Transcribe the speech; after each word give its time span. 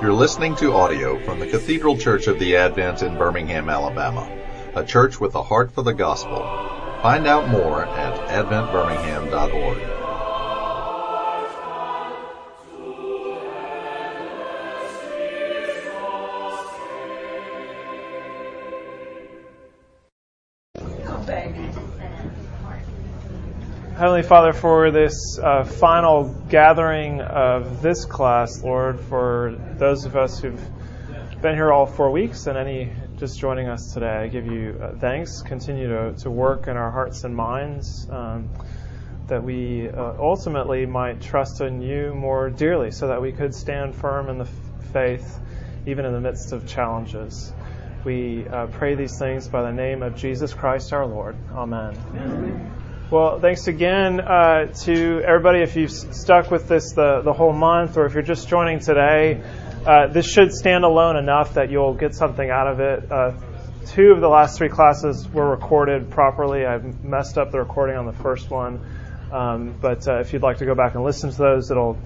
You're 0.00 0.14
listening 0.14 0.56
to 0.56 0.72
audio 0.72 1.22
from 1.26 1.40
the 1.40 1.46
Cathedral 1.46 1.94
Church 1.94 2.26
of 2.26 2.38
the 2.38 2.56
Advent 2.56 3.02
in 3.02 3.18
Birmingham, 3.18 3.68
Alabama, 3.68 4.34
a 4.74 4.82
church 4.82 5.20
with 5.20 5.34
a 5.34 5.42
heart 5.42 5.74
for 5.74 5.82
the 5.82 5.92
gospel. 5.92 6.38
Find 7.02 7.26
out 7.26 7.50
more 7.50 7.84
at 7.84 8.14
adventbirmingham.org. 8.28 9.99
Heavenly 24.20 24.36
Father, 24.36 24.52
for 24.52 24.90
this 24.90 25.38
uh, 25.42 25.64
final 25.64 26.24
gathering 26.50 27.22
of 27.22 27.80
this 27.80 28.04
class, 28.04 28.62
Lord, 28.62 29.00
for 29.00 29.56
those 29.78 30.04
of 30.04 30.14
us 30.14 30.38
who've 30.38 30.62
been 31.40 31.54
here 31.54 31.72
all 31.72 31.86
four 31.86 32.10
weeks 32.10 32.46
and 32.46 32.58
any 32.58 32.92
just 33.16 33.40
joining 33.40 33.68
us 33.68 33.92
today, 33.94 34.16
I 34.16 34.28
give 34.28 34.44
you 34.44 34.78
uh, 34.78 34.92
thanks. 34.96 35.40
Continue 35.40 35.88
to, 35.88 36.12
to 36.18 36.30
work 36.30 36.68
in 36.68 36.76
our 36.76 36.90
hearts 36.90 37.24
and 37.24 37.34
minds 37.34 38.06
um, 38.10 38.50
that 39.28 39.42
we 39.42 39.88
uh, 39.88 40.12
ultimately 40.18 40.84
might 40.84 41.22
trust 41.22 41.62
in 41.62 41.80
you 41.80 42.12
more 42.12 42.50
dearly 42.50 42.90
so 42.90 43.08
that 43.08 43.22
we 43.22 43.32
could 43.32 43.54
stand 43.54 43.94
firm 43.94 44.28
in 44.28 44.36
the 44.36 44.44
f- 44.44 44.84
faith 44.92 45.40
even 45.86 46.04
in 46.04 46.12
the 46.12 46.20
midst 46.20 46.52
of 46.52 46.66
challenges. 46.66 47.54
We 48.04 48.46
uh, 48.46 48.66
pray 48.66 48.96
these 48.96 49.16
things 49.18 49.48
by 49.48 49.62
the 49.62 49.72
name 49.72 50.02
of 50.02 50.14
Jesus 50.14 50.52
Christ 50.52 50.92
our 50.92 51.06
Lord. 51.06 51.36
Amen. 51.54 51.96
Amen. 52.14 52.79
Well, 53.10 53.40
thanks 53.40 53.66
again 53.66 54.20
uh, 54.20 54.66
to 54.84 55.20
everybody. 55.26 55.62
If 55.62 55.74
you've 55.74 55.90
stuck 55.90 56.52
with 56.52 56.68
this 56.68 56.92
the, 56.92 57.22
the 57.22 57.32
whole 57.32 57.52
month, 57.52 57.96
or 57.96 58.06
if 58.06 58.14
you're 58.14 58.22
just 58.22 58.48
joining 58.48 58.78
today, 58.78 59.42
uh, 59.84 60.06
this 60.06 60.30
should 60.30 60.52
stand 60.52 60.84
alone 60.84 61.16
enough 61.16 61.54
that 61.54 61.72
you'll 61.72 61.94
get 61.94 62.14
something 62.14 62.48
out 62.48 62.68
of 62.68 62.78
it. 62.78 63.10
Uh, 63.10 63.32
two 63.86 64.12
of 64.12 64.20
the 64.20 64.28
last 64.28 64.58
three 64.58 64.68
classes 64.68 65.28
were 65.28 65.50
recorded 65.50 66.08
properly. 66.10 66.64
I 66.64 66.78
messed 67.02 67.36
up 67.36 67.50
the 67.50 67.58
recording 67.58 67.96
on 67.96 68.06
the 68.06 68.12
first 68.12 68.48
one, 68.48 68.80
um, 69.32 69.74
but 69.80 70.06
uh, 70.06 70.20
if 70.20 70.32
you'd 70.32 70.42
like 70.42 70.58
to 70.58 70.64
go 70.64 70.76
back 70.76 70.94
and 70.94 71.02
listen 71.02 71.32
to 71.32 71.36
those, 71.36 71.68
it'll 71.72 71.98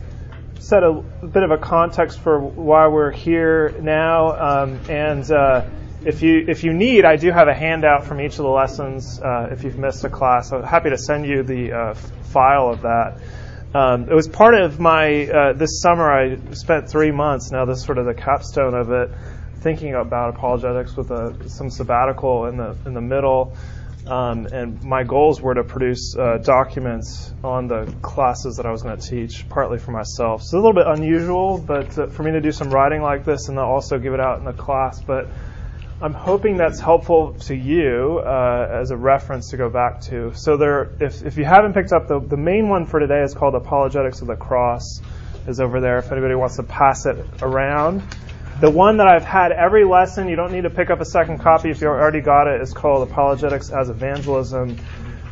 set 0.59 0.83
a, 0.83 1.03
a 1.21 1.27
bit 1.27 1.43
of 1.43 1.51
a 1.51 1.59
context 1.59 2.19
for 2.19 2.41
why 2.41 2.87
we're 2.89 3.11
here 3.11 3.75
now, 3.83 4.63
um, 4.63 4.81
and 4.89 5.31
uh, 5.31 5.67
if 6.07 6.23
you 6.23 6.45
if 6.49 6.65
you 6.65 6.73
need, 6.73 7.05
I 7.05 7.17
do 7.17 7.31
have 7.31 7.49
a 7.49 7.55
handout 7.55 8.05
from 8.05 8.21
each 8.21 8.33
of 8.33 8.45
the 8.45 8.51
lessons. 8.51 9.21
Uh, 9.21 9.49
if 9.51 9.65
you've 9.65 9.79
missed 9.79 10.05
a 10.05 10.11
class, 10.11 10.53
I'm 10.53 10.63
happy 10.63 10.91
to 10.91 10.99
send 10.99 11.27
you 11.27 11.43
the 11.43 11.73
uh, 11.73 11.95
file 11.95 12.69
of 12.69 12.83
that. 12.83 13.19
Um, 13.75 14.09
it 14.09 14.15
was 14.15 14.29
part 14.29 14.55
of 14.55 14.79
my 14.79 15.27
uh, 15.27 15.53
this 15.55 15.81
summer. 15.81 16.11
I 16.11 16.37
spent 16.53 16.89
three 16.89 17.11
months. 17.11 17.51
Now 17.51 17.65
this 17.65 17.79
is 17.79 17.85
sort 17.85 17.99
of 17.99 18.07
the 18.07 18.15
capstone 18.15 18.75
of 18.75 18.91
it, 18.91 19.11
thinking 19.61 19.95
about 19.95 20.37
apologetics 20.37 20.97
with 20.97 21.11
a, 21.11 21.49
some 21.49 21.71
sabbatical 21.71 22.47
in 22.47 22.57
the 22.57 22.77
in 22.87 22.95
the 22.95 23.01
middle. 23.01 23.57
Um, 24.07 24.47
and 24.47 24.83
my 24.85 25.03
goals 25.03 25.41
were 25.41 25.55
to 25.55 25.65
produce 25.65 26.15
uh, 26.15 26.37
documents 26.37 27.33
on 27.43 27.69
the 27.69 27.91
classes 28.03 28.57
that 28.57 28.67
I 28.67 28.71
was 28.71 28.83
going 28.83 28.99
to 28.99 29.09
teach, 29.09 29.49
partly 29.49 29.79
for 29.79 29.93
myself. 29.93 30.43
So 30.43 30.59
a 30.59 30.61
little 30.61 30.75
bit 30.75 30.87
unusual, 30.87 31.57
but 31.57 31.99
uh, 31.99 32.07
for 32.09 32.23
me 32.23 32.33
to 32.33 32.41
do 32.43 32.53
some 32.53 32.69
writing 32.69 33.01
like 33.01 33.25
this 33.25 33.49
and 33.49 33.57
then 33.57 33.65
also 33.65 33.99
give 33.99 34.13
it 34.13 34.21
out 34.21 34.39
in 34.39 34.45
the 34.45 34.53
class, 34.53 35.01
but 35.01 35.29
I'm 36.05 36.13
hoping 36.13 36.59
that's 36.59 36.81
helpful 36.81 37.33
to 37.47 37.55
you 37.55 38.21
uh, 38.23 38.69
as 38.71 38.91
a 38.91 38.97
reference 38.97 39.49
to 39.53 39.57
go 39.57 39.71
back 39.71 40.03
to. 40.03 40.35
So 40.35 40.59
there, 40.59 40.91
if, 41.01 41.25
if 41.25 41.39
you 41.39 41.47
haven't 41.47 41.73
picked 41.73 41.95
up 41.95 42.09
the, 42.09 42.21
the 42.21 42.37
main 42.37 42.69
one 42.69 42.85
for 42.85 43.01
today 43.01 43.23
is 43.23 43.33
called 43.33 43.55
Apologetics 43.55 44.21
of 44.21 44.27
the 44.27 44.37
Cross, 44.37 45.01
is 45.49 45.61
over 45.61 45.81
there. 45.81 45.97
If 45.97 46.13
anybody 46.13 46.35
wants 46.35 46.57
to 46.57 46.63
pass 46.63 47.07
it 47.07 47.25
around, 47.41 48.03
the 48.61 48.69
one 48.69 48.99
that 48.99 49.07
I've 49.07 49.25
had 49.25 49.51
every 49.53 49.87
lesson, 49.87 50.29
you 50.29 50.37
don't 50.37 50.53
need 50.53 50.65
to 50.65 50.71
pick 50.71 50.91
up 50.91 51.01
a 51.01 51.07
second 51.07 51.39
copy 51.39 51.71
if 51.71 51.81
you 51.81 51.87
already 51.87 52.21
got 52.21 52.49
it. 52.49 52.61
Is 52.61 52.75
called 52.75 53.09
Apologetics 53.09 53.71
as 53.71 53.89
Evangelism. 53.89 54.77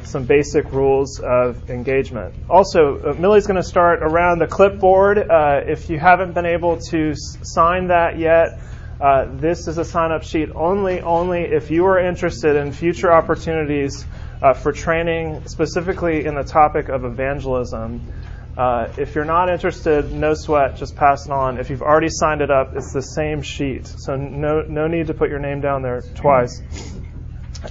Some 0.04 0.24
basic 0.24 0.72
rules 0.72 1.20
of 1.20 1.68
engagement. 1.68 2.34
Also, 2.48 2.98
uh, 2.98 3.12
Millie's 3.12 3.46
going 3.46 3.60
to 3.60 3.62
start 3.62 4.02
around 4.02 4.38
the 4.38 4.46
clipboard. 4.46 5.18
Uh, 5.18 5.60
if 5.66 5.90
you 5.90 5.98
haven't 5.98 6.32
been 6.32 6.46
able 6.46 6.78
to 6.78 7.10
s- 7.10 7.36
sign 7.42 7.88
that 7.88 8.18
yet. 8.18 8.58
Uh, 9.02 9.26
this 9.32 9.66
is 9.66 9.78
a 9.78 9.84
sign-up 9.84 10.22
sheet 10.22 10.48
only 10.54 11.00
only 11.00 11.40
if 11.40 11.72
you 11.72 11.86
are 11.86 11.98
interested 11.98 12.54
in 12.54 12.70
future 12.70 13.12
opportunities 13.12 14.06
uh, 14.40 14.54
for 14.54 14.70
training, 14.70 15.42
specifically 15.48 16.24
in 16.24 16.36
the 16.36 16.44
topic 16.44 16.88
of 16.88 17.04
evangelism. 17.04 18.00
Uh, 18.56 18.86
if 18.96 19.16
you're 19.16 19.24
not 19.24 19.48
interested, 19.48 20.12
no 20.12 20.34
sweat, 20.34 20.76
just 20.76 20.94
pass 20.94 21.26
it 21.26 21.32
on. 21.32 21.58
If 21.58 21.68
you've 21.68 21.82
already 21.82 22.10
signed 22.10 22.42
it 22.42 22.50
up, 22.52 22.76
it's 22.76 22.92
the 22.92 23.02
same 23.02 23.42
sheet, 23.42 23.88
so 23.88 24.14
no 24.14 24.62
no 24.68 24.86
need 24.86 25.08
to 25.08 25.14
put 25.14 25.30
your 25.30 25.40
name 25.40 25.60
down 25.60 25.82
there 25.82 26.02
twice. 26.14 26.62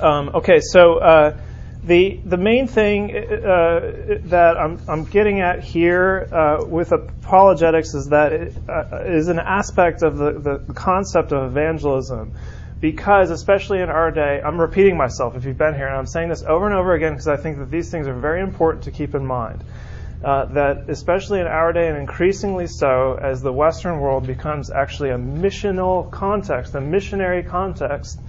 Um, 0.01 0.31
okay, 0.35 0.59
so 0.59 0.97
uh, 0.97 1.37
the 1.83 2.19
the 2.23 2.37
main 2.37 2.67
thing 2.67 3.15
uh, 3.15 4.19
that 4.25 4.55
I'm 4.57 4.79
I'm 4.87 5.05
getting 5.05 5.41
at 5.41 5.63
here 5.63 6.27
uh, 6.31 6.65
with 6.65 6.91
apologetics 6.91 7.93
is 7.95 8.09
that 8.09 8.33
it 8.33 8.57
uh, 8.69 9.03
is 9.05 9.29
an 9.29 9.39
aspect 9.39 10.03
of 10.03 10.17
the, 10.17 10.59
the 10.65 10.73
concept 10.73 11.31
of 11.31 11.49
evangelism. 11.49 12.33
Because, 12.79 13.29
especially 13.29 13.79
in 13.79 13.89
our 13.89 14.09
day, 14.09 14.41
I'm 14.43 14.59
repeating 14.59 14.97
myself 14.97 15.35
if 15.35 15.45
you've 15.45 15.57
been 15.57 15.75
here, 15.75 15.85
and 15.85 15.95
I'm 15.95 16.07
saying 16.07 16.29
this 16.29 16.41
over 16.41 16.65
and 16.65 16.73
over 16.73 16.95
again 16.95 17.11
because 17.11 17.27
I 17.27 17.37
think 17.37 17.59
that 17.59 17.69
these 17.69 17.91
things 17.91 18.07
are 18.07 18.13
very 18.15 18.41
important 18.41 18.85
to 18.85 18.91
keep 18.91 19.13
in 19.13 19.23
mind. 19.23 19.63
Uh, 20.23 20.45
that, 20.45 20.89
especially 20.89 21.39
in 21.39 21.47
our 21.47 21.73
day, 21.73 21.87
and 21.87 21.97
increasingly 21.97 22.67
so, 22.67 23.19
as 23.21 23.41
the 23.41 23.53
Western 23.53 23.99
world 23.99 24.25
becomes 24.25 24.71
actually 24.71 25.09
a 25.09 25.17
missional 25.17 26.09
context, 26.11 26.73
a 26.73 26.81
missionary 26.81 27.43
context, 27.43 28.19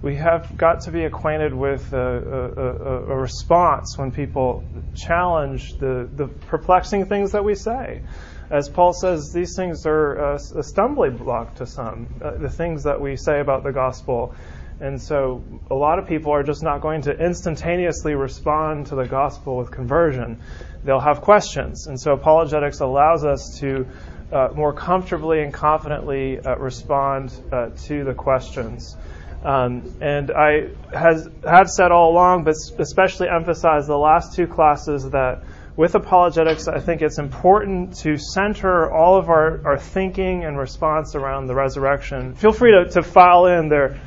we 0.00 0.14
have 0.14 0.56
got 0.56 0.82
to 0.82 0.92
be 0.92 1.04
acquainted 1.04 1.52
with 1.52 1.92
a, 1.92 1.98
a, 1.98 3.12
a, 3.12 3.16
response 3.16 3.98
when 3.98 4.12
people 4.12 4.64
challenge 4.94 5.76
the, 5.78 6.08
the 6.14 6.28
perplexing 6.28 7.06
things 7.06 7.32
that 7.32 7.44
we 7.44 7.54
say. 7.56 8.02
As 8.50 8.68
Paul 8.68 8.92
says, 8.92 9.32
these 9.34 9.54
things 9.56 9.86
are 9.86 10.14
a, 10.14 10.38
a 10.56 10.62
stumbling 10.62 11.16
block 11.16 11.56
to 11.56 11.66
some, 11.66 12.06
uh, 12.22 12.38
the 12.38 12.48
things 12.48 12.84
that 12.84 13.00
we 13.00 13.16
say 13.16 13.40
about 13.40 13.64
the 13.64 13.72
gospel. 13.72 14.34
And 14.80 15.02
so 15.02 15.42
a 15.68 15.74
lot 15.74 15.98
of 15.98 16.06
people 16.06 16.32
are 16.32 16.44
just 16.44 16.62
not 16.62 16.80
going 16.80 17.02
to 17.02 17.12
instantaneously 17.12 18.14
respond 18.14 18.86
to 18.86 18.94
the 18.94 19.06
gospel 19.06 19.56
with 19.56 19.72
conversion. 19.72 20.40
They'll 20.84 21.00
have 21.00 21.20
questions. 21.20 21.88
And 21.88 22.00
so 22.00 22.12
apologetics 22.12 22.78
allows 22.78 23.24
us 23.24 23.58
to 23.58 23.86
uh, 24.30 24.50
more 24.54 24.72
comfortably 24.72 25.42
and 25.42 25.52
confidently 25.52 26.38
uh, 26.38 26.56
respond 26.56 27.32
uh, 27.50 27.70
to 27.86 28.04
the 28.04 28.14
questions. 28.14 28.96
Um, 29.44 29.96
and 30.00 30.30
I 30.30 30.70
has, 30.92 31.28
have 31.44 31.70
said 31.70 31.92
all 31.92 32.10
along, 32.10 32.44
but 32.44 32.56
especially 32.78 33.28
emphasize 33.28 33.86
the 33.86 33.96
last 33.96 34.34
two 34.34 34.46
classes 34.46 35.08
that 35.10 35.44
with 35.76 35.94
apologetics, 35.94 36.66
I 36.66 36.80
think 36.80 37.02
it's 37.02 37.18
important 37.18 37.98
to 37.98 38.16
center 38.16 38.90
all 38.90 39.16
of 39.16 39.28
our, 39.28 39.64
our 39.64 39.78
thinking 39.78 40.44
and 40.44 40.58
response 40.58 41.14
around 41.14 41.46
the 41.46 41.54
resurrection. 41.54 42.34
Feel 42.34 42.50
free 42.50 42.72
to, 42.72 42.90
to 42.94 43.02
file 43.04 43.46
in. 43.46 43.68
There, 43.68 44.00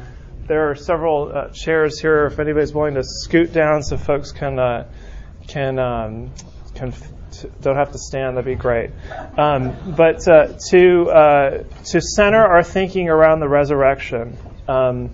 there 0.47 0.69
are 0.69 0.75
several 0.75 1.31
uh, 1.33 1.47
chairs 1.53 1.97
here 1.97 2.25
if 2.25 2.39
anybody's 2.39 2.73
willing 2.73 2.95
to 2.95 3.03
scoot 3.05 3.53
down 3.53 3.83
so 3.83 3.95
folks 3.95 4.33
can, 4.33 4.59
uh, 4.59 4.85
can, 5.47 5.79
um, 5.79 6.31
can 6.75 6.93
don't 7.61 7.77
have 7.77 7.93
to 7.93 7.99
stand, 7.99 8.35
that'd 8.35 8.45
be 8.45 8.55
great. 8.55 8.89
Um, 9.37 9.95
but 9.95 10.27
uh, 10.27 10.57
to, 10.71 11.09
uh, 11.09 11.63
to 11.85 12.01
center 12.01 12.45
our 12.45 12.63
thinking 12.63 13.07
around 13.07 13.39
the 13.39 13.47
resurrection. 13.47 14.37
Um, 14.67 15.11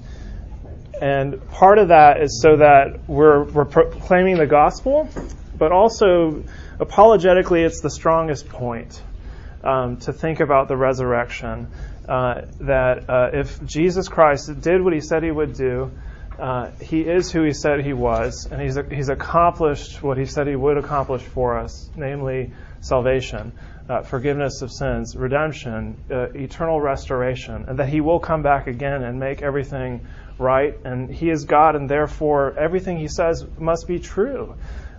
and 1.02 1.50
part 1.50 1.78
of 1.78 1.90
that 1.90 2.22
is 2.22 2.42
so 2.42 2.58
that 2.58 3.08
we're, 3.08 3.44
we're 3.44 3.66
proclaiming 3.66 4.38
the 4.38 4.48
gospel, 4.48 5.10
but 5.58 5.72
also 5.72 6.44
apologetically, 6.80 7.64
it's 7.64 7.82
the 7.82 7.90
strongest 7.90 8.48
point 8.50 9.02
um, 9.64 9.98
to 9.98 10.14
think 10.14 10.40
about 10.40 10.68
the 10.68 10.78
resurrection. 10.78 11.68
Uh, 12.08 12.46
that 12.62 13.10
uh, 13.10 13.32
if 13.34 13.64
Jesus 13.66 14.08
Christ 14.08 14.62
did 14.62 14.82
what 14.82 14.94
he 14.94 15.02
said 15.02 15.24
he 15.24 15.32
would 15.32 15.54
do, 15.54 15.92
uh, 16.40 16.72
he 16.80 17.02
is 17.02 17.32
who 17.32 17.44
he 17.44 17.52
said 17.52 17.84
he 17.84 17.94
was, 17.94 18.48
and 18.50 18.62
he's, 18.62 18.78
he's 18.90 19.10
accomplished 19.10 20.02
what 20.02 20.18
he 20.18 20.26
said 20.26 20.48
he 20.48 20.56
would 20.56 20.78
accomplish 20.78 21.22
for 21.22 21.58
us, 21.58 21.90
namely 21.96 22.54
salvation, 22.80 23.52
uh, 23.90 24.04
forgiveness 24.04 24.62
of 24.62 24.72
sins, 24.72 25.16
redemption, 25.16 25.98
uh, 26.12 26.30
eternal 26.34 26.80
restoration, 26.80 27.66
and 27.68 27.80
that 27.80 27.90
he 27.90 28.02
will 28.02 28.20
come 28.20 28.44
back 28.44 28.68
again 28.68 29.04
and 29.04 29.20
make 29.20 29.42
everything 29.42 30.06
right? 30.38 30.78
And 30.84 31.10
he 31.10 31.30
is 31.30 31.46
God, 31.46 31.76
and 31.76 31.90
therefore 31.90 32.58
everything 32.58 32.98
he 32.98 33.08
says 33.08 33.46
must 33.58 33.88
be 33.88 34.00
true. 34.00 34.56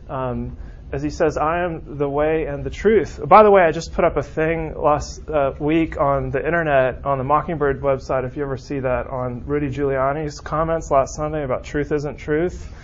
Um, 0.08 0.56
as 0.90 1.02
he 1.02 1.10
says, 1.10 1.36
I 1.36 1.64
am 1.64 1.98
the 1.98 2.08
way 2.08 2.46
and 2.46 2.64
the 2.64 2.70
truth. 2.70 3.20
By 3.22 3.42
the 3.42 3.50
way, 3.50 3.62
I 3.62 3.72
just 3.72 3.92
put 3.92 4.04
up 4.06 4.16
a 4.16 4.22
thing 4.22 4.74
last 4.74 5.28
uh, 5.28 5.52
week 5.58 6.00
on 6.00 6.30
the 6.30 6.38
internet, 6.38 7.04
on 7.04 7.18
the 7.18 7.24
Mockingbird 7.24 7.82
website, 7.82 8.26
if 8.26 8.36
you 8.36 8.42
ever 8.42 8.56
see 8.56 8.80
that, 8.80 9.06
on 9.06 9.44
Rudy 9.44 9.68
Giuliani's 9.68 10.40
comments 10.40 10.90
last 10.90 11.14
Sunday 11.14 11.44
about 11.44 11.64
truth 11.64 11.92
isn't 11.92 12.16
truth. 12.16 12.74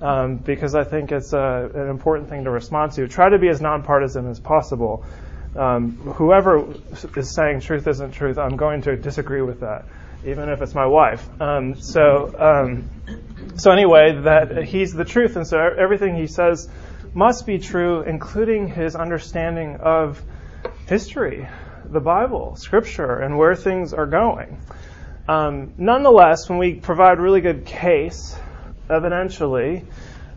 Um, 0.00 0.38
because 0.38 0.74
I 0.74 0.82
think 0.82 1.12
it's 1.12 1.32
a, 1.32 1.70
an 1.72 1.88
important 1.88 2.28
thing 2.28 2.42
to 2.44 2.50
respond 2.50 2.90
to. 2.92 3.06
Try 3.06 3.28
to 3.28 3.38
be 3.38 3.48
as 3.48 3.60
nonpartisan 3.60 4.28
as 4.28 4.40
possible. 4.40 5.04
Um, 5.54 5.92
whoever 5.92 6.66
is 7.16 7.32
saying 7.32 7.60
truth 7.60 7.86
isn't 7.86 8.10
truth, 8.10 8.36
I'm 8.36 8.56
going 8.56 8.82
to 8.82 8.96
disagree 8.96 9.42
with 9.42 9.60
that, 9.60 9.84
even 10.24 10.48
if 10.48 10.62
it's 10.62 10.74
my 10.74 10.86
wife. 10.86 11.28
Um, 11.40 11.74
so, 11.74 12.34
um, 12.38 12.90
so 13.56 13.70
anyway, 13.70 14.20
that 14.22 14.64
he's 14.64 14.92
the 14.92 15.04
truth, 15.04 15.36
and 15.36 15.46
so 15.46 15.58
everything 15.58 16.16
he 16.16 16.26
says 16.26 16.68
must 17.14 17.46
be 17.46 17.58
true, 17.58 18.02
including 18.02 18.68
his 18.68 18.94
understanding 18.96 19.76
of 19.76 20.22
history, 20.86 21.48
the 21.84 22.00
Bible, 22.00 22.56
Scripture, 22.56 23.18
and 23.18 23.36
where 23.36 23.54
things 23.54 23.92
are 23.92 24.06
going. 24.06 24.58
Um, 25.28 25.74
nonetheless, 25.76 26.48
when 26.48 26.58
we 26.58 26.74
provide 26.74 27.18
really 27.20 27.40
good 27.40 27.64
case, 27.64 28.36
evidentially, 28.88 29.84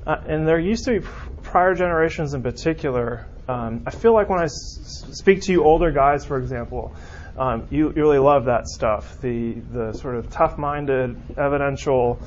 uh, 0.05 0.17
and 0.27 0.47
there 0.47 0.59
used 0.59 0.85
to 0.85 0.99
be 0.99 1.07
prior 1.43 1.73
generations 1.73 2.33
in 2.33 2.43
particular 2.43 3.25
um, 3.47 3.83
I 3.85 3.91
feel 3.91 4.13
like 4.13 4.29
when 4.29 4.39
I 4.39 4.45
s- 4.45 5.05
speak 5.11 5.41
to 5.43 5.51
you 5.51 5.63
older 5.63 5.91
guys, 5.91 6.25
for 6.25 6.37
example, 6.37 6.95
um, 7.37 7.67
you, 7.69 7.87
you, 7.89 8.01
really 8.01 8.19
love 8.19 8.45
that 8.45 8.67
stuff. 8.67 9.19
The 9.21 9.53
the 9.53 9.93
sort 9.93 10.15
of 10.15 10.29
tough-minded, 10.29 11.37
evidential, 11.37 12.19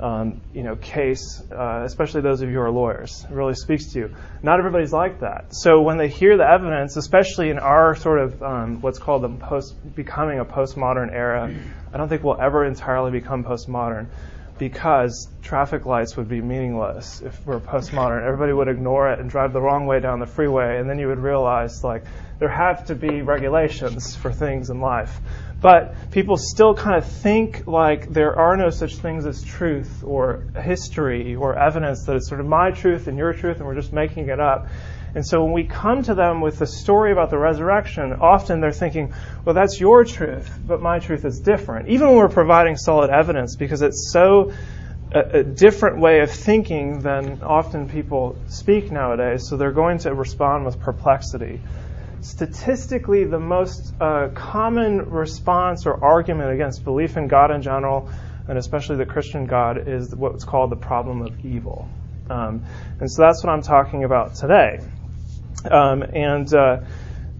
um, 0.00 0.40
you 0.52 0.62
know, 0.62 0.76
case, 0.76 1.42
uh, 1.52 1.82
especially 1.84 2.22
those 2.22 2.42
of 2.42 2.48
you 2.48 2.56
who 2.56 2.60
are 2.62 2.70
lawyers, 2.70 3.24
it 3.24 3.34
really 3.34 3.54
speaks 3.54 3.92
to 3.92 3.98
you. 4.00 4.14
Not 4.42 4.58
everybody's 4.58 4.92
like 4.92 5.20
that. 5.20 5.54
So 5.54 5.82
when 5.82 5.98
they 5.98 6.08
hear 6.08 6.36
the 6.36 6.48
evidence, 6.48 6.96
especially 6.96 7.50
in 7.50 7.58
our 7.58 7.94
sort 7.94 8.18
of 8.18 8.42
um, 8.42 8.80
what's 8.80 8.98
called 8.98 9.22
the 9.22 9.28
post 9.28 9.74
becoming 9.94 10.40
a 10.40 10.44
postmodern 10.44 11.12
era, 11.12 11.54
I 11.92 11.96
don't 11.96 12.08
think 12.08 12.24
we'll 12.24 12.40
ever 12.40 12.64
entirely 12.64 13.12
become 13.12 13.44
postmodern 13.44 14.08
because 14.58 15.28
traffic 15.42 15.84
lights 15.84 16.16
would 16.16 16.28
be 16.28 16.40
meaningless 16.40 17.20
if 17.20 17.46
we're 17.46 17.60
postmodern. 17.60 18.24
Everybody 18.24 18.52
would 18.52 18.68
ignore 18.68 19.12
it 19.12 19.18
and 19.18 19.28
drive 19.28 19.52
the 19.52 19.60
wrong 19.60 19.86
way 19.86 20.00
down 20.00 20.18
the 20.18 20.26
freeway, 20.26 20.78
and 20.78 20.88
then 20.88 20.98
you 20.98 21.08
would 21.08 21.18
realize 21.18 21.84
like 21.84 22.04
there 22.38 22.48
have 22.48 22.86
to 22.86 22.94
be 22.94 23.22
regulations 23.22 24.14
for 24.14 24.32
things 24.32 24.70
in 24.70 24.80
life. 24.80 25.20
But 25.60 26.10
people 26.10 26.36
still 26.36 26.74
kind 26.74 26.96
of 26.96 27.06
think 27.06 27.66
like 27.66 28.12
there 28.12 28.38
are 28.38 28.56
no 28.56 28.70
such 28.70 28.96
things 28.96 29.24
as 29.24 29.42
truth 29.42 30.04
or 30.04 30.44
history 30.54 31.34
or 31.34 31.58
evidence 31.58 32.04
that 32.04 32.16
it's 32.16 32.28
sort 32.28 32.40
of 32.40 32.46
my 32.46 32.70
truth 32.72 33.06
and 33.06 33.16
your 33.16 33.32
truth, 33.32 33.56
and 33.56 33.66
we're 33.66 33.74
just 33.74 33.92
making 33.92 34.28
it 34.28 34.38
up. 34.38 34.68
And 35.14 35.26
so 35.26 35.42
when 35.42 35.52
we 35.52 35.64
come 35.64 36.02
to 36.02 36.14
them 36.14 36.42
with 36.42 36.58
the 36.58 36.66
story 36.66 37.10
about 37.10 37.30
the 37.30 37.38
resurrection, 37.38 38.12
often 38.20 38.60
they're 38.60 38.70
thinking, 38.70 39.14
well, 39.46 39.54
that's 39.54 39.80
your 39.80 40.04
truth, 40.04 40.58
but 40.66 40.82
my 40.82 40.98
truth 40.98 41.24
is 41.24 41.40
different. 41.40 41.88
Even 41.88 42.08
when 42.08 42.18
we're 42.18 42.28
providing 42.28 42.76
solid 42.76 43.08
evidence, 43.08 43.56
because 43.56 43.80
it's 43.80 44.10
so 44.12 44.52
a, 45.12 45.38
a 45.38 45.42
different 45.42 46.00
way 46.00 46.20
of 46.20 46.30
thinking 46.30 46.98
than 46.98 47.42
often 47.42 47.88
people 47.88 48.36
speak 48.48 48.92
nowadays, 48.92 49.48
so 49.48 49.56
they're 49.56 49.72
going 49.72 49.98
to 50.00 50.14
respond 50.14 50.66
with 50.66 50.78
perplexity. 50.80 51.60
Statistically, 52.20 53.24
the 53.24 53.38
most 53.38 53.94
uh, 54.00 54.28
common 54.34 55.10
response 55.10 55.86
or 55.86 56.02
argument 56.02 56.52
against 56.52 56.84
belief 56.84 57.16
in 57.16 57.28
God 57.28 57.50
in 57.50 57.62
general, 57.62 58.10
and 58.48 58.58
especially 58.58 58.96
the 58.96 59.06
Christian 59.06 59.46
God, 59.46 59.88
is 59.88 60.14
what's 60.14 60.44
called 60.44 60.70
the 60.70 60.76
problem 60.76 61.22
of 61.22 61.44
evil. 61.44 61.88
Um, 62.28 62.64
and 63.00 63.10
so 63.10 63.22
that's 63.22 63.44
what 63.44 63.52
I'm 63.52 63.62
talking 63.62 64.04
about 64.04 64.34
today. 64.34 64.80
Um, 65.70 66.02
and 66.02 66.52
uh, 66.52 66.80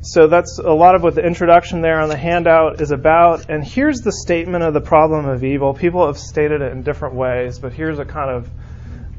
so 0.03 0.29
that's 0.29 0.59
a 0.59 0.73
lot 0.73 0.95
of 0.95 1.03
what 1.03 1.15
the 1.15 1.25
introduction 1.25 1.81
there 1.81 2.01
on 2.01 2.09
the 2.09 2.17
handout 2.17 2.81
is 2.81 2.93
about. 2.93 3.51
And 3.51 3.65
here's 3.65 4.03
the 4.03 4.13
statement 4.13 4.63
of 4.63 4.75
the 4.75 4.81
problem 4.81 5.27
of 5.27 5.43
evil. 5.43 5.75
People 5.75 6.07
have 6.07 6.19
stated 6.19 6.61
it 6.61 6.73
in 6.73 6.83
different 6.83 7.17
ways, 7.17 7.59
but 7.59 7.73
here's 7.73 7.99
a 7.99 8.05
kind 8.05 8.31
of 8.31 8.51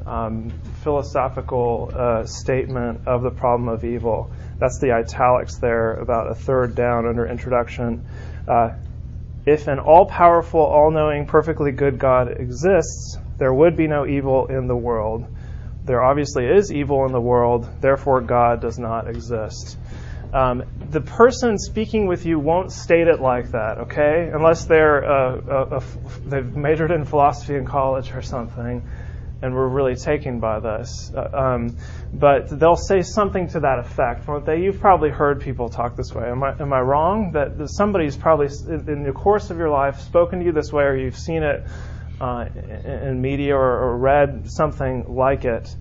um, 0.08 0.50
philosophical 0.84 1.92
uh, 1.94 2.26
statement 2.26 3.08
of 3.08 3.22
the 3.22 3.32
problem 3.32 3.68
of 3.68 3.84
evil. 3.84 4.32
That's 4.60 4.80
the 4.80 4.92
italics 4.92 5.58
there, 5.58 5.94
about 5.94 6.32
a 6.32 6.36
third 6.36 6.76
down 6.76 7.06
under 7.06 7.28
introduction. 7.28 8.04
Uh, 8.48 8.72
if 9.46 9.68
an 9.68 9.80
all 9.80 10.06
powerful, 10.06 10.60
all 10.60 10.92
knowing, 10.92 11.26
perfectly 11.26 11.72
good 11.72 12.00
God 12.00 12.32
exists, 12.40 13.18
there 13.38 13.54
would 13.54 13.78
be 13.78 13.88
no 13.88 14.06
evil 14.06 14.48
in 14.48 14.68
the 14.68 14.76
world 14.76 15.28
there 15.88 16.04
obviously 16.04 16.46
is 16.46 16.72
evil 16.72 17.06
in 17.06 17.14
the 17.14 17.22
world, 17.22 17.68
therefore 17.82 18.22
God 18.22 18.62
does 18.62 18.78
not 18.78 19.08
exist. 19.08 19.78
Um, 20.34 20.64
the 20.92 21.00
person 21.00 21.58
speaking 21.58 22.08
with 22.08 22.26
you 22.26 22.38
won't 22.38 22.74
state 22.74 23.08
it 23.08 23.22
like 23.22 23.52
that, 23.52 23.78
okay? 23.80 24.30
Unless 24.32 24.66
they're 24.66 25.04
uh, 25.06 25.42
a, 25.48 25.78
a, 25.78 25.84
they've 26.26 26.56
majored 26.56 26.92
in 26.92 27.06
philosophy 27.06 27.56
in 27.56 27.66
college 27.66 28.12
or 28.12 28.22
something, 28.22 28.84
and 29.42 29.54
were 29.54 29.70
really 29.70 29.96
taken 29.96 30.40
by 30.40 30.60
this. 30.60 31.12
Uh, 31.16 31.30
um, 31.34 31.78
but 32.14 32.48
they'll 32.60 32.76
say 32.76 33.02
something 33.02 33.48
to 33.50 33.60
that 33.60 33.80
effect. 33.80 34.28
won't 34.28 34.46
They, 34.46 34.62
you've 34.62 34.80
probably 34.80 35.10
heard 35.10 35.42
people 35.42 35.70
talk 35.70 35.96
this 35.96 36.14
way. 36.14 36.30
Am 36.30 36.44
I, 36.44 36.60
am 36.60 36.74
I 36.74 36.82
wrong? 36.82 37.34
That 37.34 37.70
somebody's 37.70 38.18
probably 38.18 38.48
in 38.68 39.04
the 39.04 39.12
course 39.12 39.50
of 39.52 39.58
your 39.58 39.70
life 39.70 40.00
spoken 40.00 40.40
to 40.40 40.46
you 40.46 40.52
this 40.52 40.74
way, 40.74 40.84
or 40.84 40.96
you've 40.96 41.18
seen 41.18 41.44
it 41.44 41.66
uh, 42.20 42.46
in 42.84 43.22
media 43.22 43.56
or, 43.56 43.60
or, 43.62 43.98
read 43.98 44.50
something 44.50 45.16
like 45.16 45.46
it, 45.46 45.76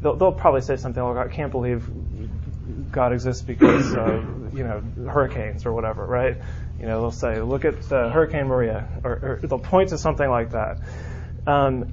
they'll, 0.00 0.16
they'll, 0.16 0.32
probably 0.32 0.62
say 0.62 0.76
something 0.76 1.02
like, 1.02 1.18
"I 1.18 1.28
can't 1.28 1.52
believe 1.52 1.86
God 2.90 3.12
exists 3.12 3.42
because 3.42 3.94
of 3.94 4.54
you 4.56 4.64
know 4.64 4.82
hurricanes 5.06 5.66
or 5.66 5.74
whatever," 5.74 6.06
right? 6.06 6.38
You 6.80 6.86
know, 6.86 7.02
they'll 7.02 7.10
say, 7.10 7.42
"Look 7.42 7.66
at 7.66 7.84
Hurricane 7.84 8.46
Maria," 8.46 8.88
or, 9.04 9.12
or, 9.12 9.40
they'll 9.42 9.58
point 9.58 9.90
to 9.90 9.98
something 9.98 10.28
like 10.28 10.52
that. 10.52 10.80
Um, 11.46 11.92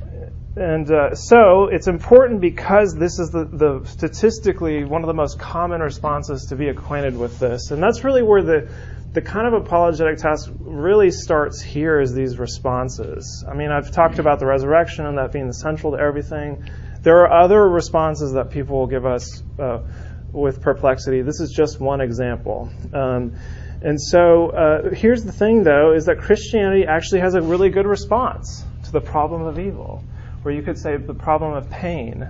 and 0.55 0.91
uh, 0.91 1.15
so 1.15 1.67
it's 1.71 1.88
important 1.88 2.39
because 2.39 2.95
this 2.95 3.17
is 3.17 3.31
the, 3.31 3.45
the, 3.45 3.85
statistically 3.85 4.83
one 4.83 5.01
of 5.01 5.07
the 5.07 5.13
most 5.13 5.39
common 5.39 5.81
responses 5.81 6.45
to 6.50 6.55
be 6.55 6.67
acquainted 6.67 7.17
with 7.17 7.39
this, 7.39 7.71
and 7.71 7.81
that's 7.81 8.03
really 8.03 8.21
where 8.21 8.44
the 8.44 8.69
the 9.13 9.21
kind 9.21 9.45
of 9.45 9.53
apologetic 9.53 10.17
task 10.17 10.51
really 10.59 11.11
starts 11.11 11.61
here 11.61 12.00
is 12.00 12.15
these 12.15 12.39
responses. 12.39 13.45
I 13.47 13.53
mean, 13.53 13.69
I've 13.69 13.91
talked 13.91 14.17
about 14.17 14.39
the 14.39 14.47
resurrection 14.47 15.05
and 15.05 15.19
that 15.19 15.31
being 15.31 15.51
central 15.53 15.91
to 15.91 16.00
everything. 16.00 16.67
There 17.03 17.19
are 17.19 17.44
other 17.44 17.67
responses 17.69 18.33
that 18.33 18.50
people 18.50 18.79
will 18.79 18.88
give 18.88 19.05
us 19.05 19.44
uh, 19.59 19.83
with 20.31 20.61
perplexity. 20.61 21.21
This 21.21 21.39
is 21.41 21.51
just 21.51 21.79
one 21.79 22.01
example. 22.01 22.71
Um, 22.91 23.35
and 23.83 24.01
so 24.01 24.50
uh, 24.50 24.89
here's 24.91 25.23
the 25.23 25.31
thing, 25.31 25.63
though, 25.63 25.94
is 25.94 26.05
that 26.05 26.17
Christianity 26.17 26.85
actually 26.88 27.19
has 27.19 27.35
a 27.35 27.41
really 27.41 27.69
good 27.69 27.85
response 27.85 28.63
to 28.85 28.91
the 28.91 29.01
problem 29.01 29.44
of 29.44 29.59
evil, 29.59 30.03
where 30.44 30.54
you 30.54 30.62
could 30.62 30.78
say 30.78 30.98
the 30.98 31.13
problem 31.13 31.54
of 31.54 31.69
pain 31.69 32.30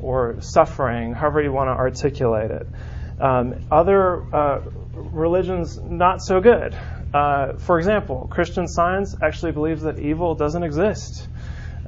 or 0.00 0.36
suffering, 0.40 1.12
however 1.12 1.42
you 1.42 1.52
want 1.52 1.68
to 1.68 1.72
articulate 1.72 2.50
it. 2.50 2.68
Um, 3.20 3.54
other 3.70 4.22
uh, 4.34 4.60
religions, 4.94 5.78
not 5.80 6.22
so 6.22 6.40
good. 6.40 6.76
Uh, 7.12 7.54
for 7.58 7.78
example, 7.78 8.26
Christian 8.30 8.66
Science 8.66 9.14
actually 9.22 9.52
believes 9.52 9.82
that 9.82 9.98
evil 9.98 10.34
doesn't 10.34 10.62
exist. 10.62 11.28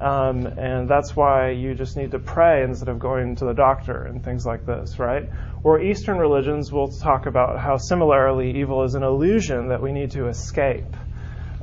Um, 0.01 0.47
and 0.47 0.89
that's 0.89 1.17
why 1.17 1.51
you 1.51 1.75
just 1.75 1.97
need 1.97 2.11
to 2.11 2.19
pray 2.19 2.63
instead 2.63 2.89
of 2.89 2.99
going 2.99 3.37
to 3.37 3.47
the 3.47 3.55
doctor 3.55 4.05
and 4.05 4.23
things 4.23 4.45
like 4.45 4.67
this, 4.67 4.99
right? 4.99 5.31
Or 5.63 5.81
Eastern 5.81 6.19
religions 6.19 6.71
will 6.71 6.89
talk 6.89 7.27
about 7.27 7.59
how 7.59 7.79
similarly 7.79 8.61
evil 8.61 8.85
is 8.85 8.95
an 8.95 9.03
illusion 9.03 9.69
that 9.69 9.83
we 9.83 9.93
need 9.93 10.13
to 10.13 10.29
escape. 10.29 10.97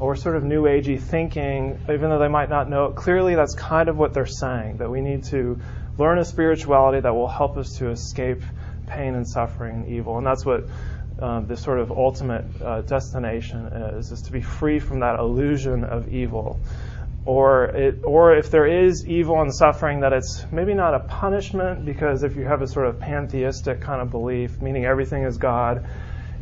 Or 0.03 0.17
sort 0.17 0.35
of 0.35 0.43
new 0.43 0.63
agey 0.63 0.99
thinking, 0.99 1.79
even 1.83 2.09
though 2.09 2.19
they 2.19 2.27
might 2.27 2.49
not 2.49 2.69
know 2.69 2.87
it 2.87 2.95
clearly, 2.95 3.35
that's 3.35 3.55
kind 3.55 3.87
of 3.87 3.97
what 3.97 4.13
they're 4.13 4.25
saying, 4.25 4.79
that 4.79 4.89
we 4.89 4.99
need 4.99 5.23
to 5.35 5.57
learn 5.97 6.19
a 6.19 6.25
spirituality 6.25 6.99
that 6.99 7.15
will 7.15 7.29
help 7.29 7.55
us 7.55 7.77
to 7.77 7.89
escape 7.89 8.41
pain 8.85 9.15
and 9.15 9.25
suffering 9.25 9.75
and 9.77 9.87
evil. 9.87 10.17
And 10.17 10.27
that's 10.27 10.45
what 10.45 10.67
uh, 11.21 11.39
the 11.41 11.55
sort 11.55 11.79
of 11.79 11.89
ultimate 11.89 12.43
uh, 12.61 12.81
destination 12.81 13.67
is, 13.97 14.11
is 14.11 14.23
to 14.23 14.33
be 14.33 14.41
free 14.41 14.79
from 14.79 14.99
that 14.99 15.19
illusion 15.19 15.85
of 15.85 16.13
evil. 16.13 16.59
Or, 17.25 17.67
it, 17.67 18.01
or 18.03 18.35
if 18.35 18.51
there 18.51 18.67
is 18.67 19.07
evil 19.07 19.39
and 19.41 19.55
suffering, 19.55 20.01
that 20.01 20.11
it's 20.11 20.45
maybe 20.51 20.73
not 20.73 20.93
a 20.95 20.99
punishment, 20.99 21.85
because 21.85 22.23
if 22.23 22.35
you 22.35 22.43
have 22.43 22.61
a 22.61 22.67
sort 22.67 22.87
of 22.87 22.99
pantheistic 22.99 23.79
kind 23.79 24.01
of 24.01 24.11
belief, 24.11 24.61
meaning 24.61 24.83
everything 24.83 25.23
is 25.23 25.37
God, 25.37 25.85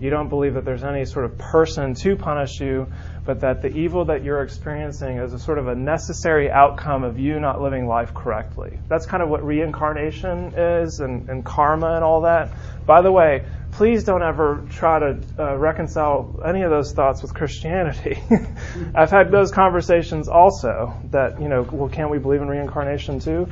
you 0.01 0.09
don't 0.09 0.29
believe 0.29 0.55
that 0.55 0.65
there's 0.65 0.83
any 0.83 1.05
sort 1.05 1.25
of 1.25 1.37
person 1.37 1.93
to 1.93 2.15
punish 2.15 2.59
you, 2.59 2.87
but 3.23 3.41
that 3.41 3.61
the 3.61 3.69
evil 3.69 4.05
that 4.05 4.23
you're 4.23 4.41
experiencing 4.41 5.17
is 5.17 5.31
a 5.31 5.37
sort 5.37 5.59
of 5.59 5.67
a 5.67 5.75
necessary 5.75 6.49
outcome 6.49 7.03
of 7.03 7.19
you 7.19 7.39
not 7.39 7.61
living 7.61 7.87
life 7.87 8.11
correctly. 8.11 8.79
That's 8.89 9.05
kind 9.05 9.21
of 9.21 9.29
what 9.29 9.45
reincarnation 9.45 10.55
is 10.57 10.99
and, 10.99 11.29
and 11.29 11.45
karma 11.45 11.93
and 11.93 12.03
all 12.03 12.21
that. 12.21 12.51
By 12.87 13.03
the 13.03 13.11
way, 13.11 13.45
please 13.73 14.03
don't 14.03 14.23
ever 14.23 14.65
try 14.71 14.97
to 14.97 15.19
uh, 15.37 15.55
reconcile 15.55 16.41
any 16.43 16.63
of 16.63 16.71
those 16.71 16.93
thoughts 16.93 17.21
with 17.21 17.35
Christianity. 17.35 18.19
I've 18.95 19.11
had 19.11 19.29
those 19.29 19.51
conversations 19.51 20.27
also 20.27 20.95
that, 21.11 21.39
you 21.39 21.47
know, 21.47 21.61
well, 21.61 21.89
can't 21.89 22.09
we 22.09 22.17
believe 22.17 22.41
in 22.41 22.47
reincarnation 22.47 23.19
too? 23.19 23.47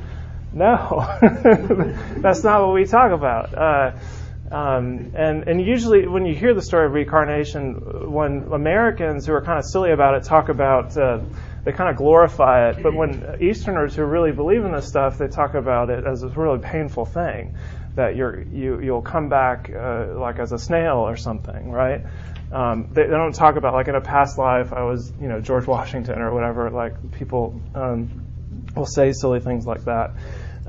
No, 0.52 1.08
that's 2.18 2.44
not 2.44 2.66
what 2.66 2.74
we 2.74 2.86
talk 2.86 3.12
about. 3.12 3.54
Uh, 3.54 3.92
um, 4.52 5.12
and, 5.14 5.48
and 5.48 5.62
usually, 5.62 6.08
when 6.08 6.26
you 6.26 6.34
hear 6.34 6.56
the 6.56 6.62
story 6.62 6.88
of 6.88 6.94
reincarnation, 6.94 8.12
when 8.12 8.48
Americans 8.52 9.28
who 9.28 9.34
are 9.34 9.42
kind 9.42 9.60
of 9.60 9.66
silly 9.66 9.92
about 9.92 10.16
it 10.16 10.24
talk 10.24 10.50
about, 10.50 10.98
uh, 10.98 11.20
they 11.64 11.72
kind 11.72 11.90
of 11.90 11.98
glorify 11.98 12.70
it. 12.70 12.82
But 12.82 12.96
when 12.96 13.36
Easterners 13.40 13.96
who 13.96 14.04
really 14.06 14.32
believe 14.32 14.66
in 14.66 14.72
this 14.72 14.88
stuff, 14.88 15.20
they 15.20 15.28
talk 15.28 15.54
about 15.54 15.92
it 15.92 16.06
as 16.06 16.24
a 16.24 16.30
really 16.30 16.58
painful 16.58 17.06
thing 17.06 17.54
that 17.96 18.16
you're, 18.16 18.42
you, 18.42 18.80
you'll 18.82 19.02
come 19.02 19.30
back 19.30 19.70
uh, 19.70 20.18
like 20.18 20.40
as 20.40 20.52
a 20.52 20.58
snail 20.58 20.98
or 20.98 21.16
something, 21.16 21.70
right? 21.70 22.06
Um, 22.52 22.88
they, 22.92 23.04
they, 23.04 23.10
don't 23.10 23.36
talk 23.36 23.56
about 23.56 23.74
like 23.74 23.88
in 23.88 23.96
a 23.96 24.02
past 24.02 24.40
life 24.40 24.74
I 24.74 24.84
was, 24.84 25.14
you 25.22 25.28
know, 25.28 25.42
George 25.42 25.68
Washington 25.68 26.20
or 26.20 26.34
whatever. 26.34 26.72
Like 26.72 27.12
people 27.12 27.62
um, 27.76 28.10
will 28.76 28.88
say 28.88 29.12
silly 29.12 29.40
things 29.40 29.68
like 29.68 29.84
that. 29.84 30.16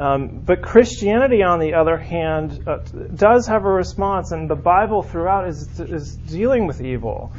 Um, 0.01 0.41
but 0.47 0.63
Christianity, 0.63 1.43
on 1.43 1.61
the 1.61 1.75
other 1.75 1.99
hand, 1.99 2.67
uh, 2.67 2.79
does 3.15 3.47
have 3.49 3.67
a 3.67 3.71
response, 3.71 4.33
and 4.33 4.49
the 4.49 4.57
Bible 4.57 5.03
throughout 5.03 5.47
is, 5.47 5.79
is 5.79 6.17
dealing 6.17 6.67
with 6.67 6.81
evil. 6.81 7.33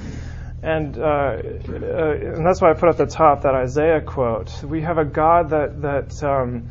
And, 0.61 0.95
uh, 0.95 1.01
uh, 1.01 1.37
and 1.39 2.45
that's 2.45 2.61
why 2.61 2.69
I 2.69 2.73
put 2.73 2.89
at 2.89 2.97
the 2.97 3.07
top 3.07 3.41
that 3.41 3.55
Isaiah 3.55 3.99
quote. 3.99 4.63
We 4.63 4.81
have 4.81 4.99
a 4.99 5.05
God 5.05 5.49
that, 5.49 5.81
that, 5.81 6.23
um, 6.23 6.69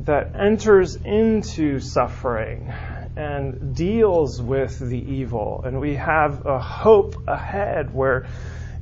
that 0.00 0.32
enters 0.38 0.96
into 0.96 1.80
suffering 1.80 2.70
and 3.16 3.74
deals 3.74 4.42
with 4.42 4.78
the 4.78 4.98
evil. 4.98 5.62
And 5.64 5.80
we 5.80 5.94
have 5.94 6.44
a 6.44 6.58
hope 6.58 7.26
ahead 7.26 7.94
where 7.94 8.26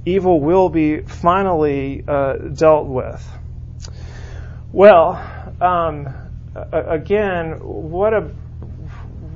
evil 0.05 0.41
will 0.41 0.71
be 0.71 1.03
finally 1.03 2.03
uh, 2.09 2.35
dealt 2.53 2.89
with. 2.89 3.25
Well, 4.73 5.23
um, 5.61 6.28
again, 6.55 7.61
what 7.61 8.15
a 8.15 8.31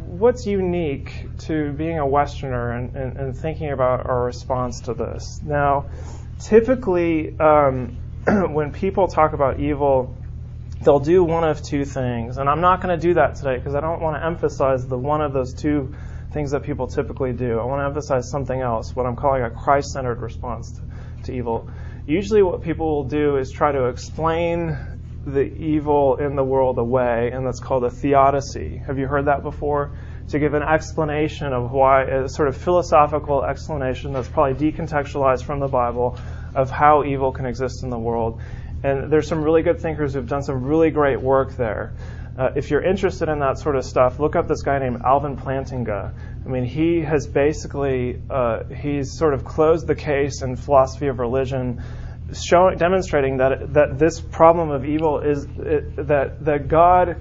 what's 0.07 0.47
unique 0.47 1.27
to 1.39 1.73
being 1.73 1.99
a 1.99 2.07
Westerner 2.07 2.73
and, 2.73 2.95
and, 2.95 3.17
and, 3.17 3.37
thinking 3.37 3.73
about 3.73 4.07
our 4.07 4.25
response 4.25 4.83
to 4.83 4.95
this? 4.95 5.41
Now, 5.43 5.87
typically, 6.39 7.39
um, 7.41 7.97
when 8.27 8.73
people 8.73 9.09
talk 9.09 9.33
about 9.33 9.59
evil, 9.59 10.15
they'll 10.83 11.01
do 11.01 11.25
one 11.25 11.45
of 11.45 11.63
two 11.63 11.85
things. 11.85 12.37
And 12.37 12.49
I'm 12.49 12.61
not 12.61 12.83
going 12.83 12.99
to 12.99 13.05
do 13.05 13.15
that 13.15 13.37
today 13.37 13.57
because 13.57 13.75
I 13.75 13.81
don't 13.81 14.01
want 14.01 14.17
to 14.17 14.25
emphasize 14.25 14.87
the 14.87 14.99
one 14.99 15.23
of 15.23 15.33
those 15.33 15.55
two 15.55 15.95
things 16.33 16.53
that 16.53 16.63
people 16.63 16.87
typically 16.87 17.33
do. 17.33 17.59
I 17.59 17.65
want 17.65 17.81
to 17.81 17.87
emphasize 17.87 18.31
something 18.31 18.61
else, 18.61 18.95
what 18.95 19.07
I'm 19.07 19.17
calling 19.17 19.43
a 19.43 19.51
Christ 19.51 19.93
centered 19.93 20.21
response 20.21 20.73
to, 20.73 20.83
to 21.25 21.33
evil. 21.33 21.69
Usually, 22.07 22.43
what 22.43 22.63
people 22.63 22.97
will 22.97 23.09
do 23.09 23.37
is 23.37 23.51
try 23.53 23.71
to 23.73 23.87
explain 23.87 24.77
the 25.27 25.43
evil 25.43 26.17
in 26.17 26.37
the 26.37 26.45
world 26.45 26.79
away, 26.79 27.31
and 27.33 27.47
that's 27.47 27.61
called 27.61 27.85
a 27.85 27.91
theodicy. 27.91 28.79
Have 28.87 28.99
you 28.99 29.07
heard 29.07 29.27
that 29.27 29.43
before? 29.43 29.93
To 30.29 30.39
give 30.39 30.55
an 30.55 30.63
explanation 30.63 31.53
of 31.53 31.73
why, 31.73 32.05
a 32.05 32.29
sort 32.29 32.49
of 32.49 32.57
philosophical 32.57 33.45
explanation 33.45 34.13
that's 34.13 34.29
probably 34.29 34.73
decontextualized 34.73 35.45
from 35.45 35.61
the 35.61 35.69
Bible 35.69 36.19
of 36.55 36.71
how 36.71 37.05
evil 37.05 37.33
can 37.33 37.47
exist 37.47 37.83
in 37.83 37.91
the 37.91 37.99
world. 37.99 38.41
And 38.83 39.13
there's 39.13 39.29
some 39.29 39.43
really 39.43 39.63
good 39.63 39.81
thinkers 39.81 40.15
who've 40.15 40.29
done 40.29 40.43
some 40.43 40.65
really 40.65 40.91
great 40.91 41.21
work 41.21 41.57
there. 41.57 41.93
Uh, 42.37 42.51
if 42.57 42.71
you're 42.71 42.83
interested 42.83 43.29
in 43.29 43.41
that 43.41 43.59
sort 43.59 43.77
of 43.77 43.85
stuff, 43.85 44.19
look 44.19 44.37
up 44.37 44.49
this 44.49 44.63
guy 44.63 44.79
named 44.79 45.03
Alvin 45.05 45.37
Plantinga. 45.37 46.15
I 46.45 46.49
mean, 46.49 46.65
he 46.65 47.03
has 47.03 47.27
basically 47.27 48.21
uh, 48.31 48.65
he's 48.65 49.13
sort 49.13 49.35
of 49.35 49.45
closed 49.45 49.87
the 49.87 49.95
case 49.95 50.41
in 50.43 50.57
philosophy 50.57 51.09
of 51.09 51.19
religion 51.19 51.83
showing, 52.35 52.79
demonstrating 52.79 53.39
that 53.39 53.73
that 53.75 53.99
this 53.99 54.21
problem 54.21 54.71
of 54.71 54.85
evil 54.85 55.21
is 55.21 55.45
it, 55.45 56.07
that 56.09 56.45
that 56.45 56.69
God 56.69 57.17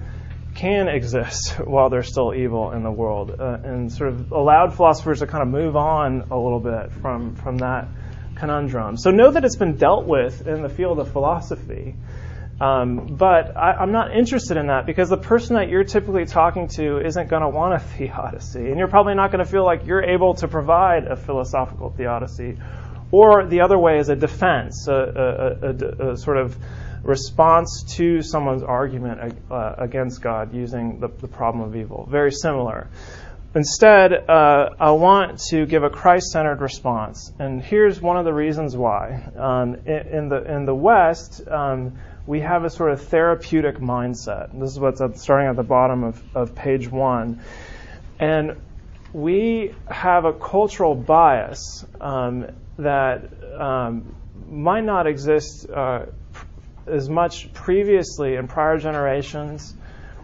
can 0.54 0.88
exist 0.88 1.54
while 1.64 1.88
there's 1.88 2.08
still 2.08 2.34
evil 2.34 2.72
in 2.72 2.82
the 2.82 2.90
world, 2.90 3.34
uh, 3.38 3.58
and 3.64 3.92
sort 3.92 4.10
of 4.10 4.32
allowed 4.32 4.74
philosophers 4.74 5.20
to 5.20 5.26
kind 5.26 5.42
of 5.42 5.48
move 5.48 5.76
on 5.76 6.28
a 6.30 6.38
little 6.38 6.60
bit 6.60 6.92
from 7.00 7.34
from 7.36 7.58
that 7.58 7.88
conundrum. 8.36 8.96
So 8.96 9.10
know 9.10 9.30
that 9.30 9.44
it's 9.44 9.56
been 9.56 9.76
dealt 9.76 10.06
with 10.06 10.46
in 10.46 10.62
the 10.62 10.68
field 10.68 10.98
of 10.98 11.12
philosophy. 11.12 11.94
Um, 12.60 13.16
but 13.16 13.56
I, 13.56 13.82
am 13.82 13.90
not 13.90 14.16
interested 14.16 14.56
in 14.56 14.68
that 14.68 14.86
because 14.86 15.08
the 15.08 15.16
person 15.16 15.56
that 15.56 15.68
you're 15.68 15.82
typically 15.82 16.26
talking 16.26 16.68
to 16.76 17.04
isn't 17.04 17.28
going 17.28 17.42
to 17.42 17.48
want 17.48 17.74
a 17.74 17.78
theodicy, 17.96 18.68
and 18.68 18.78
you're 18.78 18.88
probably 18.88 19.14
not 19.14 19.32
going 19.32 19.44
to 19.44 19.50
feel 19.50 19.64
like 19.64 19.86
you're 19.86 20.04
able 20.04 20.34
to 20.34 20.48
provide 20.48 21.06
a 21.06 21.16
philosophical 21.16 21.90
theodicy 21.90 22.58
or 23.12 23.46
the 23.46 23.60
other 23.60 23.78
way 23.78 23.98
is 23.98 24.08
a 24.08 24.16
defense, 24.16 24.88
a, 24.88 24.92
a, 24.92 25.68
a, 25.68 26.12
a 26.12 26.16
sort 26.16 26.38
of 26.38 26.56
response 27.04 27.84
to 27.96 28.22
someone's 28.22 28.62
argument 28.62 29.38
uh, 29.50 29.74
against 29.78 30.22
God 30.22 30.54
using 30.54 30.98
the, 30.98 31.08
the, 31.08 31.28
problem 31.28 31.68
of 31.68 31.76
evil. 31.76 32.06
Very 32.10 32.32
similar. 32.32 32.88
Instead, 33.54 34.12
uh, 34.30 34.70
I 34.80 34.92
want 34.92 35.40
to 35.50 35.66
give 35.66 35.82
a 35.82 35.90
Christ 35.90 36.30
centered 36.30 36.60
response. 36.60 37.32
And 37.38 37.62
here's 37.62 38.00
one 38.00 38.16
of 38.16 38.24
the 38.24 38.32
reasons 38.32 38.76
why. 38.76 39.30
Um, 39.36 39.74
in, 39.84 40.06
in, 40.06 40.28
the, 40.28 40.54
in 40.54 40.64
the 40.64 40.74
West, 40.74 41.46
um, 41.48 41.98
we 42.26 42.40
have 42.40 42.64
a 42.64 42.70
sort 42.70 42.92
of 42.92 43.02
therapeutic 43.02 43.76
mindset. 43.76 44.58
This 44.58 44.70
is 44.70 44.78
what's 44.78 45.02
at, 45.02 45.18
starting 45.18 45.48
at 45.48 45.56
the 45.56 45.62
bottom 45.62 46.04
of, 46.04 46.22
of 46.34 46.54
page 46.54 46.88
one. 46.88 47.42
And 48.18 48.56
we 49.12 49.74
have 49.90 50.24
a 50.24 50.32
cultural 50.32 50.94
bias 50.94 51.84
um, 52.00 52.46
that 52.78 53.30
um, 53.58 54.14
might 54.48 54.84
not 54.84 55.06
exist 55.06 55.68
uh, 55.70 56.06
as 56.86 57.08
much 57.08 57.52
previously 57.52 58.36
in 58.36 58.48
prior 58.48 58.78
generations 58.78 59.74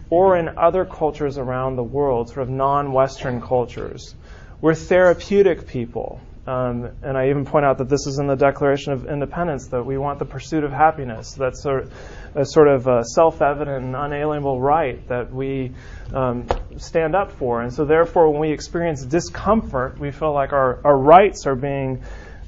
or 0.09 0.37
in 0.37 0.57
other 0.57 0.85
cultures 0.85 1.37
around 1.37 1.75
the 1.75 1.83
world, 1.83 2.29
sort 2.29 2.41
of 2.41 2.49
non 2.49 2.91
Western 2.91 3.41
cultures. 3.41 4.15
We're 4.61 4.75
therapeutic 4.75 5.67
people. 5.67 6.19
Um, 6.47 6.89
and 7.03 7.15
I 7.15 7.29
even 7.29 7.45
point 7.45 7.65
out 7.65 7.77
that 7.77 7.89
this 7.89 8.07
is 8.07 8.17
in 8.17 8.25
the 8.25 8.35
Declaration 8.35 8.91
of 8.91 9.05
Independence 9.05 9.67
that 9.67 9.85
we 9.85 9.99
want 9.99 10.17
the 10.17 10.25
pursuit 10.25 10.63
of 10.63 10.71
happiness. 10.71 11.33
That's 11.33 11.63
of, 11.63 11.93
a 12.33 12.43
sort 12.43 12.67
of 12.67 13.05
self-evident 13.05 13.85
and 13.85 13.95
unalienable 13.95 14.59
right 14.59 15.07
that 15.09 15.31
we 15.31 15.73
um, 16.11 16.47
stand 16.77 17.15
up 17.15 17.33
for. 17.33 17.61
And 17.61 17.71
so, 17.71 17.85
therefore, 17.85 18.31
when 18.31 18.41
we 18.41 18.51
experience 18.51 19.05
discomfort, 19.05 19.99
we 19.99 20.09
feel 20.09 20.33
like 20.33 20.51
our, 20.51 20.79
our 20.83 20.97
rights 20.97 21.45
are 21.45 21.55
being 21.55 22.01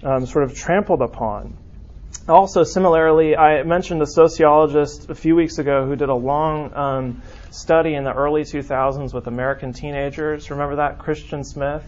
um, 0.04 0.26
sort 0.26 0.44
of 0.44 0.56
trampled 0.56 1.02
upon. 1.02 1.58
Also, 2.28 2.64
similarly, 2.64 3.36
I 3.36 3.64
mentioned 3.64 4.02
a 4.02 4.06
sociologist 4.06 5.10
a 5.10 5.16
few 5.16 5.36
weeks 5.36 5.58
ago 5.58 5.86
who 5.86 5.96
did 5.96 6.10
a 6.10 6.16
long 6.16 6.74
um, 6.74 7.22
study 7.50 7.96
in 7.96 8.04
the 8.04 8.14
early 8.14 8.44
2000s 8.44 9.14
with 9.14 9.28
American 9.28 9.74
teenagers. 9.74 10.50
Remember 10.52 10.78
that, 10.78 11.00
Christian 11.00 11.44
Smith? 11.44 11.84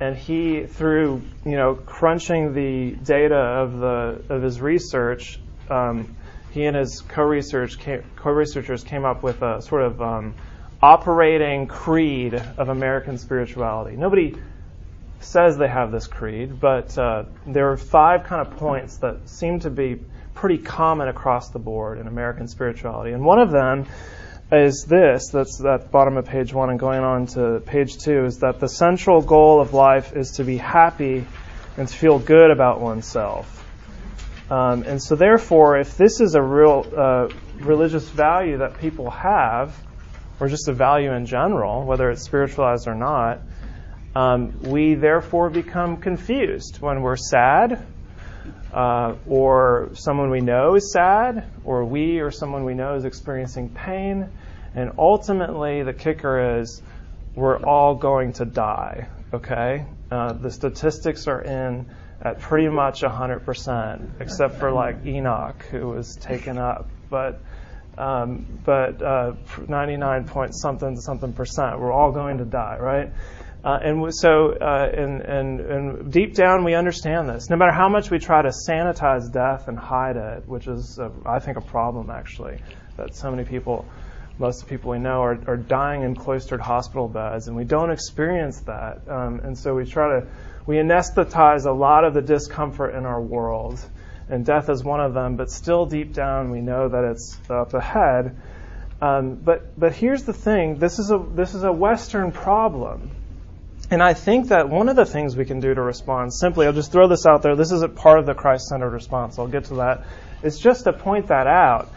And 0.00 0.16
he, 0.16 0.64
through 0.66 1.22
you 1.44 1.52
know 1.56 1.74
crunching 1.74 2.54
the 2.54 2.96
data 3.04 3.36
of 3.36 3.78
the 3.78 4.24
of 4.34 4.42
his 4.42 4.60
research, 4.60 5.38
um, 5.70 6.16
he 6.50 6.64
and 6.64 6.76
his 6.76 7.00
co-research 7.00 7.78
came, 7.78 8.02
co-researchers 8.16 8.82
came 8.82 9.04
up 9.04 9.22
with 9.22 9.42
a 9.42 9.62
sort 9.62 9.82
of 9.82 10.02
um, 10.02 10.34
operating 10.82 11.68
creed 11.68 12.34
of 12.34 12.68
American 12.68 13.16
spirituality. 13.16 13.96
Nobody 13.96 14.34
says 15.24 15.56
they 15.56 15.68
have 15.68 15.92
this 15.92 16.06
creed, 16.06 16.60
but 16.60 16.96
uh, 16.98 17.24
there 17.46 17.70
are 17.70 17.76
five 17.76 18.24
kind 18.24 18.46
of 18.46 18.56
points 18.56 18.98
that 18.98 19.28
seem 19.28 19.60
to 19.60 19.70
be 19.70 20.00
pretty 20.34 20.58
common 20.58 21.08
across 21.08 21.50
the 21.50 21.58
board 21.58 21.98
in 21.98 22.06
American 22.06 22.48
spirituality. 22.48 23.12
And 23.12 23.24
one 23.24 23.38
of 23.38 23.50
them 23.50 23.86
is 24.50 24.84
this 24.84 25.30
that's 25.30 25.64
at 25.64 25.82
the 25.82 25.88
bottom 25.88 26.16
of 26.16 26.26
page 26.26 26.52
one 26.52 26.68
and 26.68 26.78
going 26.78 27.00
on 27.00 27.26
to 27.26 27.62
page 27.64 27.96
two 27.98 28.26
is 28.26 28.40
that 28.40 28.60
the 28.60 28.68
central 28.68 29.22
goal 29.22 29.60
of 29.60 29.72
life 29.72 30.14
is 30.14 30.32
to 30.32 30.44
be 30.44 30.58
happy 30.58 31.26
and 31.76 31.88
to 31.88 31.94
feel 31.94 32.18
good 32.18 32.50
about 32.50 32.80
oneself. 32.80 33.58
Um, 34.50 34.82
and 34.82 35.02
so, 35.02 35.16
therefore, 35.16 35.78
if 35.78 35.96
this 35.96 36.20
is 36.20 36.34
a 36.34 36.42
real 36.42 36.86
uh, 36.94 37.28
religious 37.60 38.06
value 38.08 38.58
that 38.58 38.78
people 38.78 39.08
have, 39.10 39.74
or 40.38 40.48
just 40.48 40.68
a 40.68 40.74
value 40.74 41.12
in 41.12 41.24
general, 41.24 41.84
whether 41.84 42.10
it's 42.10 42.22
spiritualized 42.22 42.86
or 42.86 42.94
not, 42.94 43.40
um, 44.14 44.60
we 44.62 44.94
therefore 44.94 45.50
become 45.50 45.96
confused 45.98 46.80
when 46.80 47.02
we're 47.02 47.16
sad, 47.16 47.84
uh, 48.72 49.14
or 49.26 49.90
someone 49.94 50.30
we 50.30 50.40
know 50.40 50.74
is 50.74 50.92
sad, 50.92 51.48
or 51.64 51.84
we 51.84 52.20
or 52.20 52.30
someone 52.30 52.64
we 52.64 52.74
know 52.74 52.94
is 52.94 53.04
experiencing 53.04 53.68
pain. 53.70 54.28
And 54.74 54.92
ultimately, 54.98 55.82
the 55.82 55.92
kicker 55.92 56.60
is 56.60 56.82
we're 57.34 57.62
all 57.62 57.94
going 57.94 58.34
to 58.34 58.44
die, 58.44 59.08
okay? 59.32 59.84
Uh, 60.10 60.32
the 60.32 60.50
statistics 60.50 61.26
are 61.26 61.40
in 61.40 61.86
at 62.20 62.40
pretty 62.40 62.68
much 62.68 63.02
100%, 63.02 64.20
except 64.20 64.58
for 64.58 64.70
like 64.70 65.04
Enoch, 65.04 65.62
who 65.70 65.88
was 65.88 66.16
taken 66.16 66.58
up. 66.58 66.88
But 67.10 67.40
um, 67.98 68.46
but 68.64 69.02
uh, 69.02 69.34
99 69.68 70.24
point 70.24 70.54
something 70.54 70.94
to 70.94 71.02
something 71.02 71.34
percent, 71.34 71.78
we're 71.78 71.92
all 71.92 72.10
going 72.10 72.38
to 72.38 72.44
die, 72.44 72.78
right? 72.80 73.10
Uh, 73.64 73.78
and 73.80 74.12
so, 74.12 74.50
uh, 74.60 74.90
and, 74.92 75.20
and, 75.20 75.60
and, 75.60 76.12
deep 76.12 76.34
down, 76.34 76.64
we 76.64 76.74
understand 76.74 77.28
this. 77.28 77.48
No 77.48 77.56
matter 77.56 77.70
how 77.70 77.88
much 77.88 78.10
we 78.10 78.18
try 78.18 78.42
to 78.42 78.50
sanitize 78.68 79.32
death 79.32 79.68
and 79.68 79.78
hide 79.78 80.16
it, 80.16 80.48
which 80.48 80.66
is, 80.66 80.98
uh, 80.98 81.10
I 81.24 81.38
think, 81.38 81.58
a 81.58 81.60
problem 81.60 82.10
actually, 82.10 82.58
that 82.96 83.14
so 83.14 83.30
many 83.30 83.44
people, 83.44 83.86
most 84.36 84.62
of 84.62 84.68
the 84.68 84.74
people 84.74 84.90
we 84.90 84.98
know, 84.98 85.22
are, 85.22 85.38
are 85.46 85.56
dying 85.56 86.02
in 86.02 86.16
cloistered 86.16 86.60
hospital 86.60 87.06
beds, 87.06 87.46
and 87.46 87.56
we 87.56 87.62
don't 87.62 87.92
experience 87.92 88.60
that. 88.62 89.08
Um, 89.08 89.38
and 89.44 89.56
so 89.56 89.76
we 89.76 89.84
try 89.84 90.08
to, 90.20 90.26
we 90.66 90.76
anesthetize 90.76 91.64
a 91.64 91.72
lot 91.72 92.04
of 92.04 92.14
the 92.14 92.22
discomfort 92.22 92.96
in 92.96 93.06
our 93.06 93.22
world. 93.22 93.78
and 94.28 94.44
death 94.44 94.70
is 94.70 94.82
one 94.82 95.00
of 95.00 95.14
them, 95.14 95.36
but 95.36 95.50
still 95.52 95.86
deep 95.86 96.12
down 96.12 96.50
we 96.50 96.60
know 96.60 96.88
that 96.88 97.04
it's 97.04 97.38
up 97.48 97.74
ahead. 97.74 98.36
Um, 99.00 99.34
but 99.36 99.78
but 99.78 99.92
here's 99.92 100.22
the 100.24 100.32
thing: 100.32 100.78
this 100.78 100.98
is 100.98 101.10
a 101.10 101.18
this 101.18 101.54
is 101.54 101.64
a 101.64 101.72
Western 101.72 102.30
problem, 102.30 103.10
and 103.92 104.02
I 104.02 104.14
think 104.14 104.48
that 104.48 104.70
one 104.70 104.88
of 104.88 104.96
the 104.96 105.04
things 105.04 105.36
we 105.36 105.44
can 105.44 105.60
do 105.60 105.74
to 105.74 105.82
respond 105.82 106.32
simply, 106.32 106.66
I'll 106.66 106.72
just 106.72 106.92
throw 106.92 107.08
this 107.08 107.26
out 107.26 107.42
there. 107.42 107.56
This 107.56 107.72
isn't 107.72 107.94
part 107.94 108.18
of 108.18 108.24
the 108.24 108.32
Christ-centered 108.32 108.88
response. 108.88 109.38
I'll 109.38 109.48
get 109.48 109.64
to 109.64 109.74
that. 109.74 110.06
It's 110.42 110.58
just 110.58 110.84
to 110.84 110.94
point 110.94 111.26
that 111.26 111.46
out 111.46 111.90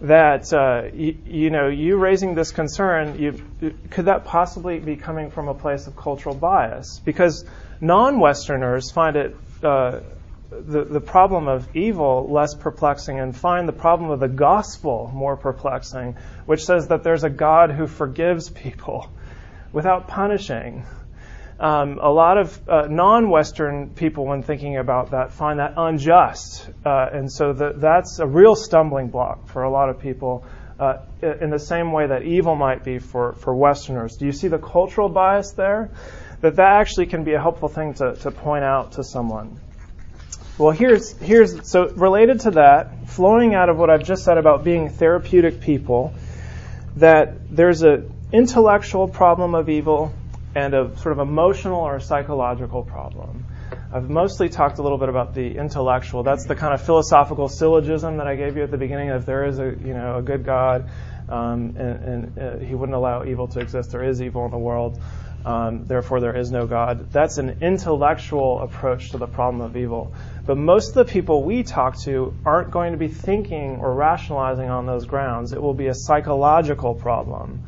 that 0.00 0.50
uh, 0.54 0.88
you, 0.94 1.18
you, 1.26 1.50
know 1.50 1.68
you 1.68 1.98
raising 1.98 2.34
this 2.34 2.52
concern 2.52 3.18
you, 3.20 3.72
could 3.90 4.06
that 4.06 4.24
possibly 4.24 4.78
be 4.80 4.96
coming 4.96 5.30
from 5.30 5.48
a 5.48 5.54
place 5.54 5.86
of 5.86 5.94
cultural 5.94 6.34
bias 6.34 7.00
because 7.04 7.44
non-westerners 7.82 8.90
find 8.90 9.16
it 9.16 9.36
uh, 9.62 10.00
the, 10.50 10.84
the 10.84 11.00
problem 11.00 11.48
of 11.48 11.76
evil 11.76 12.28
less 12.32 12.54
perplexing 12.54 13.20
and 13.20 13.36
find 13.36 13.68
the 13.68 13.72
problem 13.72 14.10
of 14.10 14.18
the 14.18 14.26
gospel 14.26 15.08
more 15.14 15.36
perplexing 15.36 16.16
which 16.46 16.64
says 16.64 16.88
that 16.88 17.04
there's 17.04 17.22
a 17.22 17.30
god 17.30 17.70
who 17.70 17.86
forgives 17.86 18.50
people 18.50 19.08
without 19.72 20.08
punishing 20.08 20.84
um, 21.62 22.00
a 22.02 22.10
lot 22.10 22.38
of 22.38 22.68
uh, 22.68 22.88
non-Western 22.88 23.90
people, 23.90 24.26
when 24.26 24.42
thinking 24.42 24.76
about 24.78 25.12
that, 25.12 25.32
find 25.32 25.60
that 25.60 25.74
unjust, 25.76 26.68
uh, 26.84 27.06
and 27.12 27.30
so 27.32 27.52
the, 27.52 27.72
that's 27.76 28.18
a 28.18 28.26
real 28.26 28.56
stumbling 28.56 29.08
block 29.08 29.46
for 29.48 29.62
a 29.62 29.70
lot 29.70 29.88
of 29.88 30.00
people. 30.00 30.44
Uh, 30.80 30.98
in 31.40 31.50
the 31.50 31.60
same 31.60 31.92
way 31.92 32.08
that 32.08 32.22
evil 32.22 32.56
might 32.56 32.82
be 32.82 32.98
for, 32.98 33.34
for 33.34 33.54
Westerners. 33.54 34.16
Do 34.16 34.26
you 34.26 34.32
see 34.32 34.48
the 34.48 34.58
cultural 34.58 35.08
bias 35.08 35.52
there? 35.52 35.90
That 36.40 36.56
that 36.56 36.72
actually 36.72 37.06
can 37.06 37.22
be 37.22 37.34
a 37.34 37.40
helpful 37.40 37.68
thing 37.68 37.94
to, 37.94 38.16
to 38.16 38.32
point 38.32 38.64
out 38.64 38.92
to 38.92 39.04
someone. 39.04 39.60
Well, 40.58 40.72
here's 40.72 41.12
here's 41.18 41.70
so 41.70 41.90
related 41.90 42.40
to 42.40 42.50
that, 42.52 43.08
flowing 43.08 43.54
out 43.54 43.68
of 43.68 43.78
what 43.78 43.90
I've 43.90 44.02
just 44.02 44.24
said 44.24 44.38
about 44.38 44.64
being 44.64 44.88
therapeutic 44.88 45.60
people, 45.60 46.14
that 46.96 47.54
there's 47.54 47.82
an 47.82 48.12
intellectual 48.32 49.06
problem 49.06 49.54
of 49.54 49.68
evil 49.68 50.12
and 50.54 50.74
a 50.74 50.96
sort 50.98 51.12
of 51.12 51.18
emotional 51.18 51.80
or 51.80 51.98
psychological 52.00 52.82
problem. 52.82 53.44
I've 53.92 54.08
mostly 54.08 54.48
talked 54.48 54.78
a 54.78 54.82
little 54.82 54.98
bit 54.98 55.08
about 55.08 55.34
the 55.34 55.56
intellectual. 55.56 56.22
That's 56.22 56.46
the 56.46 56.54
kind 56.54 56.74
of 56.74 56.82
philosophical 56.82 57.48
syllogism 57.48 58.18
that 58.18 58.26
I 58.26 58.36
gave 58.36 58.56
you 58.56 58.62
at 58.62 58.70
the 58.70 58.78
beginning. 58.78 59.08
If 59.08 59.26
there 59.26 59.44
is 59.44 59.58
a 59.58 59.64
you 59.64 59.94
know 59.94 60.18
a 60.18 60.22
good 60.22 60.44
God, 60.44 60.90
um, 61.28 61.76
and, 61.76 61.78
and 61.78 62.38
uh, 62.38 62.58
He 62.58 62.74
wouldn't 62.74 62.96
allow 62.96 63.24
evil 63.24 63.48
to 63.48 63.60
exist, 63.60 63.92
there 63.92 64.04
is 64.04 64.20
evil 64.20 64.44
in 64.44 64.50
the 64.50 64.58
world. 64.58 65.00
Um, 65.44 65.86
therefore, 65.86 66.20
there 66.20 66.36
is 66.36 66.52
no 66.52 66.66
God. 66.66 67.10
That's 67.10 67.38
an 67.38 67.58
intellectual 67.62 68.60
approach 68.60 69.10
to 69.10 69.18
the 69.18 69.26
problem 69.26 69.60
of 69.60 69.76
evil. 69.76 70.14
But 70.46 70.56
most 70.56 70.90
of 70.90 70.94
the 70.94 71.12
people 71.12 71.42
we 71.42 71.64
talk 71.64 71.98
to 72.02 72.32
aren't 72.46 72.70
going 72.70 72.92
to 72.92 72.98
be 72.98 73.08
thinking 73.08 73.78
or 73.80 73.92
rationalizing 73.92 74.70
on 74.70 74.86
those 74.86 75.04
grounds. 75.04 75.52
It 75.52 75.60
will 75.60 75.74
be 75.74 75.88
a 75.88 75.94
psychological 75.94 76.94
problem 76.94 77.64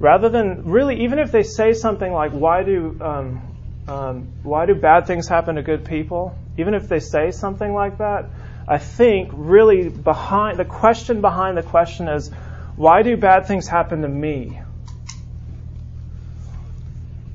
rather 0.00 0.28
than 0.30 0.62
really, 0.64 1.04
even 1.04 1.20
if 1.20 1.30
they 1.30 1.44
say 1.44 1.72
something 1.72 2.12
like, 2.12 2.32
"Why 2.32 2.64
do 2.64 2.96
um, 3.00 3.42
um, 3.86 4.28
why 4.42 4.66
do 4.66 4.74
bad 4.74 5.06
things 5.06 5.28
happen 5.28 5.54
to 5.56 5.62
good 5.62 5.84
people?" 5.84 6.36
Even 6.56 6.74
if 6.74 6.88
they 6.88 6.98
say 6.98 7.30
something 7.30 7.72
like 7.72 7.98
that, 7.98 8.30
I 8.66 8.78
think 8.78 9.30
really 9.32 9.88
behind 9.88 10.58
the 10.58 10.64
question 10.64 11.20
behind 11.20 11.56
the 11.56 11.62
question 11.62 12.08
is, 12.08 12.30
"Why 12.76 13.02
do 13.02 13.16
bad 13.16 13.46
things 13.46 13.68
happen 13.68 14.02
to 14.02 14.08
me?" 14.08 14.60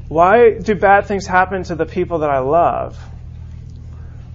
Why 0.08 0.60
do 0.60 0.76
bad 0.76 1.08
things 1.08 1.26
happen 1.26 1.64
to 1.64 1.76
the 1.76 1.86
people 1.86 2.20
that 2.20 2.30
I 2.30 2.40
love? 2.40 2.98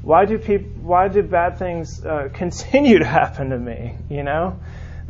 Why 0.02 0.24
do 0.24 0.38
people? 0.38 0.82
Why 0.82 1.08
do 1.08 1.22
bad 1.22 1.58
things 1.58 2.04
uh, 2.04 2.28
continue 2.34 2.98
to 2.98 3.04
happen 3.04 3.50
to 3.50 3.58
me? 3.58 3.94
You 4.08 4.22
know, 4.22 4.60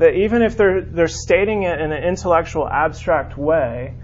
that 0.01 0.15
even 0.15 0.41
if 0.41 0.57
they're 0.57 0.81
they're 0.81 1.09
stating 1.09 1.63
it 1.65 1.79
in 1.79 1.93
an 1.93 2.03
intellectual 2.03 2.67
abstract 2.67 3.37
way, 3.37 3.95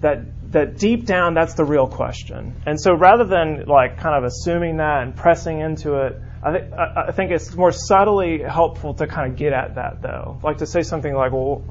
that 0.00 0.52
that 0.52 0.78
deep 0.78 1.06
down 1.06 1.32
that's 1.34 1.54
the 1.54 1.64
real 1.64 1.86
question. 1.86 2.54
And 2.66 2.78
so 2.78 2.94
rather 2.94 3.24
than 3.24 3.64
like 3.66 3.96
kind 3.96 4.16
of 4.16 4.24
assuming 4.24 4.76
that 4.76 5.02
and 5.02 5.16
pressing 5.16 5.60
into 5.60 5.94
it, 6.06 6.20
I 6.42 6.52
think 6.52 6.72
I 6.74 7.12
think 7.12 7.30
it's 7.30 7.54
more 7.54 7.72
subtly 7.72 8.42
helpful 8.42 8.92
to 8.94 9.06
kind 9.06 9.32
of 9.32 9.38
get 9.38 9.54
at 9.54 9.76
that 9.76 10.02
though, 10.02 10.38
like 10.42 10.58
to 10.58 10.66
say 10.66 10.82
something 10.82 11.12
like, 11.14 11.32
well. 11.32 11.64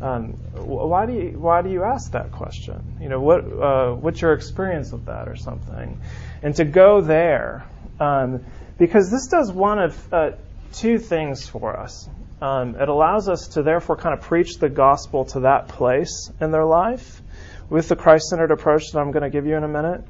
Um, 0.00 0.34
why 0.54 1.06
do 1.06 1.12
you 1.12 1.40
why 1.40 1.60
do 1.62 1.70
you 1.70 1.82
ask 1.82 2.12
that 2.12 2.30
question? 2.30 2.98
You 3.00 3.08
know 3.08 3.20
what 3.20 3.40
uh, 3.40 3.94
what's 3.94 4.22
your 4.22 4.32
experience 4.32 4.92
with 4.92 5.06
that 5.06 5.26
or 5.26 5.34
something, 5.34 6.00
and 6.40 6.54
to 6.54 6.64
go 6.64 7.00
there 7.00 7.66
um, 7.98 8.44
because 8.78 9.10
this 9.10 9.26
does 9.26 9.50
one 9.50 9.80
of 9.80 10.14
uh, 10.14 10.30
two 10.72 10.98
things 10.98 11.48
for 11.48 11.76
us. 11.76 12.08
Um, 12.40 12.76
it 12.76 12.88
allows 12.88 13.28
us 13.28 13.48
to 13.54 13.62
therefore 13.62 13.96
kind 13.96 14.16
of 14.16 14.20
preach 14.20 14.58
the 14.58 14.68
gospel 14.68 15.24
to 15.26 15.40
that 15.40 15.68
place 15.68 16.30
in 16.40 16.52
their 16.52 16.64
life 16.64 17.20
with 17.68 17.88
the 17.88 17.96
Christ 17.96 18.28
centered 18.28 18.52
approach 18.52 18.92
that 18.92 19.00
I'm 19.00 19.10
going 19.10 19.24
to 19.24 19.30
give 19.30 19.46
you 19.46 19.56
in 19.56 19.64
a 19.64 19.68
minute. 19.68 20.02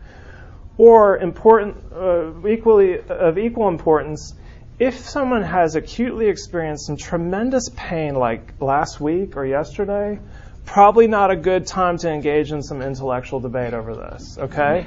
Or 0.77 1.17
important, 1.17 1.77
uh, 1.93 2.47
equally 2.47 3.01
of 3.01 3.39
equal 3.39 3.69
importance, 3.69 4.35
if 4.79 4.99
someone 4.99 5.43
has 5.43 5.75
acutely 5.75 6.29
experienced 6.29 6.87
some 6.87 6.97
tremendous 6.97 7.69
pain 7.75 8.15
like 8.15 8.61
last 8.61 9.01
week 9.01 9.37
or 9.37 9.45
yesterday, 9.45 10.21
probably 10.67 11.09
not 11.09 11.31
a 11.31 11.37
good 11.37 11.67
time 11.67 11.97
to 11.99 12.11
engage 12.11 12.53
in 12.53 12.63
some 12.63 12.83
intellectual 12.83 13.41
debate 13.41 13.75
over 13.75 13.97
this, 13.97 14.39
okay? 14.39 14.87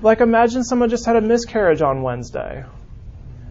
Like 0.00 0.20
imagine 0.20 0.64
someone 0.64 0.88
just 0.88 1.04
had 1.04 1.16
a 1.16 1.20
miscarriage 1.20 1.82
on 1.82 2.02
Wednesday 2.02 2.64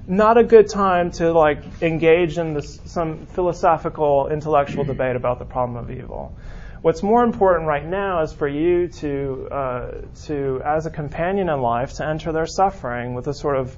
not 0.08 0.38
a 0.38 0.44
good 0.44 0.70
time 0.70 1.12
to 1.12 1.32
like 1.32 1.82
engage 1.82 2.38
in 2.38 2.54
this, 2.54 2.80
some 2.86 3.26
philosophical, 3.28 4.28
intellectual 4.30 4.84
debate 4.84 5.16
about 5.16 5.40
the 5.40 5.46
problem 5.46 5.78
of 5.78 5.92
evil. 5.92 6.36
What's 6.82 7.02
more 7.02 7.24
important 7.24 7.68
right 7.68 7.86
now 7.86 8.24
is 8.24 8.34
for 8.34 8.48
you 8.48 8.90
to, 8.90 9.48
uh, 9.50 9.92
to, 10.26 10.62
as 10.66 10.86
a 10.86 10.90
companion 10.90 11.48
in 11.48 11.62
life, 11.62 11.94
to 11.94 12.06
enter 12.06 12.34
their 12.34 12.46
suffering 12.46 13.14
with 13.14 13.28
a 13.28 13.34
sort 13.34 13.56
of 13.56 13.76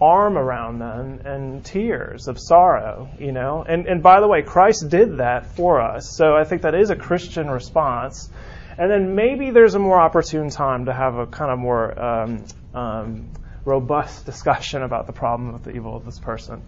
arm 0.00 0.36
around 0.36 0.78
them 0.78 1.20
and 1.24 1.64
tears 1.64 2.28
of 2.28 2.38
sorrow, 2.38 3.08
you 3.18 3.32
know. 3.32 3.64
And, 3.66 3.86
and 3.86 4.02
by 4.02 4.20
the 4.20 4.28
way, 4.28 4.42
Christ 4.42 4.88
did 4.88 5.18
that 5.18 5.46
for 5.46 5.80
us, 5.80 6.16
so 6.16 6.36
I 6.36 6.44
think 6.44 6.62
that 6.62 6.76
is 6.76 6.90
a 6.90 6.96
Christian 6.96 7.50
response. 7.50 8.28
And 8.78 8.90
then 8.90 9.16
maybe 9.16 9.50
there's 9.50 9.74
a 9.74 9.78
more 9.78 10.00
opportune 10.00 10.50
time 10.50 10.86
to 10.86 10.92
have 10.92 11.16
a 11.16 11.26
kind 11.26 11.50
of 11.50 11.58
more 11.58 12.00
um, 12.00 12.44
um, 12.72 13.30
robust 13.64 14.26
discussion 14.26 14.82
about 14.82 15.06
the 15.06 15.12
problem 15.12 15.54
of 15.54 15.64
the 15.64 15.70
evil 15.70 15.96
of 15.96 16.04
this 16.04 16.18
person. 16.18 16.62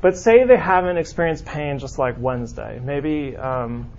But 0.00 0.18
say 0.18 0.44
they 0.44 0.56
haven't 0.56 0.98
experienced 0.98 1.46
pain 1.46 1.78
just 1.78 1.98
like 1.98 2.16
Wednesday. 2.18 2.78
Maybe, 2.82 3.36
um, 3.36 3.90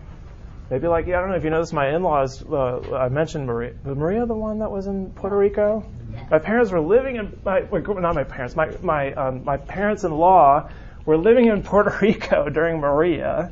maybe 0.69 0.87
like, 0.87 1.07
yeah, 1.07 1.17
I 1.17 1.21
don't 1.21 1.31
know 1.31 1.35
if 1.35 1.43
you 1.43 1.49
know 1.49 1.61
this, 1.61 1.73
my 1.73 1.95
in-laws, 1.95 2.43
uh, 2.43 2.95
I 2.95 3.09
mentioned 3.09 3.47
Maria. 3.47 3.73
Was 3.83 3.97
Maria 3.97 4.25
the 4.25 4.35
one 4.35 4.59
that 4.59 4.69
was 4.69 4.85
in 4.85 5.09
Puerto 5.11 5.35
Rico? 5.35 5.83
My 6.29 6.39
parents 6.39 6.71
were 6.71 6.79
living 6.79 7.15
in, 7.15 7.39
my, 7.43 7.61
not 7.61 8.15
my 8.15 8.23
parents, 8.23 8.55
my, 8.55 8.71
my, 8.81 9.13
um, 9.13 9.43
my 9.43 9.57
parents-in-law 9.57 10.69
were 11.05 11.17
living 11.17 11.47
in 11.47 11.63
Puerto 11.71 11.97
Rico 12.01 12.49
during 12.49 12.79
Maria. 12.79 13.51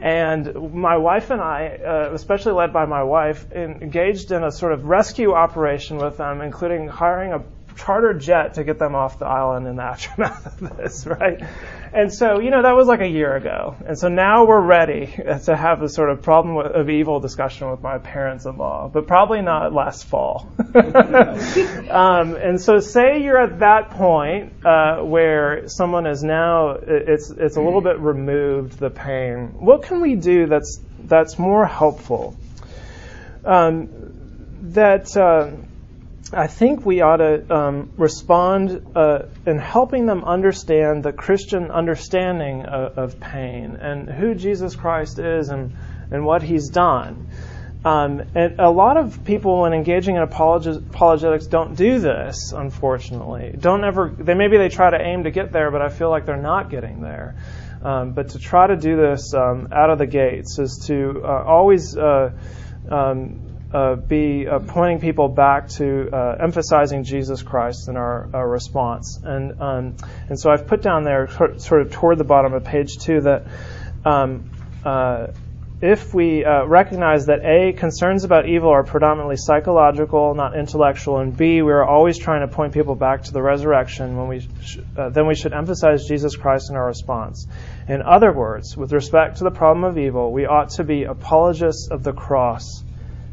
And 0.00 0.74
my 0.74 0.96
wife 0.96 1.30
and 1.30 1.40
I, 1.40 1.80
uh, 1.84 2.10
especially 2.12 2.52
led 2.52 2.72
by 2.72 2.84
my 2.84 3.02
wife, 3.02 3.50
engaged 3.50 4.30
in 4.30 4.44
a 4.44 4.52
sort 4.52 4.72
of 4.72 4.84
rescue 4.84 5.32
operation 5.32 5.96
with 5.96 6.18
them, 6.18 6.40
including 6.40 6.86
hiring 6.86 7.32
a 7.32 7.42
charter 7.78 8.12
jet 8.12 8.54
to 8.54 8.64
get 8.64 8.78
them 8.78 8.94
off 8.94 9.18
the 9.18 9.26
island 9.26 9.66
in 9.66 9.76
the 9.76 9.82
aftermath 9.92 10.60
of 10.60 10.76
this, 10.76 11.06
right? 11.06 11.40
And 11.92 12.12
so, 12.12 12.40
you 12.40 12.50
know, 12.50 12.62
that 12.62 12.76
was 12.76 12.86
like 12.86 13.00
a 13.00 13.08
year 13.08 13.34
ago. 13.34 13.76
And 13.86 13.98
so 13.98 14.08
now 14.08 14.46
we're 14.46 14.60
ready 14.60 15.06
to 15.44 15.56
have 15.56 15.82
a 15.82 15.88
sort 15.88 16.10
of 16.10 16.22
problem 16.22 16.56
of 16.58 16.90
evil 16.90 17.20
discussion 17.20 17.70
with 17.70 17.80
my 17.80 17.98
parents-in-law, 17.98 18.90
but 18.92 19.06
probably 19.06 19.42
not 19.42 19.72
last 19.72 20.04
fall. 20.04 20.48
um, 20.74 22.36
and 22.36 22.60
so 22.60 22.80
say 22.80 23.22
you're 23.22 23.40
at 23.40 23.60
that 23.60 23.90
point 23.90 24.66
uh, 24.66 24.98
where 25.02 25.68
someone 25.68 26.06
is 26.06 26.22
now, 26.22 26.70
it's, 26.72 27.30
it's 27.30 27.56
a 27.56 27.60
little 27.60 27.80
bit 27.80 27.98
removed, 28.00 28.78
the 28.78 28.90
pain. 28.90 29.54
What 29.58 29.84
can 29.84 30.00
we 30.00 30.14
do 30.16 30.46
that's, 30.46 30.80
that's 31.04 31.38
more 31.38 31.64
helpful? 31.64 32.36
Um, 33.44 33.88
that, 34.72 35.16
uh, 35.16 35.52
I 36.32 36.46
think 36.46 36.84
we 36.84 37.00
ought 37.00 37.16
to 37.16 37.54
um, 37.54 37.90
respond 37.96 38.86
uh, 38.94 39.20
in 39.46 39.58
helping 39.58 40.06
them 40.06 40.24
understand 40.24 41.02
the 41.02 41.12
Christian 41.12 41.70
understanding 41.70 42.66
of, 42.66 42.98
of, 42.98 43.20
pain 43.20 43.76
and 43.76 44.08
who 44.10 44.34
Jesus 44.34 44.76
Christ 44.76 45.18
is 45.18 45.48
and, 45.48 45.74
and 46.10 46.26
what 46.26 46.42
he's 46.42 46.68
done. 46.68 47.28
Um, 47.84 48.22
and 48.34 48.58
a 48.58 48.70
lot 48.70 48.98
of 48.98 49.24
people, 49.24 49.62
when 49.62 49.72
engaging 49.72 50.16
in 50.16 50.22
apologetics, 50.22 51.46
don't 51.46 51.76
do 51.76 51.98
this. 51.98 52.52
Unfortunately, 52.52 53.54
don't 53.58 53.84
ever. 53.84 54.12
They 54.18 54.34
maybe 54.34 54.58
they 54.58 54.68
try 54.68 54.90
to 54.90 55.00
aim 55.00 55.24
to 55.24 55.30
get 55.30 55.52
there, 55.52 55.70
but 55.70 55.80
I 55.80 55.88
feel 55.88 56.10
like 56.10 56.26
they're 56.26 56.36
not 56.36 56.70
getting 56.70 57.00
there. 57.00 57.36
Um, 57.80 58.12
but 58.12 58.30
to 58.30 58.38
try 58.38 58.66
to 58.66 58.76
do 58.76 58.96
this 58.96 59.32
um, 59.32 59.68
out 59.72 59.90
of 59.90 59.98
the 59.98 60.06
gates 60.06 60.58
is 60.58 60.84
to 60.88 61.22
uh, 61.24 61.44
always 61.46 61.96
uh, 61.96 62.32
um, 62.90 63.47
uh, 63.72 63.96
be 63.96 64.46
uh, 64.46 64.58
pointing 64.60 65.00
people 65.00 65.28
back 65.28 65.68
to 65.68 66.08
uh, 66.10 66.36
emphasizing 66.40 67.04
Jesus 67.04 67.42
Christ 67.42 67.88
in 67.88 67.96
our, 67.96 68.28
our 68.32 68.48
response. 68.48 69.20
And, 69.22 69.60
um, 69.60 69.96
and 70.28 70.40
so 70.40 70.50
I've 70.50 70.66
put 70.66 70.82
down 70.82 71.04
there, 71.04 71.28
sort 71.58 71.82
of 71.82 71.92
toward 71.92 72.18
the 72.18 72.24
bottom 72.24 72.54
of 72.54 72.64
page 72.64 72.96
two, 72.98 73.20
that 73.22 73.46
um, 74.04 74.50
uh, 74.84 75.28
if 75.80 76.12
we 76.12 76.44
uh, 76.44 76.64
recognize 76.64 77.26
that 77.26 77.44
A, 77.44 77.72
concerns 77.72 78.24
about 78.24 78.48
evil 78.48 78.70
are 78.70 78.82
predominantly 78.82 79.36
psychological, 79.36 80.34
not 80.34 80.56
intellectual, 80.56 81.18
and 81.18 81.36
B, 81.36 81.62
we 81.62 81.70
are 81.70 81.84
always 81.84 82.18
trying 82.18 82.40
to 82.40 82.48
point 82.48 82.74
people 82.74 82.96
back 82.96 83.24
to 83.24 83.32
the 83.32 83.40
resurrection, 83.40 84.16
when 84.16 84.26
we 84.26 84.40
sh- 84.40 84.78
then 84.96 85.28
we 85.28 85.36
should 85.36 85.52
emphasize 85.52 86.06
Jesus 86.08 86.34
Christ 86.34 86.70
in 86.70 86.76
our 86.76 86.86
response. 86.86 87.46
In 87.86 88.02
other 88.02 88.32
words, 88.32 88.76
with 88.76 88.92
respect 88.92 89.38
to 89.38 89.44
the 89.44 89.52
problem 89.52 89.84
of 89.84 89.98
evil, 89.98 90.32
we 90.32 90.46
ought 90.46 90.70
to 90.70 90.84
be 90.84 91.04
apologists 91.04 91.88
of 91.92 92.02
the 92.02 92.12
cross, 92.12 92.82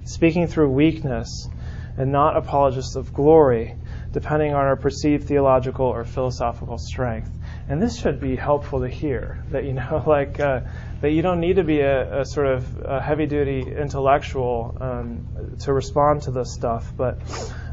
speaking 0.05 0.47
through 0.47 0.69
weakness, 0.69 1.49
and 1.97 2.11
not 2.11 2.35
apologists 2.35 2.95
of 2.95 3.13
glory, 3.13 3.75
depending 4.11 4.53
on 4.53 4.65
our 4.65 4.75
perceived 4.75 5.27
theological 5.27 5.85
or 5.85 6.03
philosophical 6.03 6.77
strength. 6.77 7.29
And 7.67 7.81
this 7.81 7.99
should 7.99 8.19
be 8.19 8.35
helpful 8.35 8.81
to 8.81 8.89
hear 8.89 9.43
that, 9.51 9.65
you 9.65 9.73
know, 9.73 10.03
like, 10.07 10.39
uh, 10.39 10.61
that 11.01 11.11
you 11.11 11.21
don't 11.21 11.39
need 11.39 11.55
to 11.57 11.63
be 11.63 11.81
a, 11.81 12.21
a 12.21 12.25
sort 12.25 12.47
of 12.47 13.03
heavy 13.03 13.25
duty 13.25 13.61
intellectual 13.61 14.77
um, 14.79 15.27
to 15.59 15.73
respond 15.73 16.23
to 16.23 16.31
this 16.31 16.53
stuff, 16.53 16.93
but 16.95 17.21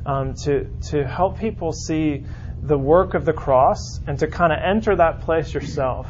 um, 0.07 0.35
to, 0.45 0.65
to 0.91 1.07
help 1.07 1.39
people 1.39 1.73
see 1.73 2.25
the 2.63 2.79
work 2.79 3.15
of 3.15 3.25
the 3.25 3.33
cross 3.33 4.01
and 4.07 4.19
to 4.21 4.27
kind 4.29 4.53
of 4.53 4.59
enter 4.63 4.95
that 4.97 5.21
place 5.23 5.53
yourself 5.53 6.09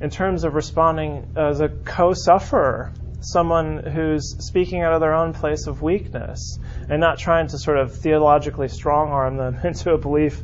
in 0.00 0.08
terms 0.08 0.44
of 0.44 0.54
responding 0.54 1.26
as 1.36 1.60
a 1.60 1.68
co 1.68 2.14
sufferer, 2.14 2.92
someone 3.20 3.78
who's 3.78 4.36
speaking 4.46 4.82
out 4.82 4.92
of 4.92 5.00
their 5.00 5.14
own 5.14 5.32
place 5.32 5.66
of 5.66 5.82
weakness 5.82 6.58
and 6.88 7.00
not 7.00 7.18
trying 7.18 7.48
to 7.48 7.58
sort 7.58 7.78
of 7.78 7.96
theologically 7.96 8.68
strong 8.68 9.10
arm 9.10 9.36
them 9.36 9.58
into 9.64 9.92
a 9.92 9.98
belief 9.98 10.42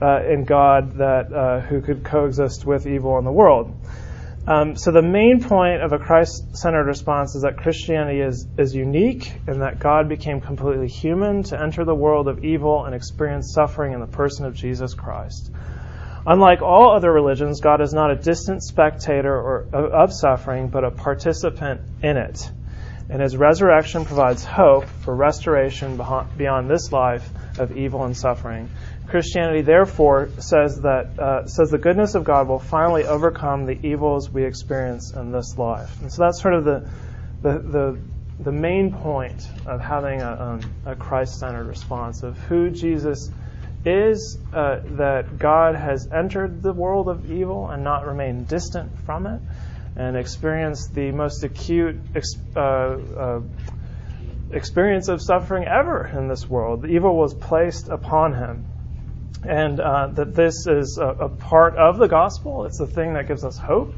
uh, 0.00 0.22
in 0.24 0.44
God 0.44 0.98
that 0.98 1.32
uh, 1.32 1.60
who 1.60 1.80
could 1.80 2.04
coexist 2.04 2.66
with 2.66 2.86
evil 2.86 3.18
in 3.18 3.24
the 3.24 3.32
world. 3.32 3.74
Um, 4.46 4.76
so 4.76 4.92
the 4.92 5.02
main 5.02 5.42
point 5.42 5.82
of 5.82 5.92
a 5.92 5.98
Christ-centered 5.98 6.84
response 6.84 7.34
is 7.34 7.42
that 7.42 7.56
Christianity 7.56 8.20
is, 8.20 8.46
is 8.56 8.72
unique 8.76 9.32
and 9.48 9.62
that 9.62 9.80
God 9.80 10.08
became 10.08 10.40
completely 10.40 10.86
human 10.86 11.42
to 11.44 11.60
enter 11.60 11.84
the 11.84 11.94
world 11.94 12.28
of 12.28 12.44
evil 12.44 12.84
and 12.84 12.94
experience 12.94 13.52
suffering 13.52 13.92
in 13.92 13.98
the 13.98 14.06
person 14.06 14.46
of 14.46 14.54
Jesus 14.54 14.94
Christ. 14.94 15.50
Unlike 16.26 16.62
all 16.62 16.90
other 16.90 17.12
religions, 17.12 17.60
God 17.60 17.80
is 17.80 17.94
not 17.94 18.10
a 18.10 18.16
distant 18.16 18.62
spectator 18.64 19.32
or, 19.32 19.68
of 19.72 20.12
suffering, 20.12 20.68
but 20.68 20.82
a 20.82 20.90
participant 20.90 21.80
in 22.02 22.16
it. 22.16 22.50
And 23.08 23.22
his 23.22 23.36
resurrection 23.36 24.04
provides 24.04 24.44
hope 24.44 24.86
for 24.86 25.14
restoration 25.14 26.00
beyond 26.36 26.68
this 26.68 26.90
life 26.90 27.28
of 27.60 27.76
evil 27.76 28.02
and 28.02 28.16
suffering. 28.16 28.68
Christianity, 29.06 29.62
therefore, 29.62 30.30
says 30.38 30.80
that 30.80 31.16
uh, 31.16 31.46
says 31.46 31.70
the 31.70 31.78
goodness 31.78 32.16
of 32.16 32.24
God 32.24 32.48
will 32.48 32.58
finally 32.58 33.04
overcome 33.04 33.64
the 33.64 33.78
evils 33.86 34.28
we 34.28 34.44
experience 34.44 35.12
in 35.14 35.30
this 35.30 35.56
life, 35.56 36.00
and 36.02 36.12
so 36.12 36.22
that's 36.22 36.42
sort 36.42 36.54
of 36.54 36.64
the 36.64 36.90
the 37.42 37.58
the, 37.58 37.98
the 38.40 38.52
main 38.52 38.92
point 38.92 39.48
of 39.64 39.80
having 39.80 40.22
a, 40.22 40.32
um, 40.32 40.60
a 40.84 40.96
Christ-centered 40.96 41.68
response 41.68 42.24
of 42.24 42.36
who 42.36 42.70
Jesus 42.70 43.30
is, 43.86 44.38
uh, 44.52 44.80
that 44.96 45.38
God 45.38 45.74
has 45.74 46.08
entered 46.12 46.62
the 46.62 46.72
world 46.72 47.08
of 47.08 47.30
evil 47.30 47.68
and 47.68 47.84
not 47.84 48.06
remained 48.06 48.48
distant 48.48 48.90
from 49.04 49.26
it, 49.26 49.40
and 49.96 50.16
experienced 50.16 50.94
the 50.94 51.12
most 51.12 51.42
acute. 51.44 51.96
Uh, 52.54 52.60
uh, 52.60 53.40
experience 54.52 55.08
of 55.08 55.20
suffering 55.20 55.66
ever 55.66 56.06
in 56.06 56.28
this 56.28 56.48
world. 56.48 56.82
The 56.82 56.86
evil 56.86 57.16
was 57.16 57.34
placed 57.34 57.88
upon 57.88 58.32
him 58.32 58.64
and 59.46 59.80
uh, 59.80 60.08
that 60.08 60.34
this 60.34 60.66
is 60.66 60.98
a, 61.00 61.06
a, 61.06 61.28
part 61.28 61.76
of 61.76 61.98
the 61.98 62.08
gospel. 62.08 62.64
It's 62.64 62.78
the 62.78 62.86
thing 62.86 63.14
that 63.14 63.28
gives 63.28 63.44
us 63.44 63.56
hope. 63.56 63.94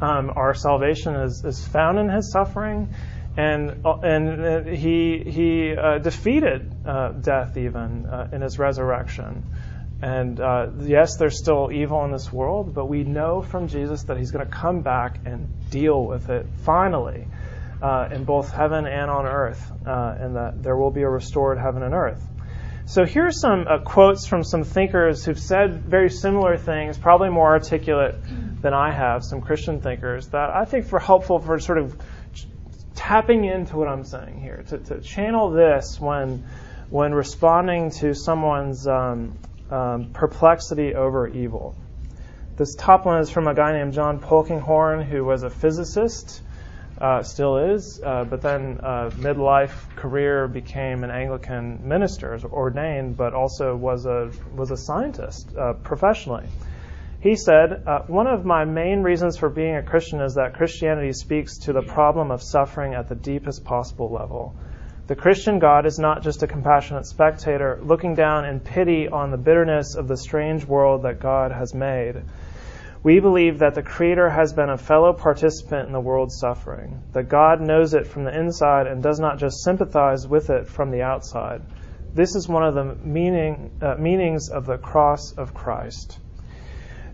Um, 0.00 0.32
our 0.34 0.54
salvation 0.54 1.14
is, 1.14 1.42
is 1.44 1.66
found 1.66 1.98
in 1.98 2.08
His 2.08 2.30
suffering, 2.32 2.88
and 3.36 3.84
uh, 3.84 3.98
and 3.98 4.68
He 4.68 5.22
He 5.26 5.74
uh, 5.76 5.98
defeated 5.98 6.72
uh, 6.86 7.10
death 7.10 7.56
even 7.56 8.06
uh, 8.06 8.28
in 8.32 8.42
His 8.42 8.58
resurrection. 8.58 9.44
And 10.02 10.38
uh, 10.38 10.66
yes, 10.80 11.16
there's 11.16 11.38
still 11.38 11.70
evil 11.72 12.04
in 12.04 12.12
this 12.12 12.32
world, 12.32 12.74
but 12.74 12.86
we 12.86 13.04
know 13.04 13.42
from 13.42 13.68
Jesus 13.68 14.02
that 14.04 14.18
He's 14.18 14.30
going 14.30 14.44
to 14.44 14.52
come 14.52 14.82
back 14.82 15.20
and 15.24 15.48
deal 15.70 16.04
with 16.04 16.28
it 16.30 16.46
finally. 16.64 17.26
in 18.12 18.24
both 18.24 18.50
heaven 18.50 18.86
and 18.86 19.10
on 19.10 19.26
earth, 19.26 19.72
and 19.84 20.36
that 20.36 20.62
there 20.62 20.76
will 20.76 20.90
be 20.90 21.02
a 21.02 21.08
restored 21.08 21.58
heaven 21.58 21.82
and 21.82 21.94
earth. 21.94 22.22
So 22.86 23.06
here 23.06 23.26
are 23.26 23.32
some 23.32 23.66
uh, 23.66 23.78
quotes 23.78 24.26
from 24.26 24.44
some 24.44 24.62
thinkers 24.62 25.24
who've 25.24 25.38
said 25.38 25.84
very 25.84 26.10
similar 26.10 26.58
things, 26.58 26.98
probably 26.98 27.30
more 27.30 27.48
articulate 27.48 28.16
than 28.60 28.74
I 28.74 28.92
have, 28.92 29.24
some 29.24 29.40
Christian 29.40 29.80
thinkers, 29.80 30.28
that 30.28 30.50
I 30.50 30.66
think 30.66 30.92
are 30.92 30.98
helpful 30.98 31.38
for 31.38 31.58
sort 31.58 31.78
of 31.78 31.96
tapping 32.94 33.44
into 33.44 33.76
what 33.76 33.88
I'm 33.88 34.04
saying 34.04 34.40
here, 34.40 34.64
to, 34.68 34.78
to 34.78 35.00
channel 35.00 35.50
this 35.50 36.00
when, 36.00 36.44
when 36.90 37.12
responding 37.12 37.90
to 37.92 38.14
someone's 38.14 38.86
um, 38.86 39.38
um, 39.70 40.10
perplexity 40.12 40.94
over 40.94 41.26
evil. 41.28 41.74
This 42.56 42.74
top 42.76 43.04
one 43.04 43.20
is 43.20 43.30
from 43.30 43.48
a 43.48 43.54
guy 43.54 43.72
named 43.72 43.94
John 43.94 44.20
Polkinghorne, 44.20 45.04
who 45.04 45.24
was 45.24 45.42
a 45.42 45.50
physicist 45.50 46.42
uh, 46.98 47.22
still 47.22 47.58
is, 47.58 48.00
uh, 48.04 48.24
but 48.24 48.40
then 48.40 48.78
uh, 48.82 49.10
midlife 49.14 49.94
career 49.96 50.46
became 50.46 51.02
an 51.02 51.10
Anglican 51.10 51.88
minister, 51.88 52.38
ordained, 52.44 53.16
but 53.16 53.34
also 53.34 53.74
was 53.74 54.06
a 54.06 54.30
was 54.54 54.70
a 54.70 54.76
scientist 54.76 55.48
uh, 55.56 55.72
professionally. 55.72 56.46
He 57.24 57.36
said, 57.36 57.84
uh, 57.86 58.00
"One 58.06 58.26
of 58.26 58.44
my 58.44 58.66
main 58.66 59.02
reasons 59.02 59.38
for 59.38 59.48
being 59.48 59.76
a 59.76 59.82
Christian 59.82 60.20
is 60.20 60.34
that 60.34 60.52
Christianity 60.52 61.14
speaks 61.14 61.56
to 61.60 61.72
the 61.72 61.80
problem 61.80 62.30
of 62.30 62.42
suffering 62.42 62.92
at 62.92 63.08
the 63.08 63.14
deepest 63.14 63.64
possible 63.64 64.10
level." 64.10 64.54
The 65.06 65.16
Christian 65.16 65.58
God 65.58 65.86
is 65.86 65.98
not 65.98 66.20
just 66.20 66.42
a 66.42 66.46
compassionate 66.46 67.06
spectator 67.06 67.80
looking 67.82 68.14
down 68.14 68.44
in 68.44 68.60
pity 68.60 69.08
on 69.08 69.30
the 69.30 69.38
bitterness 69.38 69.94
of 69.94 70.06
the 70.06 70.18
strange 70.18 70.66
world 70.66 71.04
that 71.04 71.18
God 71.18 71.50
has 71.50 71.72
made. 71.72 72.24
We 73.02 73.20
believe 73.20 73.60
that 73.60 73.74
the 73.74 73.82
Creator 73.82 74.28
has 74.28 74.52
been 74.52 74.68
a 74.68 74.76
fellow 74.76 75.14
participant 75.14 75.86
in 75.86 75.94
the 75.94 76.00
world's 76.00 76.38
suffering, 76.38 77.00
that 77.14 77.30
God 77.30 77.62
knows 77.62 77.94
it 77.94 78.06
from 78.06 78.24
the 78.24 78.38
inside 78.38 78.86
and 78.86 79.02
does 79.02 79.18
not 79.18 79.38
just 79.38 79.64
sympathize 79.64 80.28
with 80.28 80.50
it 80.50 80.66
from 80.66 80.90
the 80.90 81.00
outside. 81.00 81.62
This 82.12 82.34
is 82.34 82.50
one 82.50 82.64
of 82.64 82.74
the 82.74 82.96
meaning, 83.02 83.70
uh, 83.80 83.94
meanings 83.98 84.50
of 84.50 84.66
the 84.66 84.76
cross 84.76 85.32
of 85.38 85.54
Christ. 85.54 86.18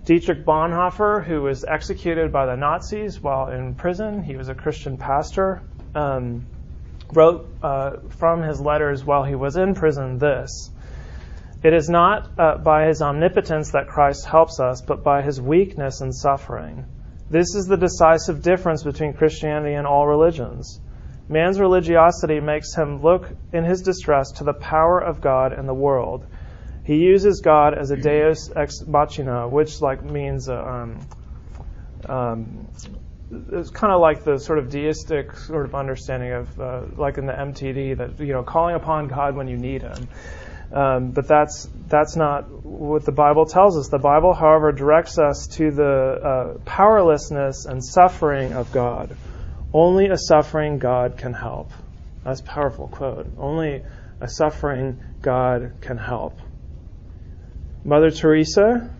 Dietrich 0.04 0.44
Bonhoeffer, 0.44 1.24
who 1.24 1.42
was 1.42 1.64
executed 1.64 2.32
by 2.32 2.46
the 2.46 2.56
Nazis 2.56 3.22
while 3.22 3.48
in 3.48 3.74
prison, 3.74 4.22
he 4.22 4.36
was 4.36 4.48
a 4.48 4.54
Christian 4.54 4.96
pastor, 4.96 5.62
um, 5.94 6.46
wrote 7.12 7.48
uh, 7.62 7.96
from 8.08 8.42
his 8.42 8.60
letters 8.60 9.04
while 9.04 9.24
he 9.24 9.34
was 9.34 9.56
in 9.56 9.74
prison 9.74 10.18
this 10.18 10.70
it 11.62 11.74
is 11.74 11.90
not 11.90 12.30
uh, 12.38 12.56
by 12.56 12.86
his 12.86 13.02
omnipotence 13.02 13.72
that 13.72 13.86
Christ 13.86 14.24
helps 14.24 14.60
us, 14.60 14.80
but 14.80 15.04
by 15.04 15.20
his 15.20 15.40
weakness 15.40 16.00
and 16.00 16.14
suffering. 16.14 16.86
This 17.28 17.54
is 17.54 17.66
the 17.66 17.76
decisive 17.76 18.42
difference 18.42 18.82
between 18.82 19.12
Christianity 19.12 19.74
and 19.74 19.86
all 19.86 20.06
religions. 20.06 20.80
Man's 21.28 21.60
religiosity 21.60 22.40
makes 22.40 22.74
him 22.74 23.02
look 23.02 23.30
in 23.52 23.64
his 23.64 23.82
distress 23.82 24.32
to 24.32 24.44
the 24.44 24.54
power 24.54 24.98
of 24.98 25.20
God 25.20 25.52
and 25.52 25.68
the 25.68 25.74
world. 25.74 26.26
He 26.90 26.96
uses 26.96 27.40
God 27.40 27.78
as 27.78 27.92
a 27.92 27.96
deus 27.96 28.50
ex 28.56 28.84
machina, 28.84 29.46
which 29.46 29.80
like 29.80 30.02
means 30.02 30.48
uh, 30.48 30.60
um, 30.60 30.98
um, 32.04 32.68
it's 33.52 33.70
kind 33.70 33.92
of 33.92 34.00
like 34.00 34.24
the 34.24 34.38
sort 34.38 34.58
of 34.58 34.70
deistic 34.70 35.36
sort 35.36 35.66
of 35.66 35.76
understanding 35.76 36.32
of 36.32 36.60
uh, 36.60 36.82
like 36.96 37.16
in 37.16 37.26
the 37.26 37.32
MTD 37.32 37.96
that 37.98 38.18
you 38.18 38.32
know 38.32 38.42
calling 38.42 38.74
upon 38.74 39.06
God 39.06 39.36
when 39.36 39.46
you 39.46 39.56
need 39.56 39.82
Him. 39.82 40.08
Um, 40.72 41.12
but 41.12 41.28
that's 41.28 41.68
that's 41.86 42.16
not 42.16 42.64
what 42.64 43.04
the 43.04 43.12
Bible 43.12 43.46
tells 43.46 43.78
us. 43.78 43.86
The 43.86 44.00
Bible, 44.00 44.34
however, 44.34 44.72
directs 44.72 45.16
us 45.16 45.46
to 45.58 45.70
the 45.70 45.84
uh, 45.84 46.58
powerlessness 46.64 47.66
and 47.66 47.84
suffering 47.84 48.52
of 48.52 48.72
God. 48.72 49.16
Only 49.72 50.08
a 50.08 50.18
suffering 50.18 50.80
God 50.80 51.18
can 51.18 51.34
help. 51.34 51.70
That's 52.24 52.40
a 52.40 52.44
powerful 52.44 52.88
quote. 52.88 53.28
Only 53.38 53.84
a 54.20 54.26
suffering 54.26 54.98
God 55.22 55.74
can 55.82 55.96
help. 55.96 56.40
Mother 57.84 58.10
Teresa, 58.10 58.90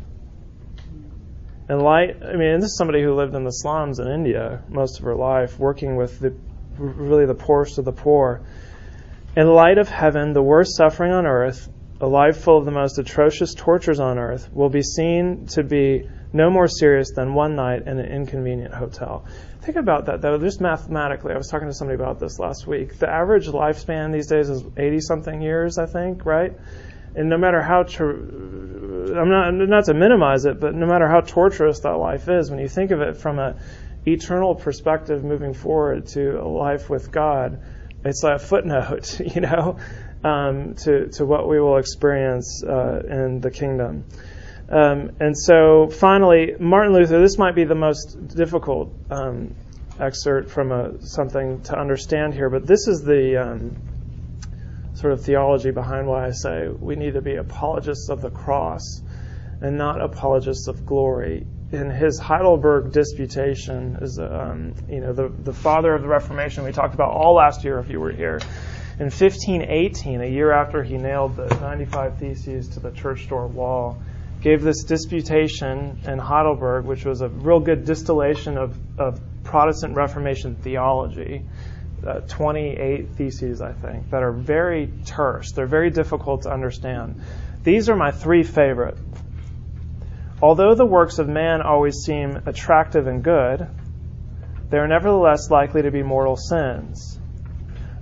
And 1.69 1.83
light, 1.83 2.17
I 2.23 2.35
mean, 2.35 2.61
this 2.61 2.71
is 2.71 2.77
somebody 2.77 3.03
who 3.03 3.15
lived 3.15 3.35
in 3.35 3.45
the 3.45 3.51
slums 3.51 3.99
in 4.01 4.09
India 4.09 4.63
most 4.69 4.99
of 4.99 5.05
her 5.05 5.15
life, 5.15 5.59
working 5.59 5.97
with 5.97 6.19
the 6.19 6.35
really 6.79 7.27
the 7.27 7.35
poorest 7.35 7.79
of 7.79 7.85
the 7.85 7.93
poor. 7.93 8.43
In 9.37 9.47
light 9.47 9.79
of 9.79 9.89
heaven, 9.89 10.33
the 10.33 10.43
worst 10.43 10.77
suffering 10.77 11.13
on 11.13 11.27
earth, 11.27 11.69
a 12.01 12.07
life 12.07 12.39
full 12.39 12.59
of 12.59 12.65
the 12.65 12.71
most 12.71 12.99
atrocious 12.99 13.55
tortures 13.55 14.01
on 14.01 14.19
earth, 14.19 14.49
will 14.53 14.71
be 14.71 14.83
seen 14.83 15.47
to 15.49 15.63
be 15.63 16.09
no 16.33 16.49
more 16.49 16.67
serious 16.67 17.13
than 17.15 17.35
one 17.35 17.55
night 17.55 17.83
in 17.87 17.99
an 17.99 18.07
inconvenient 18.07 18.73
hotel. 18.73 19.27
Think 19.63 19.77
about 19.77 20.07
that, 20.07 20.23
though, 20.23 20.39
just 20.39 20.61
mathematically. 20.61 21.35
I 21.35 21.37
was 21.37 21.49
talking 21.49 21.69
to 21.69 21.75
somebody 21.75 22.03
about 22.03 22.19
this 22.19 22.39
last 22.39 22.67
week. 22.67 22.99
The 22.99 23.11
average 23.11 23.47
lifespan 23.47 24.13
these 24.13 24.27
days 24.27 24.49
is 24.49 24.65
80 24.77 25.01
something 25.01 25.43
years, 25.43 25.77
I 25.77 25.87
think, 25.87 26.25
right? 26.25 26.53
And 27.15 27.29
no 27.29 27.37
matter 27.37 27.61
how, 27.61 27.83
tr- 27.83 28.05
I'm 28.05 29.29
not, 29.29 29.51
not 29.53 29.85
to 29.87 29.95
minimize 29.95 30.45
it, 30.45 30.61
but 30.61 30.75
no 30.75 30.87
matter 30.87 31.09
how 31.09 31.21
torturous 31.21 31.81
that 31.81 31.97
life 31.97 32.29
is, 32.29 32.51
when 32.51 32.61
you 32.61 32.69
think 32.69 32.91
of 32.91 33.01
it 33.01 33.17
from 33.17 33.39
a 33.39 33.57
eternal 34.07 34.55
perspective 34.55 35.25
moving 35.25 35.53
forward 35.53 36.07
to 36.07 36.41
a 36.41 36.47
life 36.47 36.89
with 36.89 37.11
God, 37.11 37.61
it's 38.05 38.23
like 38.23 38.37
a 38.37 38.39
footnote, 38.39 39.21
you 39.35 39.41
know, 39.41 39.79
um, 40.25 40.75
to, 40.85 41.09
to 41.09 41.25
what 41.25 41.49
we 41.49 41.61
will 41.61 41.79
experience 41.79 42.63
uh, 42.65 43.01
in 43.09 43.41
the 43.41 43.51
kingdom. 43.51 44.05
Um, 44.69 45.11
and 45.19 45.37
so 45.37 45.89
finally, 45.89 46.55
Martin 46.61 46.95
Luther, 46.95 47.21
this 47.21 47.39
might 47.39 47.57
be 47.57 47.65
the 47.65 47.75
most 47.75 48.17
difficult 48.29 48.95
um, 49.11 49.55
excerpt 49.99 50.51
from 50.51 50.71
a, 50.71 51.01
something 51.03 51.61
to 51.63 51.79
understand 51.79 52.35
here, 52.35 52.49
but 52.49 52.67
this 52.67 52.87
is 52.87 53.03
the 53.03 53.37
um, 53.37 53.77
sort 55.01 55.15
of 55.15 55.25
theology 55.25 55.71
behind 55.71 56.07
why 56.07 56.27
I 56.27 56.31
say 56.31 56.69
we 56.69 56.95
need 56.95 57.15
to 57.15 57.23
be 57.23 57.37
apologists 57.37 58.11
of 58.11 58.21
the 58.21 58.31
cross 58.31 59.03
and 59.61 59.79
not 59.79 60.01
apologists 60.01 60.69
of 60.69 60.85
glory. 60.85 61.47
In 61.73 61.91
his 61.91 62.19
Heidelberg 62.19 62.93
Disputation, 62.93 63.99
is 64.01 64.19
um, 64.19 64.75
you 64.89 65.01
know 65.01 65.13
the 65.13 65.29
the 65.29 65.53
father 65.53 65.95
of 65.95 66.03
the 66.03 66.09
Reformation 66.09 66.65
we 66.65 66.73
talked 66.73 66.95
about 66.95 67.13
all 67.13 67.35
last 67.35 67.65
year 67.65 67.79
if 67.79 67.89
you 67.89 68.01
were 68.01 68.13
here. 68.13 68.41
In 68.99 69.07
1518, 69.07 70.21
a 70.21 70.27
year 70.27 70.53
after 70.53 70.83
he 70.83 70.99
nailed 70.99 71.37
the 71.37 71.47
95 71.61 72.19
Theses 72.19 72.69
to 72.71 72.81
the 72.81 72.91
church 72.91 73.29
door 73.29 73.47
wall, 73.47 74.03
gave 74.43 74.63
this 74.63 74.85
disputation 74.85 75.99
in 76.07 76.19
Heidelberg, 76.19 76.85
which 76.85 77.07
was 77.07 77.23
a 77.23 77.29
real 77.29 77.61
good 77.61 77.87
distillation 77.87 78.59
of, 78.59 78.77
of 78.99 79.21
Protestant 79.45 79.97
Reformation 79.97 80.57
theology. 80.57 81.45
Uh, 82.07 82.21
28 82.21 83.11
theses, 83.11 83.61
I 83.61 83.73
think, 83.73 84.09
that 84.11 84.23
are 84.23 84.33
very 84.33 84.91
terse. 85.05 85.53
They're 85.53 85.67
very 85.67 85.91
difficult 85.91 86.43
to 86.43 86.51
understand. 86.51 87.21
These 87.63 87.91
are 87.91 87.97
my 87.97 88.11
three 88.11 88.43
favorite. 88.43 88.97
Although 90.41 90.75
the 90.75 90.87
works 90.87 91.19
of 91.19 91.29
man 91.29 91.61
always 91.61 91.97
seem 91.97 92.41
attractive 92.47 93.07
and 93.07 93.23
good, 93.23 93.69
they 94.71 94.79
are 94.79 94.89
nevertheless 94.89 95.51
likely 95.51 95.83
to 95.83 95.91
be 95.91 96.03
mortal 96.03 96.37
sins. 96.37 97.19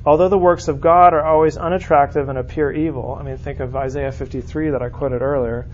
Although 0.06 0.28
the 0.28 0.38
works 0.38 0.68
of 0.68 0.80
God 0.80 1.12
are 1.12 1.24
always 1.24 1.56
unattractive 1.56 2.28
and 2.28 2.38
appear 2.38 2.70
evil, 2.70 3.16
I 3.18 3.24
mean, 3.24 3.36
think 3.36 3.58
of 3.58 3.74
Isaiah 3.74 4.12
53 4.12 4.70
that 4.70 4.82
I 4.82 4.90
quoted 4.90 5.22
earlier, 5.22 5.66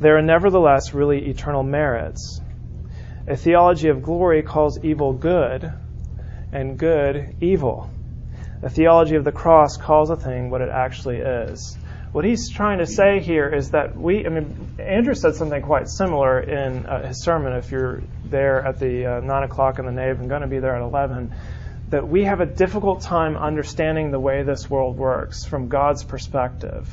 there 0.00 0.16
are 0.16 0.22
nevertheless 0.22 0.94
really 0.94 1.28
eternal 1.28 1.62
merits. 1.62 2.40
A 3.28 3.36
theology 3.36 3.88
of 3.88 4.02
glory 4.02 4.42
calls 4.42 4.82
evil 4.82 5.12
good 5.12 5.70
and 6.52 6.78
good 6.78 7.34
evil. 7.40 7.90
The 8.60 8.70
theology 8.70 9.16
of 9.16 9.24
the 9.24 9.32
cross 9.32 9.76
calls 9.76 10.10
a 10.10 10.16
thing 10.16 10.50
what 10.50 10.60
it 10.60 10.68
actually 10.68 11.18
is. 11.18 11.76
What 12.12 12.24
he's 12.24 12.50
trying 12.50 12.78
to 12.78 12.86
say 12.86 13.20
here 13.20 13.48
is 13.48 13.70
that 13.70 13.96
we, 13.96 14.26
I 14.26 14.28
mean, 14.30 14.74
Andrew 14.78 15.14
said 15.14 15.36
something 15.36 15.62
quite 15.62 15.88
similar 15.88 16.40
in 16.40 16.84
uh, 16.84 17.06
his 17.08 17.22
sermon. 17.22 17.52
If 17.52 17.70
you're 17.70 18.02
there 18.24 18.66
at 18.66 18.80
the 18.80 19.06
uh, 19.06 19.20
9 19.20 19.42
o'clock 19.44 19.78
in 19.78 19.86
the 19.86 19.92
nave 19.92 20.18
and 20.18 20.28
going 20.28 20.42
to 20.42 20.48
be 20.48 20.58
there 20.58 20.74
at 20.74 20.82
11, 20.82 21.32
that 21.90 22.08
we 22.08 22.24
have 22.24 22.40
a 22.40 22.46
difficult 22.46 23.02
time 23.02 23.36
understanding 23.36 24.10
the 24.10 24.18
way 24.18 24.42
this 24.42 24.68
world 24.68 24.96
works 24.96 25.44
from 25.44 25.68
God's 25.68 26.02
perspective 26.02 26.88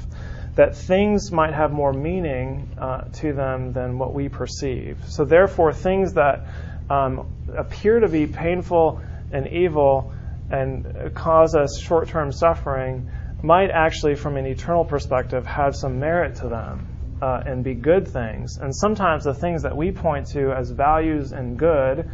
that 0.57 0.75
things 0.75 1.31
might 1.31 1.53
have 1.53 1.71
more 1.71 1.93
meaning 1.93 2.67
uh, 2.79 3.01
to 3.13 3.31
them 3.31 3.73
than 3.73 3.99
what 3.99 4.13
we 4.13 4.27
perceive. 4.27 4.97
So, 5.07 5.23
therefore, 5.23 5.71
things 5.71 6.13
that 6.13 6.47
um, 6.89 7.27
appear 7.55 7.99
to 7.99 8.07
be 8.07 8.25
painful 8.25 9.01
and 9.31 9.47
evil 9.47 10.13
and 10.49 11.13
cause 11.13 11.55
us 11.55 11.79
short 11.79 12.07
term 12.09 12.31
suffering 12.31 13.09
might 13.41 13.69
actually, 13.69 14.15
from 14.15 14.37
an 14.37 14.45
eternal 14.45 14.85
perspective, 14.85 15.45
have 15.45 15.75
some 15.75 15.99
merit 15.99 16.35
to 16.35 16.49
them 16.49 16.87
uh, 17.21 17.41
and 17.45 17.63
be 17.63 17.73
good 17.73 18.07
things. 18.07 18.57
And 18.57 18.75
sometimes 18.75 19.23
the 19.23 19.33
things 19.33 19.63
that 19.63 19.75
we 19.75 19.91
point 19.91 20.27
to 20.27 20.51
as 20.51 20.71
values 20.71 21.31
and 21.31 21.57
good. 21.57 22.09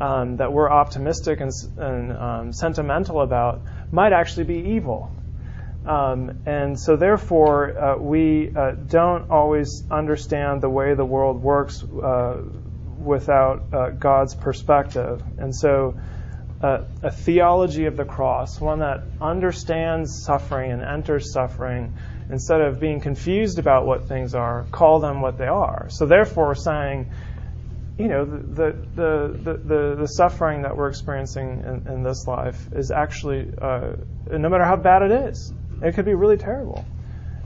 Um, 0.00 0.36
that 0.36 0.52
we're 0.52 0.70
optimistic 0.70 1.40
and, 1.40 1.50
and 1.76 2.12
um, 2.12 2.52
sentimental 2.52 3.20
about 3.20 3.62
might 3.90 4.12
actually 4.12 4.44
be 4.44 4.76
evil 4.76 5.10
um, 5.88 6.42
and 6.44 6.78
so, 6.78 6.96
therefore, 6.96 7.78
uh, 7.78 7.96
we 7.96 8.52
uh, 8.54 8.72
don't 8.72 9.30
always 9.30 9.84
understand 9.90 10.60
the 10.60 10.68
way 10.68 10.94
the 10.94 11.04
world 11.04 11.42
works 11.42 11.82
uh, 11.82 12.42
without 12.98 13.72
uh, 13.72 13.90
God's 13.90 14.34
perspective. 14.34 15.22
And 15.38 15.54
so, 15.54 15.98
uh, 16.60 16.78
a 17.02 17.10
theology 17.10 17.86
of 17.86 17.96
the 17.96 18.04
cross, 18.04 18.60
one 18.60 18.80
that 18.80 19.04
understands 19.20 20.22
suffering 20.24 20.72
and 20.72 20.82
enters 20.82 21.32
suffering, 21.32 21.92
instead 22.30 22.60
of 22.60 22.80
being 22.80 23.00
confused 23.00 23.58
about 23.58 23.86
what 23.86 24.08
things 24.08 24.34
are, 24.34 24.64
call 24.70 25.00
them 25.00 25.20
what 25.20 25.38
they 25.38 25.46
are. 25.46 25.86
So, 25.90 26.06
therefore, 26.06 26.54
saying, 26.54 27.06
you 27.96 28.08
know, 28.08 28.24
the, 28.24 28.76
the, 28.94 29.40
the, 29.42 29.60
the, 29.64 29.96
the 30.00 30.06
suffering 30.06 30.62
that 30.62 30.76
we're 30.76 30.88
experiencing 30.88 31.62
in, 31.66 31.92
in 31.92 32.02
this 32.02 32.26
life 32.26 32.68
is 32.72 32.90
actually, 32.90 33.50
uh, 33.60 33.92
no 34.30 34.48
matter 34.48 34.64
how 34.64 34.76
bad 34.76 35.02
it 35.02 35.10
is, 35.10 35.52
it 35.82 35.94
could 35.94 36.04
be 36.04 36.14
really 36.14 36.36
terrible, 36.36 36.84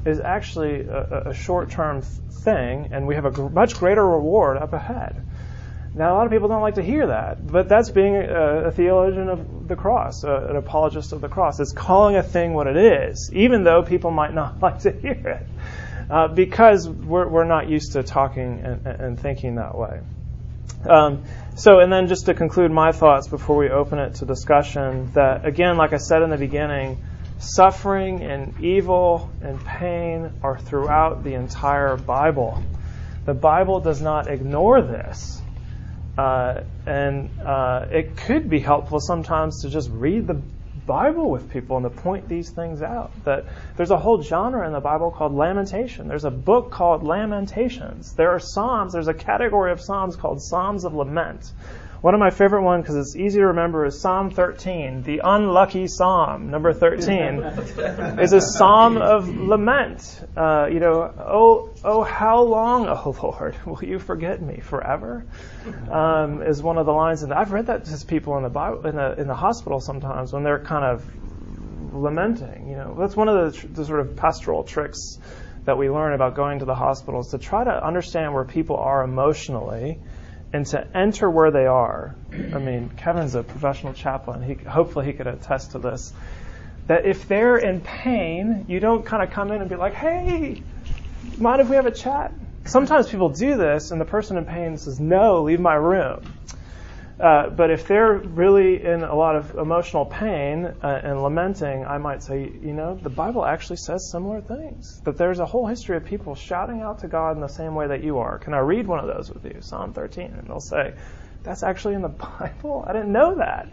is 0.04 0.20
actually 0.20 0.80
a, 0.82 1.22
a 1.26 1.34
short 1.34 1.70
term 1.70 2.02
thing, 2.44 2.88
and 2.92 3.06
we 3.06 3.14
have 3.14 3.24
a 3.24 3.50
much 3.50 3.76
greater 3.76 4.06
reward 4.06 4.56
up 4.56 4.72
ahead. 4.72 5.22
Now, 5.94 6.14
a 6.14 6.16
lot 6.16 6.26
of 6.26 6.32
people 6.32 6.48
don't 6.48 6.62
like 6.62 6.76
to 6.76 6.82
hear 6.82 7.08
that, 7.08 7.46
but 7.46 7.68
that's 7.68 7.90
being 7.90 8.16
a, 8.16 8.68
a 8.68 8.70
theologian 8.70 9.28
of 9.28 9.68
the 9.68 9.76
cross, 9.76 10.24
a, 10.24 10.46
an 10.48 10.56
apologist 10.56 11.12
of 11.12 11.20
the 11.20 11.28
cross. 11.28 11.60
It's 11.60 11.72
calling 11.72 12.16
a 12.16 12.22
thing 12.22 12.54
what 12.54 12.66
it 12.66 12.76
is, 12.76 13.30
even 13.34 13.62
though 13.62 13.82
people 13.82 14.10
might 14.10 14.32
not 14.32 14.58
like 14.62 14.80
to 14.80 14.90
hear 14.90 15.12
it, 15.12 15.46
uh, 16.10 16.28
because 16.28 16.88
we're, 16.88 17.28
we're 17.28 17.44
not 17.44 17.68
used 17.68 17.92
to 17.92 18.02
talking 18.02 18.60
and, 18.64 18.86
and 18.86 19.20
thinking 19.20 19.56
that 19.56 19.76
way. 19.76 20.00
Um, 20.88 21.24
so, 21.56 21.80
and 21.80 21.92
then 21.92 22.08
just 22.08 22.26
to 22.26 22.34
conclude 22.34 22.70
my 22.70 22.92
thoughts 22.92 23.28
before 23.28 23.56
we 23.56 23.68
open 23.68 23.98
it 23.98 24.14
to 24.16 24.24
discussion, 24.24 25.12
that 25.12 25.44
again, 25.44 25.76
like 25.76 25.92
I 25.92 25.98
said 25.98 26.22
in 26.22 26.30
the 26.30 26.38
beginning, 26.38 26.98
Suffering 27.44 28.22
and 28.22 28.54
evil 28.60 29.28
and 29.42 29.62
pain 29.64 30.32
are 30.44 30.56
throughout 30.60 31.24
the 31.24 31.34
entire 31.34 31.96
Bible. 31.96 32.62
The 33.24 33.34
Bible 33.34 33.80
does 33.80 34.00
not 34.00 34.28
ignore 34.28 34.80
this. 34.80 35.42
Uh, 36.16 36.60
and 36.86 37.30
uh, 37.44 37.86
it 37.90 38.16
could 38.16 38.50
be 38.50 38.60
helpful 38.60 39.00
sometimes 39.00 39.62
to 39.62 39.70
just 39.70 39.90
read 39.90 40.26
the 40.26 40.42
Bible 40.86 41.30
with 41.30 41.50
people 41.50 41.76
and 41.76 41.84
to 41.84 41.90
point 41.90 42.28
these 42.28 42.50
things 42.50 42.82
out. 42.82 43.24
That 43.24 43.46
there's 43.76 43.90
a 43.90 43.98
whole 43.98 44.22
genre 44.22 44.66
in 44.66 44.72
the 44.72 44.80
Bible 44.80 45.10
called 45.10 45.32
lamentation. 45.32 46.08
There's 46.08 46.24
a 46.24 46.30
book 46.30 46.70
called 46.70 47.02
Lamentations. 47.02 48.14
There 48.14 48.30
are 48.30 48.40
psalms. 48.40 48.92
There's 48.92 49.08
a 49.08 49.14
category 49.14 49.72
of 49.72 49.80
psalms 49.80 50.16
called 50.16 50.42
Psalms 50.42 50.84
of 50.84 50.94
Lament. 50.94 51.52
One 52.02 52.14
of 52.14 52.18
my 52.18 52.30
favorite 52.30 52.62
ones, 52.62 52.82
because 52.82 52.96
it's 52.96 53.14
easy 53.14 53.38
to 53.38 53.46
remember, 53.46 53.86
is 53.86 54.00
Psalm 54.00 54.30
13, 54.30 55.04
the 55.04 55.20
unlucky 55.22 55.86
psalm, 55.86 56.50
number 56.50 56.72
13, 56.72 57.44
is 58.18 58.32
a 58.32 58.40
psalm 58.40 58.96
of 58.96 59.28
lament. 59.28 60.02
Uh, 60.36 60.66
you 60.66 60.80
know, 60.80 61.14
oh, 61.16 61.70
oh, 61.84 62.02
how 62.02 62.42
long, 62.42 62.88
oh 62.88 63.14
Lord, 63.22 63.54
will 63.64 63.84
you 63.84 64.00
forget 64.00 64.42
me 64.42 64.58
forever? 64.58 65.24
Um, 65.88 66.42
is 66.42 66.60
one 66.60 66.76
of 66.76 66.86
the 66.86 66.92
lines, 66.92 67.22
and 67.22 67.32
I've 67.32 67.52
read 67.52 67.66
that 67.66 67.84
to 67.84 68.04
people 68.04 68.36
in 68.36 68.42
the 68.42 68.50
Bible, 68.50 68.84
in 68.84 68.96
the 68.96 69.20
in 69.20 69.28
the 69.28 69.36
hospital 69.36 69.78
sometimes 69.78 70.32
when 70.32 70.42
they're 70.42 70.58
kind 70.58 70.84
of 70.84 71.04
lamenting. 71.94 72.68
You 72.68 72.78
know, 72.78 72.96
that's 72.98 73.14
one 73.14 73.28
of 73.28 73.54
the, 73.54 73.68
the 73.68 73.84
sort 73.84 74.00
of 74.00 74.16
pastoral 74.16 74.64
tricks 74.64 75.18
that 75.66 75.78
we 75.78 75.88
learn 75.88 76.14
about 76.14 76.34
going 76.34 76.58
to 76.58 76.64
the 76.64 76.74
hospitals 76.74 77.30
to 77.30 77.38
try 77.38 77.62
to 77.62 77.86
understand 77.86 78.34
where 78.34 78.44
people 78.44 78.76
are 78.76 79.04
emotionally 79.04 80.00
and 80.52 80.66
to 80.66 80.96
enter 80.96 81.30
where 81.30 81.50
they 81.50 81.66
are. 81.66 82.14
I 82.32 82.58
mean, 82.58 82.90
Kevin's 82.96 83.34
a 83.34 83.42
professional 83.42 83.94
chaplain. 83.94 84.42
He, 84.42 84.54
hopefully, 84.54 85.06
he 85.06 85.12
could 85.12 85.26
attest 85.26 85.72
to 85.72 85.78
this. 85.78 86.12
That 86.88 87.06
if 87.06 87.28
they're 87.28 87.56
in 87.56 87.80
pain, 87.80 88.66
you 88.68 88.80
don't 88.80 89.04
kind 89.06 89.22
of 89.22 89.30
come 89.30 89.50
in 89.52 89.60
and 89.60 89.70
be 89.70 89.76
like, 89.76 89.94
hey, 89.94 90.62
mind 91.38 91.60
if 91.60 91.68
we 91.68 91.76
have 91.76 91.86
a 91.86 91.92
chat? 91.92 92.32
Sometimes 92.64 93.08
people 93.08 93.30
do 93.30 93.56
this, 93.56 93.90
and 93.90 94.00
the 94.00 94.04
person 94.04 94.36
in 94.36 94.44
pain 94.44 94.76
says, 94.76 95.00
no, 95.00 95.42
leave 95.42 95.60
my 95.60 95.74
room. 95.74 96.34
Uh, 97.22 97.48
but 97.50 97.70
if 97.70 97.86
they're 97.86 98.14
really 98.14 98.84
in 98.84 99.04
a 99.04 99.14
lot 99.14 99.36
of 99.36 99.54
emotional 99.54 100.04
pain 100.04 100.66
uh, 100.66 101.00
and 101.04 101.22
lamenting, 101.22 101.86
I 101.86 101.98
might 101.98 102.20
say, 102.20 102.40
you 102.40 102.72
know, 102.72 102.96
the 102.96 103.10
Bible 103.10 103.46
actually 103.46 103.76
says 103.76 104.10
similar 104.10 104.40
things. 104.40 105.00
That 105.04 105.16
there's 105.18 105.38
a 105.38 105.46
whole 105.46 105.68
history 105.68 105.96
of 105.96 106.04
people 106.04 106.34
shouting 106.34 106.80
out 106.80 106.98
to 107.00 107.08
God 107.08 107.36
in 107.36 107.40
the 107.40 107.46
same 107.46 107.76
way 107.76 107.86
that 107.86 108.02
you 108.02 108.18
are. 108.18 108.38
Can 108.38 108.54
I 108.54 108.58
read 108.58 108.88
one 108.88 108.98
of 108.98 109.06
those 109.06 109.30
with 109.30 109.44
you? 109.44 109.60
Psalm 109.60 109.92
13. 109.92 110.34
And 110.36 110.48
they'll 110.48 110.58
say, 110.58 110.94
that's 111.44 111.62
actually 111.62 111.94
in 111.94 112.02
the 112.02 112.08
Bible? 112.40 112.84
I 112.84 112.92
didn't 112.92 113.12
know 113.12 113.36
that. 113.36 113.72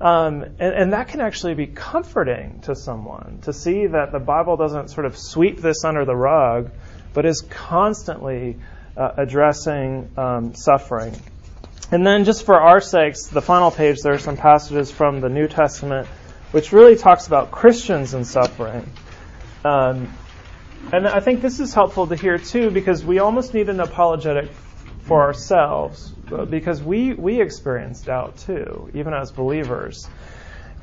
Um, 0.00 0.44
and, 0.60 0.74
and, 0.74 0.92
that 0.92 1.08
can 1.08 1.20
actually 1.20 1.54
be 1.54 1.68
comforting 1.68 2.60
to 2.62 2.74
someone 2.74 3.38
to 3.42 3.52
see 3.52 3.86
that 3.86 4.10
the 4.10 4.18
Bible 4.18 4.56
doesn't 4.56 4.90
sort 4.90 5.06
of 5.06 5.16
sweep 5.16 5.60
this 5.60 5.84
under 5.84 6.04
the 6.04 6.16
rug, 6.16 6.72
but 7.12 7.24
is 7.24 7.44
constantly 7.48 8.56
uh, 8.96 9.12
addressing 9.16 10.10
um, 10.16 10.54
suffering. 10.56 11.14
And 11.90 12.06
then, 12.06 12.24
just 12.24 12.44
for 12.44 12.60
our 12.60 12.80
sakes, 12.80 13.26
the 13.26 13.42
final 13.42 13.70
page, 13.70 13.98
there 14.02 14.14
are 14.14 14.18
some 14.18 14.36
passages 14.36 14.90
from 14.90 15.20
the 15.20 15.28
New 15.28 15.48
Testament 15.48 16.08
which 16.54 16.70
really 16.70 16.94
talks 16.94 17.26
about 17.26 17.50
Christians 17.50 18.14
and 18.14 18.24
suffering. 18.24 18.88
Um, 19.64 20.12
and 20.92 21.04
I 21.04 21.18
think 21.18 21.42
this 21.42 21.58
is 21.58 21.74
helpful 21.74 22.06
to 22.06 22.14
hear 22.14 22.38
too, 22.38 22.70
because 22.70 23.04
we 23.04 23.18
almost 23.18 23.54
need 23.54 23.68
an 23.68 23.80
apologetic 23.80 24.50
for 25.00 25.22
ourselves, 25.22 26.12
because 26.48 26.80
we, 26.80 27.12
we 27.12 27.40
experience 27.40 28.02
doubt 28.02 28.36
too, 28.38 28.88
even 28.94 29.12
as 29.12 29.32
believers. 29.32 30.08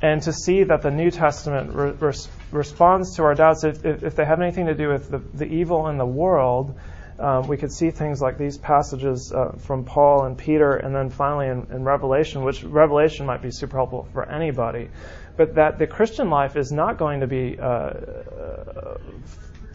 And 0.02 0.22
to 0.24 0.34
see 0.34 0.64
that 0.64 0.82
the 0.82 0.92
New 0.92 1.10
Testament 1.10 1.74
re- 1.74 2.14
responds 2.52 3.16
to 3.16 3.24
our 3.24 3.34
doubts, 3.34 3.64
if, 3.64 3.86
if, 3.86 4.04
if, 4.04 4.16
they 4.18 4.26
have 4.26 4.42
anything 4.42 4.66
to 4.66 4.74
do 4.74 4.90
with 4.90 5.10
the, 5.10 5.20
the 5.20 5.46
evil 5.46 5.88
in 5.88 5.98
the 5.98 6.06
world, 6.06 6.78
um, 7.22 7.48
we 7.48 7.56
could 7.56 7.72
see 7.72 7.92
things 7.92 8.20
like 8.20 8.38
these 8.38 8.58
passages 8.58 9.32
uh, 9.32 9.52
from 9.60 9.86
Paul 9.86 10.26
and 10.26 10.38
Peter, 10.38 10.76
and 10.76 10.94
then 10.96 11.10
finally 11.10 11.48
in, 11.48 11.68
in, 11.72 11.84
Revelation, 11.84 12.44
which 12.44 12.64
Revelation 12.64 13.26
might 13.26 13.42
be 13.42 13.52
super 13.52 13.78
helpful 13.78 14.08
for 14.12 14.28
anybody, 14.30 14.90
but 15.38 15.56
that 15.56 15.78
the 15.78 15.86
Christian 15.86 16.30
life 16.30 16.58
is 16.58 16.72
not 16.72 16.98
going 16.98 17.20
to 17.20 17.28
be 17.28 17.58
uh, 17.60 17.66
uh, 17.66 18.98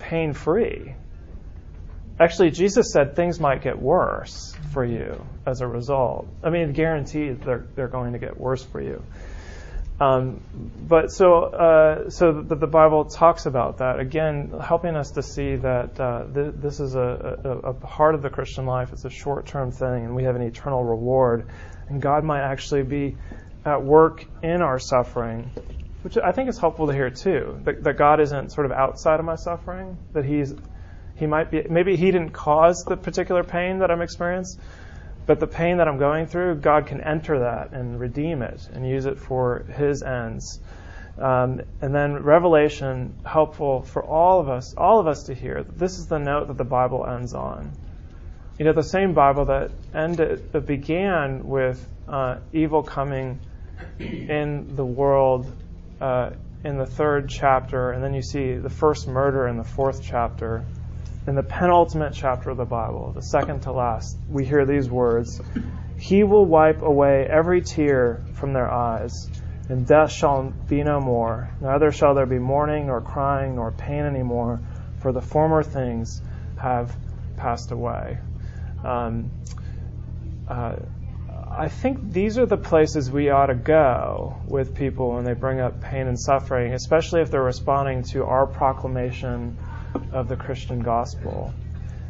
pain 0.00 0.32
free. 0.32 0.94
Actually, 2.18 2.50
Jesus 2.50 2.92
said 2.92 3.14
things 3.14 3.38
might 3.38 3.62
get 3.62 3.80
worse 3.80 4.54
for 4.72 4.84
you 4.84 5.24
as 5.46 5.60
a 5.60 5.66
result. 5.66 6.26
I 6.42 6.50
mean, 6.50 6.72
guaranteed 6.72 7.42
they're, 7.42 7.66
they're 7.74 7.88
going 7.88 8.14
to 8.14 8.18
get 8.18 8.38
worse 8.40 8.64
for 8.64 8.80
you. 8.80 9.02
Um, 9.98 10.42
but 10.86 11.10
so, 11.10 11.44
uh, 11.44 12.10
so 12.10 12.42
the, 12.42 12.54
the, 12.54 12.66
Bible 12.66 13.06
talks 13.06 13.46
about 13.46 13.78
that 13.78 13.98
again, 13.98 14.52
helping 14.62 14.94
us 14.94 15.12
to 15.12 15.22
see 15.22 15.56
that 15.56 15.98
uh, 15.98 16.24
th- 16.34 16.54
this 16.56 16.80
is 16.80 16.94
a, 16.94 17.38
a, 17.42 17.50
a, 17.70 17.74
part 17.74 18.14
of 18.14 18.20
the 18.20 18.28
Christian 18.28 18.66
life. 18.66 18.92
It's 18.92 19.06
a 19.06 19.10
short-term 19.10 19.72
thing, 19.72 20.04
and 20.04 20.14
we 20.14 20.24
have 20.24 20.36
an 20.36 20.42
eternal 20.42 20.84
reward. 20.84 21.48
And 21.88 22.02
God 22.02 22.24
might 22.24 22.42
actually 22.42 22.82
be 22.82 23.16
at 23.64 23.82
work 23.82 24.26
in 24.42 24.60
our 24.60 24.78
suffering, 24.78 25.50
which 26.02 26.18
I 26.18 26.32
think 26.32 26.50
is 26.50 26.58
helpful 26.58 26.88
to 26.88 26.92
hear 26.92 27.08
too. 27.08 27.58
That, 27.64 27.82
that 27.84 27.96
God 27.96 28.20
isn't 28.20 28.52
sort 28.52 28.66
of 28.66 28.72
outside 28.72 29.18
of 29.18 29.24
my 29.24 29.36
suffering. 29.36 29.96
That 30.12 30.26
He's 30.26 30.54
He 31.14 31.26
might 31.26 31.50
be 31.50 31.62
maybe 31.70 31.96
He 31.96 32.10
didn't 32.10 32.32
cause 32.32 32.84
the 32.84 32.98
particular 32.98 33.44
pain 33.44 33.78
that 33.78 33.90
I'm 33.90 34.02
experiencing 34.02 34.60
but 35.26 35.40
the 35.40 35.46
pain 35.46 35.78
that 35.78 35.88
I'm 35.88 35.98
going 35.98 36.26
through, 36.26 36.56
God 36.56 36.86
can 36.86 37.00
enter 37.00 37.40
that 37.40 37.72
and 37.72 37.98
redeem 37.98 38.42
it 38.42 38.68
and 38.72 38.88
use 38.88 39.06
it 39.06 39.18
for 39.18 39.64
His 39.76 40.02
ends. 40.02 40.60
Um, 41.18 41.62
and 41.80 41.94
then 41.94 42.22
Revelation, 42.22 43.14
helpful 43.24 43.82
for 43.82 44.04
all 44.04 44.40
of 44.40 44.48
us, 44.48 44.74
all 44.76 45.00
of 45.00 45.06
us 45.06 45.24
to 45.24 45.34
hear. 45.34 45.64
This 45.64 45.98
is 45.98 46.06
the 46.06 46.18
note 46.18 46.48
that 46.48 46.58
the 46.58 46.64
Bible 46.64 47.06
ends 47.06 47.34
on. 47.34 47.72
You 48.58 48.66
know, 48.66 48.72
the 48.72 48.82
same 48.82 49.14
Bible 49.14 49.46
that 49.46 49.70
ended, 49.94 50.52
that 50.52 50.66
began 50.66 51.46
with 51.46 51.86
uh, 52.08 52.38
evil 52.52 52.82
coming 52.82 53.40
in 53.98 54.76
the 54.76 54.84
world 54.84 55.50
uh, 56.00 56.30
in 56.64 56.78
the 56.78 56.86
third 56.86 57.28
chapter, 57.28 57.90
and 57.90 58.02
then 58.02 58.14
you 58.14 58.22
see 58.22 58.54
the 58.54 58.70
first 58.70 59.08
murder 59.08 59.46
in 59.48 59.56
the 59.56 59.64
fourth 59.64 60.02
chapter 60.02 60.64
in 61.26 61.34
the 61.34 61.42
penultimate 61.42 62.12
chapter 62.14 62.50
of 62.50 62.56
the 62.56 62.64
Bible, 62.64 63.12
the 63.12 63.22
second 63.22 63.62
to 63.62 63.72
last, 63.72 64.16
we 64.28 64.44
hear 64.44 64.64
these 64.64 64.88
words 64.88 65.40
He 65.98 66.22
will 66.22 66.44
wipe 66.44 66.82
away 66.82 67.26
every 67.28 67.62
tear 67.62 68.22
from 68.34 68.52
their 68.52 68.70
eyes, 68.70 69.28
and 69.68 69.86
death 69.86 70.12
shall 70.12 70.52
be 70.68 70.84
no 70.84 71.00
more. 71.00 71.50
Neither 71.60 71.90
shall 71.90 72.14
there 72.14 72.26
be 72.26 72.38
mourning, 72.38 72.86
nor 72.86 73.00
crying, 73.00 73.56
nor 73.56 73.72
pain 73.72 74.04
any 74.04 74.22
more, 74.22 74.60
for 75.00 75.12
the 75.12 75.22
former 75.22 75.62
things 75.62 76.22
have 76.56 76.96
passed 77.36 77.72
away. 77.72 78.18
Um, 78.84 79.30
uh, 80.48 80.76
I 81.50 81.68
think 81.68 82.12
these 82.12 82.38
are 82.38 82.46
the 82.46 82.56
places 82.58 83.10
we 83.10 83.30
ought 83.30 83.46
to 83.46 83.54
go 83.54 84.36
with 84.46 84.74
people 84.74 85.14
when 85.14 85.24
they 85.24 85.32
bring 85.32 85.58
up 85.58 85.80
pain 85.80 86.06
and 86.06 86.20
suffering, 86.20 86.74
especially 86.74 87.22
if 87.22 87.30
they're 87.30 87.42
responding 87.42 88.02
to 88.12 88.24
our 88.24 88.46
proclamation 88.46 89.56
of 90.12 90.28
the 90.28 90.36
Christian 90.36 90.80
gospel, 90.80 91.52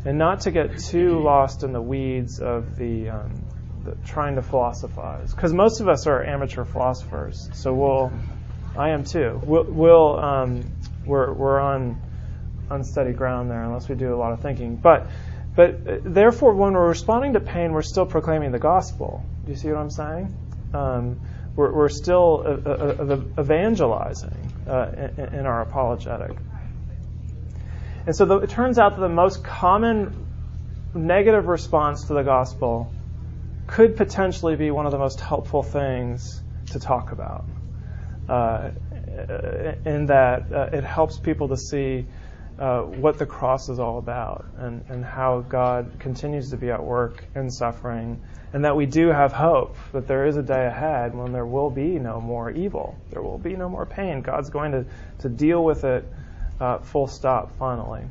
and 0.05 0.19
not 0.19 0.41
to 0.43 0.51
get 0.51 0.79
too 0.79 1.21
lost 1.21 1.63
in 1.63 1.73
the 1.73 1.83
weeds 1.83 2.41
of 2.41 2.77
the, 2.77 3.11
um, 3.11 3.45
the 3.85 3.97
trying 4.07 4.37
to 4.37 4.43
philosophize. 4.43 5.35
Because 5.35 5.53
most 5.53 5.81
of 5.81 5.89
us 5.89 6.07
are 6.07 6.25
amateur 6.25 6.65
philosophers, 6.65 7.49
so 7.55 7.75
we'll, 7.75 8.13
I 8.77 8.91
am 8.91 9.05
too. 9.05 9.41
We'll, 9.45 9.65
we'll 9.65 10.19
um, 10.19 10.65
we're 11.05 11.33
we're 11.33 11.61
on 11.61 12.01
unsteady 12.71 13.13
ground 13.13 13.51
there 13.51 13.63
unless 13.63 13.89
we 13.89 13.95
do 13.95 14.15
a 14.15 14.17
lot 14.17 14.33
of 14.33 14.41
thinking. 14.41 14.77
But 14.77 15.07
but 15.57 15.71
uh, 15.87 15.99
therefore, 16.05 16.55
when 16.55 16.75
we're 16.75 16.89
responding 16.89 17.33
to 17.33 17.41
pain, 17.41 17.73
we're 17.73 17.83
still 17.83 18.07
proclaiming 18.07 18.53
the 18.53 18.59
gospel. 18.59 19.25
Do 19.45 19.51
you 19.51 19.57
see 19.57 19.69
what 19.69 19.79
I'm 19.79 19.91
saying? 19.91 20.37
Um, 20.75 21.21
we're, 21.57 21.73
we're, 21.73 21.89
still 21.89 22.43
uh, 22.45 22.71
uh, 22.71 23.21
evangelizing 23.41 24.53
uh, 24.69 25.09
in, 25.17 25.35
in, 25.35 25.47
our 25.47 25.63
apologetic. 25.63 26.37
And 28.07 28.15
so 28.15 28.25
the, 28.25 28.39
it 28.39 28.51
turns 28.51 28.79
out 28.79 28.95
that 28.95 29.01
the 29.01 29.09
most 29.09 29.43
common 29.43 30.27
negative 30.95 31.47
response 31.47 32.05
to 32.05 32.15
the 32.15 32.23
gospel 32.23 32.93
could 33.67 33.97
potentially 33.97 34.55
be 34.57 34.71
one 34.71 34.87
of 34.87 34.93
the 34.93 34.99
most 34.99 35.21
helpful 35.21 35.63
things 35.63 36.41
to 36.71 36.79
talk 36.79 37.13
about. 37.13 37.45
Uh, 38.29 38.71
in 39.85 40.07
that 40.07 40.53
uh, 40.53 40.69
it 40.73 40.85
helps 40.85 41.19
people 41.19 41.49
to 41.49 41.57
see 41.57 42.07
uh, 42.59 42.83
what 42.83 43.19
the 43.19 43.27
cross 43.27 43.69
is 43.69 43.79
all 43.79 43.99
about 43.99 44.47
and, 44.59 44.85
and 44.89 45.05
how 45.05 45.41
God 45.41 45.99
continues 45.99 46.51
to 46.51 46.57
be 46.57 46.71
at 46.71 46.83
work 46.83 47.25
in 47.35 47.51
suffering, 47.51 48.23
and 48.53 48.65
that 48.65 48.77
we 48.77 48.87
do 48.87 49.09
have 49.09 49.33
hope 49.33 49.77
that 49.93 50.07
there 50.07 50.27
is 50.27 50.37
a 50.37 50.43
day 50.43 50.67
ahead 50.67 51.15
when 51.15 51.33
there 51.33 51.47
will 51.47 51.71
be 51.71 51.99
no 51.99 52.21
more 52.21 52.51
evil, 52.51 52.97
there 53.11 53.23
will 53.23 53.39
be 53.39 53.57
no 53.57 53.69
more 53.69 53.85
pain. 53.85 54.23
God's 54.23 54.51
going 54.51 54.73
to, 54.73 54.87
to 55.21 55.29
deal 55.29 55.63
with 55.63 55.85
it 55.85 56.05
uh, 56.61 56.79
full 56.79 57.07
stop 57.07 57.57
finally. 57.59 58.05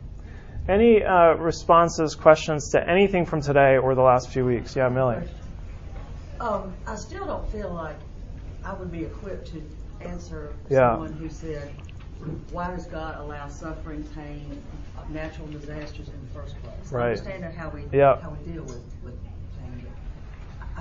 Any 0.68 1.04
uh, 1.04 1.36
responses, 1.36 2.16
questions 2.16 2.70
to 2.72 2.90
anything 2.90 3.26
from 3.26 3.42
today 3.42 3.78
or 3.78 3.94
the 3.94 4.02
last 4.02 4.30
few 4.32 4.46
weeks? 4.46 4.76
Yeah, 4.76 4.90
Millie. 4.90 5.22
Um, 6.40 6.74
I 6.88 6.96
still 6.96 7.26
don't 7.26 7.48
feel 7.52 7.72
like 7.72 7.98
I 8.64 8.74
would 8.74 8.92
be 8.92 9.04
equipped 9.04 9.52
to 9.54 9.62
answer 10.02 10.54
yeah. 10.70 10.94
someone 10.94 11.14
who 11.14 11.30
said, 11.30 11.70
"Why 12.52 12.72
does 12.72 12.88
God 12.88 13.20
allow 13.20 13.48
suffering, 13.48 14.04
pain, 14.16 14.62
natural 15.10 15.48
disasters 15.48 16.10
in 16.10 16.20
the 16.22 16.40
first 16.40 16.62
place?" 16.64 16.92
Right. 16.92 17.04
I 17.04 17.10
understand 17.12 17.44
how 17.56 17.70
we 17.70 17.84
yeah. 17.92 18.20
how 18.20 18.32
we 18.32 18.52
deal 18.52 18.64
with 18.64 18.82
with. 19.04 19.14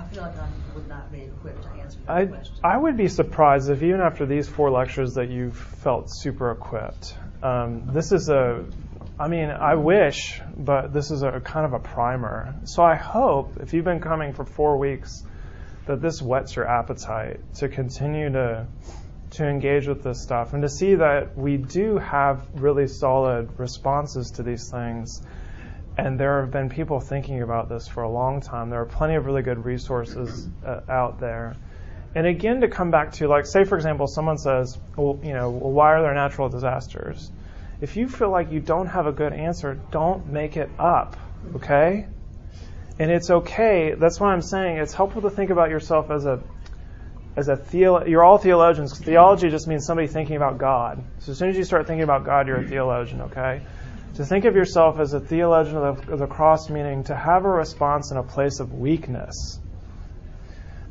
I 0.05 0.13
feel 0.13 0.23
like 0.23 0.37
I 0.37 0.47
would 0.75 0.87
not 0.87 1.11
be 1.11 1.21
equipped 1.21 1.63
to 1.63 1.69
answer 1.81 1.97
that 2.05 2.15
I, 2.15 2.25
question. 2.25 2.55
I 2.63 2.77
would 2.77 2.97
be 2.97 3.07
surprised 3.07 3.69
if 3.69 3.81
even 3.81 4.01
after 4.01 4.25
these 4.25 4.47
four 4.47 4.69
lectures 4.69 5.15
that 5.15 5.29
you've 5.29 5.57
felt 5.57 6.07
super 6.09 6.51
equipped. 6.51 7.17
Um, 7.41 7.89
this 7.93 8.11
is 8.11 8.29
a, 8.29 8.65
I 9.19 9.27
mean, 9.27 9.49
I 9.49 9.75
wish, 9.75 10.41
but 10.55 10.93
this 10.93 11.09
is 11.09 11.23
a 11.23 11.39
kind 11.39 11.65
of 11.65 11.73
a 11.73 11.79
primer. 11.79 12.55
So 12.65 12.83
I 12.83 12.95
hope 12.95 13.57
if 13.61 13.73
you've 13.73 13.85
been 13.85 13.99
coming 13.99 14.33
for 14.33 14.45
four 14.45 14.77
weeks, 14.77 15.23
that 15.87 16.01
this 16.01 16.21
whets 16.21 16.55
your 16.55 16.67
appetite 16.67 17.39
to 17.55 17.69
continue 17.69 18.31
to 18.31 18.67
to 19.31 19.45
engage 19.45 19.87
with 19.87 20.01
this 20.03 20.21
stuff 20.21 20.53
and 20.53 20.61
to 20.61 20.69
see 20.69 20.95
that 20.95 21.37
we 21.37 21.57
do 21.57 21.97
have 21.97 22.41
really 22.53 22.87
solid 22.87 23.49
responses 23.59 24.31
to 24.31 24.43
these 24.43 24.69
things. 24.69 25.21
And 25.97 26.19
there 26.19 26.41
have 26.41 26.51
been 26.51 26.69
people 26.69 26.99
thinking 26.99 27.41
about 27.41 27.69
this 27.69 27.87
for 27.87 28.03
a 28.03 28.09
long 28.09 28.41
time. 28.41 28.69
There 28.69 28.81
are 28.81 28.85
plenty 28.85 29.15
of 29.15 29.25
really 29.25 29.41
good 29.41 29.63
resources 29.63 30.47
uh, 30.65 30.81
out 30.89 31.19
there. 31.19 31.55
And 32.13 32.27
again, 32.27 32.61
to 32.61 32.67
come 32.67 32.91
back 32.91 33.13
to, 33.13 33.27
like, 33.27 33.45
say, 33.45 33.63
for 33.63 33.75
example, 33.75 34.07
someone 34.07 34.37
says, 34.37 34.77
well, 34.95 35.19
you 35.23 35.33
know, 35.33 35.49
well, 35.49 35.71
why 35.71 35.93
are 35.93 36.01
there 36.01 36.13
natural 36.13 36.49
disasters? 36.49 37.31
If 37.81 37.97
you 37.97 38.07
feel 38.07 38.29
like 38.29 38.51
you 38.51 38.59
don't 38.59 38.87
have 38.87 39.05
a 39.05 39.11
good 39.11 39.33
answer, 39.33 39.79
don't 39.91 40.27
make 40.27 40.55
it 40.55 40.69
up, 40.79 41.17
okay? 41.55 42.07
And 42.99 43.11
it's 43.11 43.29
okay. 43.29 43.93
That's 43.93 44.19
why 44.19 44.33
I'm 44.33 44.41
saying 44.41 44.77
it's 44.77 44.93
helpful 44.93 45.23
to 45.23 45.29
think 45.29 45.49
about 45.49 45.69
yourself 45.69 46.09
as 46.09 46.25
a 46.25 46.41
as 47.35 47.49
a 47.49 47.57
theolo- 47.57 48.07
you're 48.07 48.23
all 48.23 48.37
theologians. 48.37 48.97
Theology 48.97 49.49
just 49.49 49.67
means 49.67 49.85
somebody 49.85 50.07
thinking 50.07 50.37
about 50.37 50.57
God. 50.57 51.03
So 51.19 51.33
as 51.33 51.37
soon 51.37 51.49
as 51.49 51.57
you 51.57 51.65
start 51.65 51.85
thinking 51.85 52.03
about 52.03 52.23
God, 52.23 52.47
you're 52.47 52.61
a 52.61 52.67
theologian, 52.67 53.23
okay? 53.23 53.61
To 54.15 54.23
think 54.23 54.45
of 54.45 54.55
yourself 54.55 54.97
as 54.97 55.13
a 55.13 55.19
theologian 55.19 55.75
of 55.75 56.05
the, 56.05 56.25
cross, 56.25 56.69
meaning 56.69 57.03
to 57.05 57.15
have 57.15 57.43
a 57.43 57.49
response 57.49 58.11
in 58.11 58.17
a 58.17 58.23
place 58.23 58.61
of 58.61 58.73
weakness. 58.73 59.59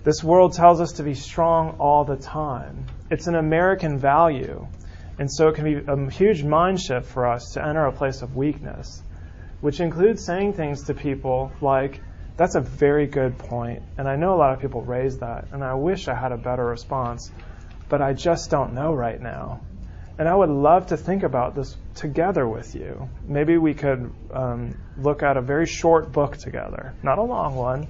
This 0.03 0.23
world 0.23 0.53
tells 0.53 0.83
us 0.83 0.93
to 0.93 1.03
be 1.03 1.15
strong 1.15 1.77
all 1.79 2.05
the 2.05 2.17
time. 2.17 2.85
It's 3.11 3.27
an 3.27 3.35
American 3.35 3.99
value. 3.99 4.69
And 5.19 5.33
so 5.33 5.49
it 5.49 5.55
can 5.55 5.65
be 5.65 5.91
a 5.91 6.11
huge 6.11 6.45
mind 6.45 6.79
shift 6.79 7.07
for 7.07 7.27
us 7.27 7.53
to 7.55 7.67
enter 7.67 7.87
a 7.87 7.93
place 7.93 8.21
of 8.21 8.37
weakness, 8.37 9.03
which 9.63 9.81
includes 9.81 10.23
saying 10.23 10.53
things 10.53 10.85
to 10.85 10.95
people 10.95 11.51
like, 11.63 12.03
That's 12.37 12.57
a 12.57 12.61
very 12.61 13.07
good 13.07 13.39
point, 13.39 13.83
and 13.97 14.07
I 14.07 14.17
know 14.17 14.35
a 14.35 14.37
lot 14.37 14.53
of 14.53 14.61
people 14.61 14.83
raise 14.83 15.17
that, 15.21 15.47
and 15.51 15.65
I 15.65 15.73
wish 15.73 16.09
I 16.09 16.15
had 16.15 16.33
a 16.33 16.37
better 16.37 16.67
response, 16.67 17.33
but 17.89 18.03
I 18.03 18.13
just 18.13 18.51
don't 18.51 18.75
know 18.75 18.93
right 18.93 19.21
now. 19.21 19.63
And 20.19 20.29
I 20.29 20.35
would 20.35 20.49
love 20.49 20.87
to 20.89 20.97
think 20.97 21.25
about 21.25 21.55
this 21.55 21.77
together 21.97 22.47
with 22.47 22.75
you. 22.75 23.09
Maybe 23.27 23.59
we 23.59 23.75
could 23.75 24.13
um, 24.33 24.79
look 24.97 25.23
at 25.23 25.37
a 25.37 25.43
very 25.43 25.67
short 25.67 26.13
book 26.13 26.37
together, 26.37 26.95
not 27.03 27.19
a 27.19 27.23
long 27.23 27.57
one, 27.57 27.89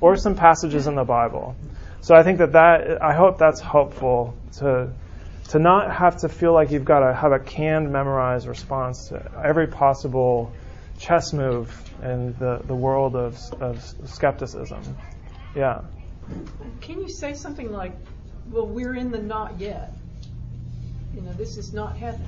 or 0.00 0.16
some 0.16 0.36
passages 0.36 0.86
in 0.86 0.94
the 0.94 1.04
Bible. 1.04 1.56
So 2.00 2.14
I 2.14 2.22
think 2.22 2.38
that 2.38 2.52
that 2.52 3.02
I 3.02 3.14
hope 3.14 3.38
that's 3.38 3.60
helpful 3.60 4.36
to 4.58 4.92
to 5.48 5.58
not 5.58 5.94
have 5.94 6.18
to 6.18 6.28
feel 6.28 6.52
like 6.54 6.70
you've 6.70 6.84
got 6.84 7.00
to 7.00 7.14
have 7.14 7.32
a 7.32 7.38
canned, 7.38 7.92
memorized 7.92 8.46
response 8.46 9.08
to 9.08 9.30
every 9.44 9.66
possible 9.66 10.52
chess 10.98 11.32
move 11.32 11.68
in 12.02 12.34
the, 12.38 12.60
the 12.66 12.74
world 12.74 13.14
of, 13.14 13.36
of 13.60 13.82
skepticism. 14.04 14.96
Yeah. 15.54 15.82
Can 16.80 17.00
you 17.00 17.08
say 17.08 17.34
something 17.34 17.70
like, 17.70 17.92
well, 18.50 18.66
we're 18.66 18.94
in 18.94 19.10
the 19.10 19.18
not 19.18 19.60
yet? 19.60 19.92
You 21.14 21.22
know, 21.22 21.32
this 21.32 21.56
is 21.56 21.72
not 21.72 21.96
heaven. 21.96 22.26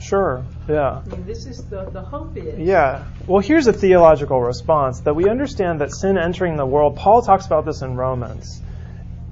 Sure, 0.00 0.44
yeah. 0.68 1.02
I 1.04 1.08
mean, 1.08 1.24
this 1.24 1.46
is 1.46 1.64
the, 1.64 1.88
the 1.90 2.02
hope 2.02 2.36
is. 2.36 2.58
Yeah. 2.58 3.04
Well, 3.26 3.40
here's 3.40 3.66
a 3.68 3.72
theological 3.72 4.40
response 4.40 5.00
that 5.00 5.14
we 5.14 5.28
understand 5.28 5.80
that 5.80 5.92
sin 5.92 6.18
entering 6.18 6.56
the 6.56 6.66
world, 6.66 6.96
Paul 6.96 7.22
talks 7.22 7.46
about 7.46 7.64
this 7.64 7.80
in 7.80 7.96
Romans. 7.96 8.60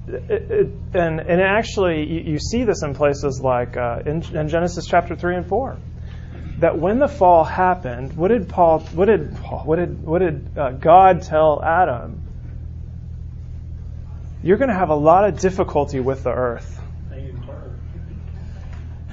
It, 0.07 0.31
it, 0.31 0.67
and, 0.93 1.19
and 1.19 1.41
actually, 1.41 2.05
you, 2.05 2.33
you, 2.33 2.39
see 2.39 2.63
this 2.63 2.81
in 2.81 2.93
places 2.93 3.39
like 3.41 3.77
uh, 3.77 3.99
in, 4.05 4.23
in 4.35 4.49
Genesis 4.49 4.85
chapter 4.85 5.15
3 5.15 5.37
and 5.37 5.47
4 5.47 5.77
that 6.59 6.77
when 6.77 6.99
the 6.99 7.07
fall 7.07 7.43
happened, 7.43 8.13
what 8.15 8.29
did 8.29 8.47
Paul, 8.49 8.79
what 8.93 9.05
did 9.05 9.35
Paul, 9.35 9.63
what 9.65 9.77
did, 9.77 10.03
what 10.03 10.19
did 10.19 10.57
uh, 10.57 10.71
God 10.71 11.23
tell 11.23 11.61
Adam? 11.63 12.21
You're 14.41 14.57
going 14.57 14.69
to 14.69 14.75
have 14.75 14.89
a 14.89 14.95
lot 14.95 15.27
of 15.27 15.39
difficulty 15.39 15.99
with 15.99 16.23
the 16.23 16.31
earth. 16.31 16.79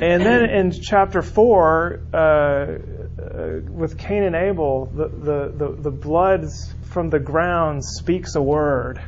And 0.01 0.25
then 0.25 0.51
in 0.51 0.71
chapter 0.73 1.23
four, 1.23 2.01
uh, 2.13 2.17
uh, 2.17 3.61
with 3.69 3.99
Cain 3.99 4.23
and 4.23 4.35
Abel, 4.35 4.87
the, 4.87 5.09
the, 5.09 5.53
the, 5.55 5.83
the 5.83 5.91
blood 5.91 6.47
from 6.85 7.11
the 7.11 7.19
ground 7.19 7.85
speaks 7.85 8.35
a 8.35 8.43
word 8.43 9.01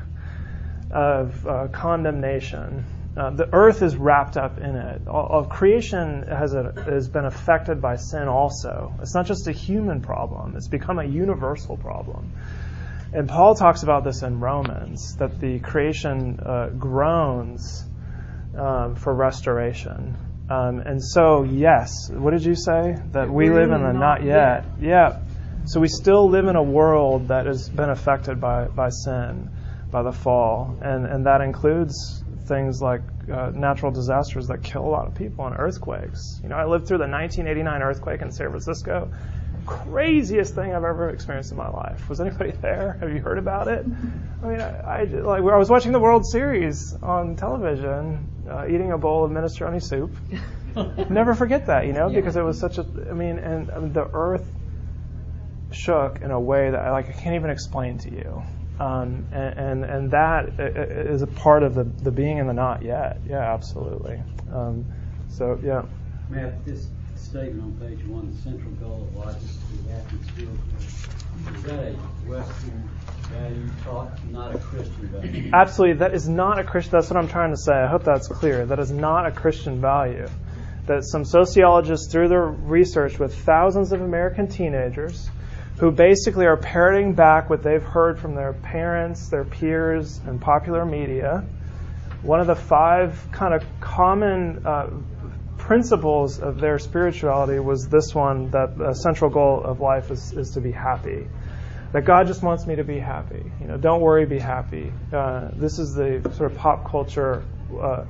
of 0.91 1.47
uh, 1.47 1.69
condemnation. 1.69 2.85
Uh, 3.17 3.31
the 3.31 3.49
earth 3.53 3.83
is 3.83 3.97
wrapped 3.97 4.37
up 4.37 4.59
in 4.59 4.77
it. 4.77 5.09
All, 5.09 5.27
all 5.27 5.45
creation 5.45 6.23
has, 6.29 6.55
a, 6.55 6.73
has 6.87 7.09
been 7.09 7.25
affected 7.25 7.81
by 7.81 7.97
sin 7.97 8.29
also. 8.29 8.95
It's 9.01 9.15
not 9.15 9.27
just 9.27 9.49
a 9.49 9.53
human 9.53 10.01
problem, 10.01 10.57
it's 10.57 10.69
become 10.69 10.99
a 10.99 11.05
universal 11.05 11.77
problem. 11.77 12.33
And 13.15 13.29
Paul 13.29 13.55
talks 13.55 13.83
about 13.83 14.05
this 14.05 14.23
in 14.23 14.41
Romans 14.41 15.17
that 15.17 15.39
the 15.39 15.59
creation 15.59 16.41
uh, 16.41 16.69
groans 16.69 17.85
um, 18.57 18.95
for 18.97 19.13
restoration. 19.15 20.17
Um, 20.53 20.81
and 20.81 21.03
so, 21.03 21.45
yes, 21.45 22.11
what 22.11 22.33
did 22.33 22.45
you 22.45 22.55
say? 22.55 22.97
That 23.13 23.31
we 23.31 23.49
live 23.49 23.71
in 23.71 23.83
the 23.83 23.93
not 23.93 24.23
yet. 24.23 24.67
Yeah. 24.81 25.19
So 25.65 25.81
we 25.81 25.89
still 25.89 26.29
live 26.29 26.47
in 26.47 26.57
a 26.57 26.63
world 26.63 27.29
that 27.29 27.47
has 27.47 27.69
been 27.69 27.89
affected 27.89 28.41
by, 28.41 28.67
by 28.67 28.91
sin, 28.91 29.49
by 29.91 30.03
the 30.03 30.13
fall. 30.13 30.77
And, 30.83 31.07
and 31.07 31.27
that 31.27 31.41
includes 31.41 32.25
things 32.49 32.81
like 32.83 33.03
uh, 33.33 33.53
natural 33.55 33.93
disasters 33.93 34.49
that 34.49 34.63
kill 34.63 34.85
a 34.85 34.93
lot 34.97 35.07
of 35.07 35.15
people 35.15 35.47
and 35.47 35.55
earthquakes. 35.57 36.41
You 36.43 36.49
know, 36.49 36.57
I 36.57 36.67
lived 36.67 36.87
through 36.87 36.99
the 36.99 37.09
1989 37.09 37.83
earthquake 37.83 38.21
in 38.21 38.33
San 38.33 38.49
Francisco. 38.49 39.11
Craziest 39.67 40.55
thing 40.55 40.75
I've 40.75 40.85
ever 40.85 41.11
experienced 41.11 41.53
in 41.53 41.59
my 41.59 41.69
life. 41.69 42.09
Was 42.09 42.21
anybody 42.21 42.51
there? 42.61 42.97
Have 43.01 43.13
you 43.13 43.21
heard 43.21 43.39
about 43.39 43.69
it? 43.69 43.87
I 44.43 44.47
mean, 44.47 44.61
I, 44.61 45.01
I 45.01 45.05
like 45.05 45.41
I 45.41 45.57
was 45.57 45.71
watching 45.71 45.93
the 45.93 46.01
World 46.01 46.27
Series 46.27 46.95
on 47.03 47.37
television, 47.37 48.29
uh, 48.49 48.67
eating 48.67 48.93
a 48.93 48.99
bowl 48.99 49.25
of 49.25 49.31
minestrone 49.31 49.83
soup. 49.83 50.17
Never 51.11 51.35
forget 51.35 51.67
that, 51.67 51.87
you 51.87 51.93
know, 51.93 52.09
yeah. 52.09 52.17
because 52.17 52.37
it 52.37 52.43
was 52.43 52.59
such 52.59 52.79
a. 52.79 52.87
I 53.11 53.13
mean, 53.13 53.39
and 53.39 53.71
I 53.71 53.79
mean, 53.79 53.93
the 53.93 54.09
earth 54.13 54.49
shook 55.71 56.21
in 56.23 56.31
a 56.31 56.41
way 56.41 56.71
that 56.71 56.81
I 56.81 56.91
like 56.91 57.09
I 57.09 57.13
can't 57.13 57.35
even 57.35 57.51
explain 57.51 57.99
to 57.99 58.11
you. 58.11 58.43
Um, 58.79 59.27
and, 59.33 59.59
and, 59.59 59.85
and 59.85 60.11
that 60.11 60.59
is 60.59 61.23
a 61.23 61.27
part 61.27 61.63
of 61.63 61.75
the 61.75 61.85
the 61.85 62.11
being 62.11 62.39
in 62.39 62.47
the 62.47 62.53
not 62.53 62.83
yet. 62.83 63.21
Yeah, 63.29 63.53
absolutely. 63.55 64.23
Um, 64.53 64.87
so 65.29 65.59
yeah. 65.63 65.83
Matt, 66.29 66.65
this 66.65 66.89
statement 67.23 67.63
on 67.63 67.89
page 67.89 68.05
one, 68.07 68.31
the 68.33 68.43
central 68.43 68.71
goal 68.73 69.09
of 69.09 69.17
life 69.17 69.43
is 69.43 69.57
to 69.57 69.67
be 69.77 69.91
happy 69.91 70.17
and 70.17 70.27
spiritual. 70.27 70.59
Is 71.57 71.63
that 71.63 71.85
a 71.85 71.93
Western 72.29 72.91
value 73.31 73.71
taught, 73.85 74.25
not 74.31 74.55
a 74.55 74.59
Christian 74.59 75.09
value? 75.09 75.51
Absolutely, 75.53 75.99
that 75.99 76.15
is 76.15 76.29
not 76.29 76.59
a 76.59 76.65
Christian. 76.65 76.93
That's 76.93 77.09
what 77.09 77.17
I'm 77.17 77.29
trying 77.29 77.51
to 77.51 77.57
say. 77.57 77.73
I 77.73 77.87
hope 77.87 78.05
that's 78.05 78.29
clear. 78.29 78.67
That 78.67 78.79
is 78.79 78.91
not 78.91 79.27
a 79.27 79.31
Christian 79.31 79.81
value. 79.81 80.29
That 80.87 81.05
some 81.05 81.25
sociologists, 81.25 82.11
through 82.11 82.29
their 82.29 82.47
research 82.47 83.19
with 83.19 83.35
thousands 83.35 83.93
of 83.93 84.03
American 84.03 84.49
teenagers, 84.49 85.31
who 85.79 85.91
basically 85.91 86.47
are 86.47 86.57
parroting 86.57 87.15
back 87.15 87.49
what 87.49 87.63
they've 87.63 87.83
heard 87.83 88.19
from 88.19 88.35
their 88.35 88.53
parents, 88.53 89.29
their 89.29 89.45
peers, 89.45 90.21
and 90.27 90.41
popular 90.41 90.85
media. 90.85 91.45
One 92.23 92.41
of 92.41 92.47
the 92.47 92.55
five 92.55 93.27
kind 93.33 93.55
of 93.55 93.65
common 93.81 94.67
uh, 94.67 94.91
principles 95.73 96.39
of 96.39 96.61
their 96.61 96.79
spirituality 96.79 97.59
was 97.59 97.89
this 97.89 98.15
one 98.15 98.51
that 98.51 98.77
the 98.77 98.93
central 98.93 99.31
goal 99.31 99.63
of 99.65 99.81
life 99.81 100.11
is, 100.11 100.31
is 100.35 100.51
to 100.51 100.61
be 100.61 100.71
happy. 100.71 101.27
That 101.93 102.05
God 102.05 102.27
just 102.27 102.43
wants 102.43 102.67
me 102.67 102.77
to 102.77 102.85
be 102.85 102.99
happy. 102.99 103.43
You 103.59 103.69
know, 103.69 103.79
don't 103.79 104.03
worry, 104.03 104.27
be 104.27 104.39
happy. 104.39 104.93
Uh, 105.11 105.49
this 105.55 105.79
is 105.79 105.95
the 105.95 106.31
sort 106.37 106.53
of 106.53 106.59
pop 106.59 106.91
culture 106.91 107.43
uh, 107.81 108.05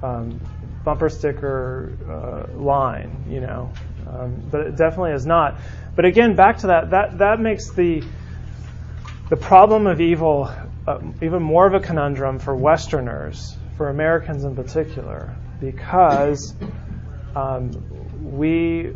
um, 0.00 0.40
bumper 0.84 1.08
sticker 1.08 1.92
uh, 2.08 2.56
line, 2.56 3.24
you 3.28 3.40
know, 3.40 3.72
um, 4.08 4.40
but 4.48 4.60
it 4.60 4.76
definitely 4.76 5.10
is 5.10 5.26
not. 5.26 5.58
But 5.96 6.04
again, 6.04 6.36
back 6.36 6.58
to 6.58 6.68
that, 6.68 6.90
that, 6.90 7.18
that 7.18 7.40
makes 7.40 7.70
the, 7.70 8.04
the 9.28 9.36
problem 9.36 9.88
of 9.88 10.00
evil 10.00 10.48
uh, 10.86 11.00
even 11.20 11.42
more 11.42 11.66
of 11.66 11.74
a 11.74 11.80
conundrum 11.80 12.38
for 12.38 12.54
Westerners, 12.54 13.56
for 13.76 13.88
Americans 13.88 14.44
in 14.44 14.54
particular, 14.54 15.34
because 15.60 16.54
um, 17.34 17.70
we, 18.22 18.92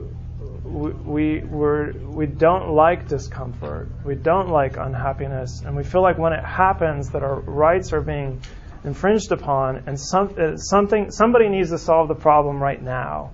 we, 0.64 1.40
we're, 1.40 1.92
we 1.92 2.26
don't 2.26 2.70
like 2.70 3.08
discomfort, 3.08 3.88
we 4.04 4.14
don't 4.14 4.48
like 4.48 4.76
unhappiness, 4.76 5.62
and 5.64 5.76
we 5.76 5.84
feel 5.84 6.02
like 6.02 6.18
when 6.18 6.32
it 6.32 6.44
happens 6.44 7.10
that 7.10 7.22
our 7.22 7.40
rights 7.40 7.92
are 7.92 8.00
being 8.00 8.40
infringed 8.84 9.32
upon, 9.32 9.84
and 9.86 10.00
some, 10.00 10.34
uh, 10.38 10.56
something, 10.56 11.10
somebody 11.10 11.48
needs 11.48 11.70
to 11.70 11.78
solve 11.78 12.08
the 12.08 12.14
problem 12.14 12.62
right 12.62 12.82
now 12.82 13.30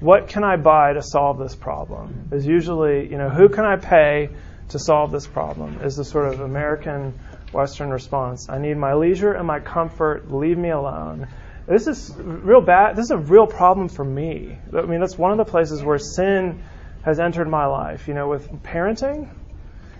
what 0.00 0.28
can 0.28 0.44
I 0.44 0.56
buy 0.56 0.92
to 0.92 1.02
solve 1.02 1.38
this 1.38 1.56
problem? 1.56 2.28
Is 2.30 2.46
usually, 2.46 3.10
you 3.10 3.18
know, 3.18 3.28
who 3.28 3.48
can 3.48 3.64
I 3.64 3.76
pay 3.76 4.30
to 4.68 4.78
solve 4.78 5.10
this 5.10 5.26
problem? 5.26 5.80
Is 5.82 5.96
the 5.96 6.04
sort 6.04 6.32
of 6.32 6.40
American 6.40 7.18
Western 7.52 7.90
response. 7.90 8.48
I 8.48 8.58
need 8.58 8.76
my 8.76 8.94
leisure 8.94 9.32
and 9.32 9.46
my 9.46 9.60
comfort. 9.60 10.32
Leave 10.32 10.58
me 10.58 10.70
alone. 10.70 11.26
This 11.68 11.86
is 11.86 12.14
real 12.16 12.62
bad. 12.62 12.96
This 12.96 13.04
is 13.06 13.10
a 13.10 13.18
real 13.18 13.46
problem 13.46 13.88
for 13.88 14.04
me. 14.04 14.56
I 14.74 14.82
mean, 14.82 15.00
that's 15.00 15.18
one 15.18 15.32
of 15.32 15.38
the 15.38 15.44
places 15.44 15.82
where 15.82 15.98
sin 15.98 16.62
has 17.02 17.20
entered 17.20 17.48
my 17.48 17.66
life. 17.66 18.08
You 18.08 18.14
know, 18.14 18.28
with 18.28 18.50
parenting, 18.62 19.28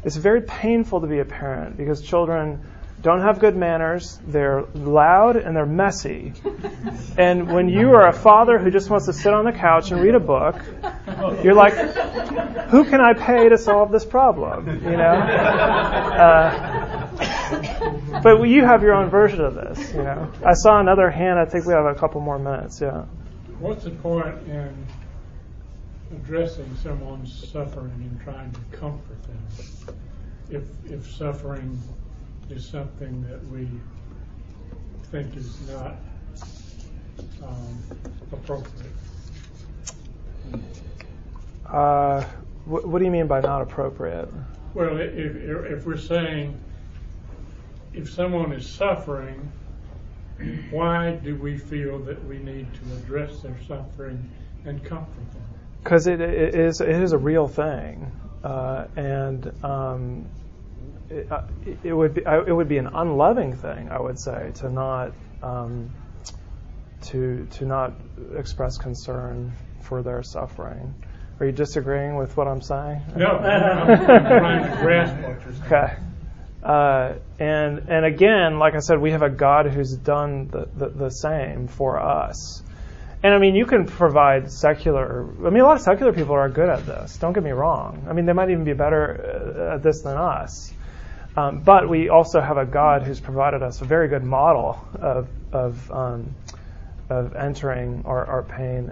it's 0.02 0.16
very 0.16 0.40
painful 0.40 1.02
to 1.02 1.06
be 1.06 1.18
a 1.18 1.26
parent 1.26 1.76
because 1.76 2.00
children 2.00 2.64
don't 3.02 3.20
have 3.20 3.38
good 3.38 3.54
manners, 3.56 4.18
they're 4.26 4.64
loud, 4.74 5.36
and 5.36 5.54
they're 5.54 5.66
messy. 5.66 6.32
And 7.16 7.52
when 7.52 7.68
you 7.68 7.94
are 7.94 8.06
a 8.06 8.12
father 8.12 8.60
who 8.60 8.70
just 8.70 8.88
wants 8.88 9.06
to 9.06 9.12
sit 9.12 9.34
on 9.34 9.44
the 9.44 9.50
couch 9.50 9.90
and 9.90 10.00
read 10.00 10.14
a 10.14 10.20
book, 10.20 10.54
you're 11.42 11.54
like, 11.54 11.74
who 12.68 12.84
can 12.84 13.00
I 13.00 13.12
pay 13.12 13.48
to 13.48 13.58
solve 13.58 13.90
this 13.90 14.04
problem? 14.04 14.68
You 14.84 14.96
know? 14.96 16.04
Uh, 16.18 16.87
but 18.22 18.42
you 18.42 18.64
have 18.64 18.82
your 18.82 18.94
own 18.94 19.10
version 19.10 19.40
of 19.40 19.54
this, 19.54 19.92
you 19.92 20.02
know. 20.02 20.30
I 20.44 20.54
saw 20.54 20.80
another 20.80 21.10
hand. 21.10 21.38
I 21.38 21.44
think 21.44 21.66
we 21.66 21.72
have 21.72 21.86
a 21.86 21.94
couple 21.94 22.20
more 22.20 22.38
minutes, 22.38 22.80
yeah. 22.80 23.04
What's 23.58 23.84
the 23.84 23.90
point 23.90 24.36
in 24.46 24.86
addressing 26.10 26.74
someone's 26.82 27.48
suffering 27.50 27.92
and 27.96 28.20
trying 28.22 28.52
to 28.52 28.76
comfort 28.76 29.22
them 29.24 29.96
if, 30.50 30.62
if 30.90 31.10
suffering 31.10 31.80
is 32.50 32.66
something 32.66 33.22
that 33.28 33.44
we 33.48 33.68
think 35.10 35.36
is 35.36 35.68
not 35.68 35.96
um, 37.42 37.78
appropriate. 38.32 38.92
Uh, 41.66 42.24
what, 42.64 42.86
what 42.86 42.98
do 42.98 43.04
you 43.04 43.10
mean 43.10 43.26
by 43.26 43.40
not 43.40 43.60
appropriate? 43.60 44.28
Well, 44.74 44.98
if, 44.98 45.36
if 45.36 45.86
we're 45.86 45.96
saying 45.96 46.58
if 47.92 48.10
someone 48.10 48.52
is 48.52 48.68
suffering, 48.68 49.50
why 50.70 51.12
do 51.12 51.36
we 51.36 51.58
feel 51.58 51.98
that 52.00 52.24
we 52.26 52.38
need 52.38 52.66
to 52.74 52.96
address 52.96 53.40
their 53.40 53.56
suffering 53.66 54.30
and 54.64 54.84
comfort 54.84 55.32
them? 55.32 55.42
Because 55.82 56.06
it, 56.06 56.20
it 56.20 56.54
is 56.54 56.80
it 56.80 56.88
is 56.90 57.12
a 57.12 57.18
real 57.18 57.48
thing, 57.48 58.10
uh, 58.44 58.86
and 58.96 59.52
um, 59.64 60.26
it, 61.08 61.30
uh, 61.30 61.42
it, 61.82 61.92
would 61.92 62.14
be 62.14 62.22
it 62.22 62.52
would 62.52 62.68
be 62.68 62.78
an 62.78 62.88
unloving 62.88 63.56
thing, 63.56 63.88
I 63.90 64.00
would 64.00 64.18
say, 64.18 64.52
to 64.56 64.70
not 64.70 65.12
um, 65.42 65.90
to 67.02 67.46
to 67.52 67.64
not 67.64 67.94
express 68.36 68.76
concern 68.76 69.52
for 69.80 70.02
their 70.02 70.22
suffering. 70.22 70.94
Are 71.40 71.46
you 71.46 71.52
disagreeing 71.52 72.16
with 72.16 72.36
what 72.36 72.48
I'm 72.48 72.60
saying? 72.60 73.00
No, 73.16 73.26
I'm 73.26 74.04
trying 74.04 74.70
to 74.70 74.76
grasp 74.82 75.14
what 75.22 75.40
you're 75.44 75.54
saying. 75.54 75.72
Okay. 75.72 75.96
Uh, 76.62 77.14
and 77.38 77.88
and 77.88 78.04
again, 78.04 78.58
like 78.58 78.74
I 78.74 78.80
said, 78.80 79.00
we 79.00 79.12
have 79.12 79.22
a 79.22 79.30
God 79.30 79.66
who's 79.66 79.94
done 79.94 80.48
the, 80.48 80.68
the, 80.74 80.88
the, 80.88 81.10
same 81.10 81.68
for 81.68 82.00
us. 82.00 82.62
And 83.22 83.32
I 83.32 83.38
mean, 83.38 83.54
you 83.54 83.64
can 83.64 83.86
provide 83.86 84.50
secular. 84.50 85.24
I 85.46 85.50
mean, 85.50 85.62
a 85.62 85.64
lot 85.64 85.76
of 85.76 85.82
secular 85.82 86.12
people 86.12 86.34
are 86.34 86.48
good 86.48 86.68
at 86.68 86.84
this. 86.84 87.16
Don't 87.18 87.32
get 87.32 87.44
me 87.44 87.52
wrong. 87.52 88.06
I 88.08 88.12
mean, 88.12 88.26
they 88.26 88.32
might 88.32 88.50
even 88.50 88.64
be 88.64 88.72
better 88.72 89.70
uh, 89.70 89.74
at 89.76 89.82
this 89.82 90.02
than 90.02 90.16
us. 90.16 90.72
Um, 91.36 91.60
but 91.60 91.88
we 91.88 92.08
also 92.08 92.40
have 92.40 92.56
a 92.56 92.66
God 92.66 93.04
who's 93.04 93.20
provided 93.20 93.62
us 93.62 93.80
a 93.80 93.84
very 93.84 94.08
good 94.08 94.24
model 94.24 94.84
of 95.00 95.28
of 95.52 95.92
um, 95.92 96.34
of 97.08 97.36
entering 97.36 98.02
our, 98.04 98.26
our 98.26 98.42
pain 98.42 98.90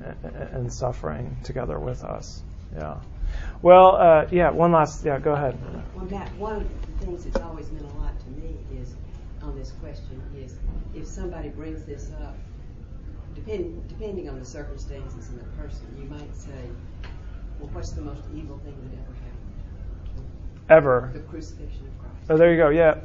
and 0.52 0.72
suffering 0.72 1.36
together 1.42 1.80
with 1.80 2.04
us. 2.04 2.42
Yeah. 2.76 2.98
Well, 3.60 3.96
uh, 3.96 4.28
yeah. 4.30 4.50
One 4.50 4.70
last. 4.70 5.04
Yeah. 5.04 5.18
Go 5.18 5.32
ahead. 5.32 5.58
Well, 5.96 6.04
Matt, 6.06 6.32
one 6.36 6.68
things 6.98 7.24
that's 7.24 7.40
always 7.44 7.70
meant 7.72 7.84
a 7.84 7.96
lot 7.98 8.18
to 8.20 8.30
me 8.30 8.56
is 8.80 8.94
on 9.42 9.56
this 9.58 9.72
question 9.72 10.20
is 10.36 10.56
if 10.94 11.06
somebody 11.06 11.48
brings 11.48 11.84
this 11.84 12.10
up, 12.22 12.36
depending 13.34 13.82
depending 13.88 14.28
on 14.28 14.38
the 14.38 14.44
circumstances 14.44 15.28
and 15.28 15.40
the 15.40 15.44
person, 15.62 15.86
you 16.00 16.08
might 16.08 16.34
say, 16.34 16.70
"Well, 17.58 17.68
what's 17.72 17.92
the 17.92 18.00
most 18.00 18.22
evil 18.34 18.58
thing 18.58 18.76
that 18.82 18.98
ever 18.98 19.14
happened?" 19.14 20.26
Ever. 20.68 21.10
The 21.12 21.20
crucifixion 21.20 21.86
of 21.86 21.98
Christ. 22.00 22.30
Oh, 22.30 22.36
there 22.36 22.50
you 22.50 22.56
go. 22.56 22.70
Yeah, 22.70 22.96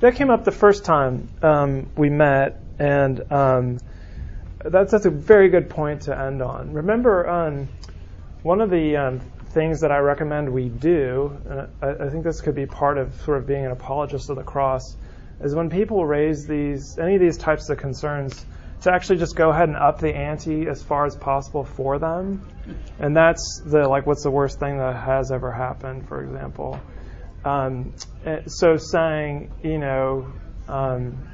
that 0.00 0.14
came 0.14 0.30
up 0.30 0.44
the 0.44 0.52
first 0.52 0.84
time 0.84 1.28
um, 1.42 1.90
we 1.96 2.08
met, 2.08 2.62
and 2.78 3.20
um, 3.32 3.78
that's 4.64 4.92
that's 4.92 5.06
a 5.06 5.10
very 5.10 5.48
good 5.48 5.68
point 5.68 6.02
to 6.02 6.18
end 6.18 6.40
on. 6.40 6.72
Remember, 6.72 7.28
um, 7.28 7.68
one 8.42 8.60
of 8.60 8.70
the 8.70 8.96
um, 8.96 9.20
things 9.50 9.80
that 9.80 9.90
I 9.90 9.98
recommend 9.98 10.52
we 10.52 10.68
do, 10.68 11.36
and 11.48 11.60
I, 11.82 12.06
I, 12.06 12.10
think 12.10 12.24
this 12.24 12.40
could 12.40 12.54
be 12.54 12.66
part 12.66 12.98
of 12.98 13.14
sort 13.22 13.38
of 13.38 13.46
being 13.46 13.64
an 13.64 13.72
apologist 13.72 14.30
of 14.30 14.36
the 14.36 14.42
cross, 14.42 14.96
is 15.40 15.54
when 15.54 15.70
people 15.70 16.06
raise 16.06 16.46
these 16.46 16.98
any 16.98 17.16
of 17.16 17.20
these 17.20 17.36
types 17.36 17.68
of 17.68 17.78
concerns, 17.78 18.44
to 18.82 18.92
actually 18.92 19.18
just 19.18 19.36
go 19.36 19.50
ahead 19.50 19.68
and 19.68 19.76
up 19.76 19.98
the 19.98 20.14
ante 20.14 20.68
as 20.68 20.82
far 20.82 21.04
as 21.04 21.16
possible 21.16 21.64
for 21.64 21.98
them, 21.98 22.46
and 22.98 23.16
that's 23.16 23.62
the 23.66 23.88
like 23.88 24.06
what's 24.06 24.22
the 24.22 24.30
worst 24.30 24.60
thing 24.60 24.78
that 24.78 24.96
has 24.96 25.32
ever 25.32 25.50
happened, 25.50 26.06
for 26.08 26.22
example. 26.22 26.80
Um, 27.44 27.94
eh, 28.24 28.42
so 28.46 28.76
saying, 28.76 29.52
you 29.62 29.78
know. 29.78 30.32
Um, 30.68 31.29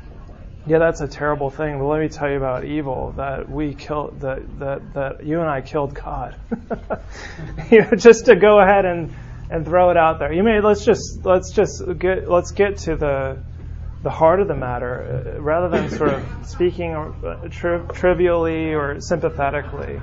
yeah, 0.66 0.78
that's 0.78 1.00
a 1.00 1.08
terrible 1.08 1.50
thing. 1.50 1.78
But 1.78 1.86
let 1.86 2.00
me 2.00 2.08
tell 2.08 2.28
you 2.28 2.36
about 2.36 2.64
evil 2.64 3.12
that 3.16 3.48
we 3.48 3.74
killed 3.74 4.20
that 4.20 4.58
that 4.58 4.94
that 4.94 5.26
you 5.26 5.40
and 5.40 5.48
I 5.48 5.60
killed 5.60 5.94
God. 5.94 6.34
you 7.70 7.82
know, 7.82 7.90
just 7.96 8.26
to 8.26 8.36
go 8.36 8.60
ahead 8.60 8.84
and 8.84 9.14
and 9.48 9.64
throw 9.64 9.90
it 9.90 9.96
out 9.96 10.18
there. 10.18 10.32
You 10.32 10.42
may 10.42 10.60
let's 10.60 10.84
just 10.84 11.24
let's 11.24 11.52
just 11.52 11.82
get 11.98 12.28
let's 12.28 12.50
get 12.50 12.78
to 12.78 12.96
the 12.96 13.38
the 14.02 14.10
heart 14.10 14.40
of 14.40 14.48
the 14.48 14.56
matter 14.56 15.36
uh, 15.36 15.40
rather 15.40 15.68
than 15.68 15.90
sort 15.90 16.10
of 16.10 16.24
speaking 16.44 16.94
uh, 16.94 17.48
tri- 17.48 17.86
trivially 17.92 18.74
or 18.74 19.00
sympathetically. 19.00 20.00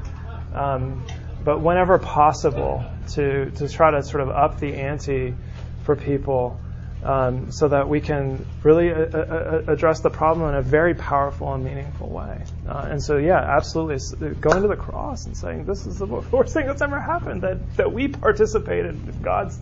Um, 0.53 1.05
but 1.43 1.59
whenever 1.59 1.99
possible, 1.99 2.86
to 3.11 3.51
to 3.51 3.68
try 3.68 3.91
to 3.91 4.01
sort 4.01 4.24
of 4.24 4.30
up 4.30 4.59
the 4.59 4.76
ante 4.76 5.36
for 5.84 5.97
people 5.97 6.57
um, 7.04 7.51
so 7.51 7.68
that 7.68 7.88
we 7.89 7.99
can 8.01 8.45
really 8.64 8.89
a- 8.89 8.97
uh, 8.97 9.10
a- 9.14 9.18
uh, 9.18 9.62
uh, 9.68 9.72
address 9.74 10.01
the 10.01 10.10
problem 10.10 10.49
in 10.49 10.56
a 10.56 10.62
very 10.62 10.93
powerful 10.93 11.54
and 11.54 11.64
meaningful 11.64 12.10
way. 12.10 12.43
Uh, 12.68 12.88
and 12.89 13.04
so, 13.04 13.18
yeah, 13.18 13.39
absolutely, 13.39 13.97
going 14.39 14.62
to 14.62 14.68
the 14.68 14.76
cross 14.76 15.26
and 15.26 15.36
saying, 15.36 15.66
"This 15.66 15.86
is 15.86 15.97
the 15.97 16.06
worst 16.06 16.54
thing 16.54 16.68
that's 16.68 16.82
ever 16.82 16.99
happened 16.99 17.41
that 17.41 17.76
that 17.78 17.91
we 17.91 18.08
participated 18.08 18.95
in 18.95 19.22
God's 19.22 19.60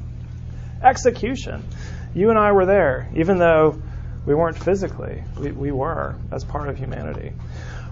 execution." 0.83 1.63
You 2.13 2.29
and 2.29 2.37
I 2.37 2.51
were 2.51 2.65
there, 2.65 3.09
even 3.15 3.37
though 3.37 3.81
we 4.25 4.35
weren't 4.35 4.57
physically. 4.57 5.23
We, 5.37 5.51
we 5.51 5.71
were 5.71 6.15
as 6.31 6.43
part 6.43 6.69
of 6.69 6.77
humanity. 6.77 7.31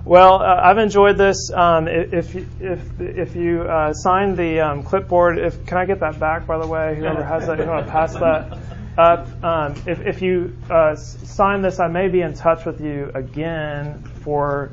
Well, 0.05 0.41
uh, 0.41 0.61
I've 0.63 0.77
enjoyed 0.77 1.17
this. 1.17 1.51
Um, 1.53 1.87
if 1.87 2.35
if 2.35 3.01
if 3.01 3.35
you 3.35 3.63
uh, 3.63 3.93
sign 3.93 4.35
the 4.35 4.61
um, 4.61 4.83
clipboard, 4.83 5.37
if 5.37 5.65
can 5.65 5.77
I 5.77 5.85
get 5.85 5.99
that 5.99 6.19
back? 6.19 6.47
By 6.47 6.57
the 6.57 6.67
way, 6.67 6.95
whoever 6.95 7.23
has 7.23 7.47
that, 7.47 7.59
you 7.59 7.65
want 7.65 7.85
to 7.85 7.91
pass 7.91 8.13
that 8.13 8.57
up. 8.99 9.43
Um, 9.43 9.75
if, 9.85 10.01
if 10.01 10.21
you 10.21 10.55
uh, 10.69 10.95
sign 10.95 11.61
this, 11.61 11.79
I 11.79 11.87
may 11.87 12.09
be 12.09 12.21
in 12.21 12.33
touch 12.33 12.65
with 12.65 12.81
you 12.81 13.11
again 13.15 14.03
for 14.23 14.71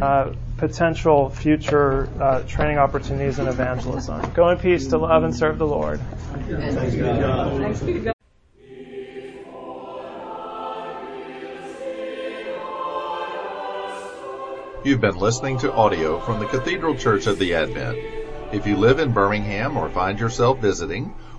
uh, 0.00 0.32
potential 0.56 1.28
future 1.30 2.08
uh, 2.20 2.42
training 2.42 2.78
opportunities 2.78 3.38
in 3.38 3.48
evangelism. 3.48 4.32
Go 4.32 4.48
in 4.50 4.58
peace 4.58 4.86
to 4.88 4.98
love 4.98 5.24
and 5.24 5.34
serve 5.34 5.58
the 5.58 5.66
Lord. 5.66 6.00
You've 14.84 15.00
been 15.00 15.16
listening 15.16 15.58
to 15.58 15.72
audio 15.72 16.20
from 16.20 16.38
the 16.38 16.46
Cathedral 16.46 16.96
Church 16.96 17.26
of 17.26 17.38
the 17.38 17.54
Advent. 17.54 17.98
If 18.52 18.66
you 18.66 18.76
live 18.76 19.00
in 19.00 19.12
Birmingham 19.12 19.76
or 19.76 19.90
find 19.90 20.18
yourself 20.18 20.60
visiting, 20.60 21.12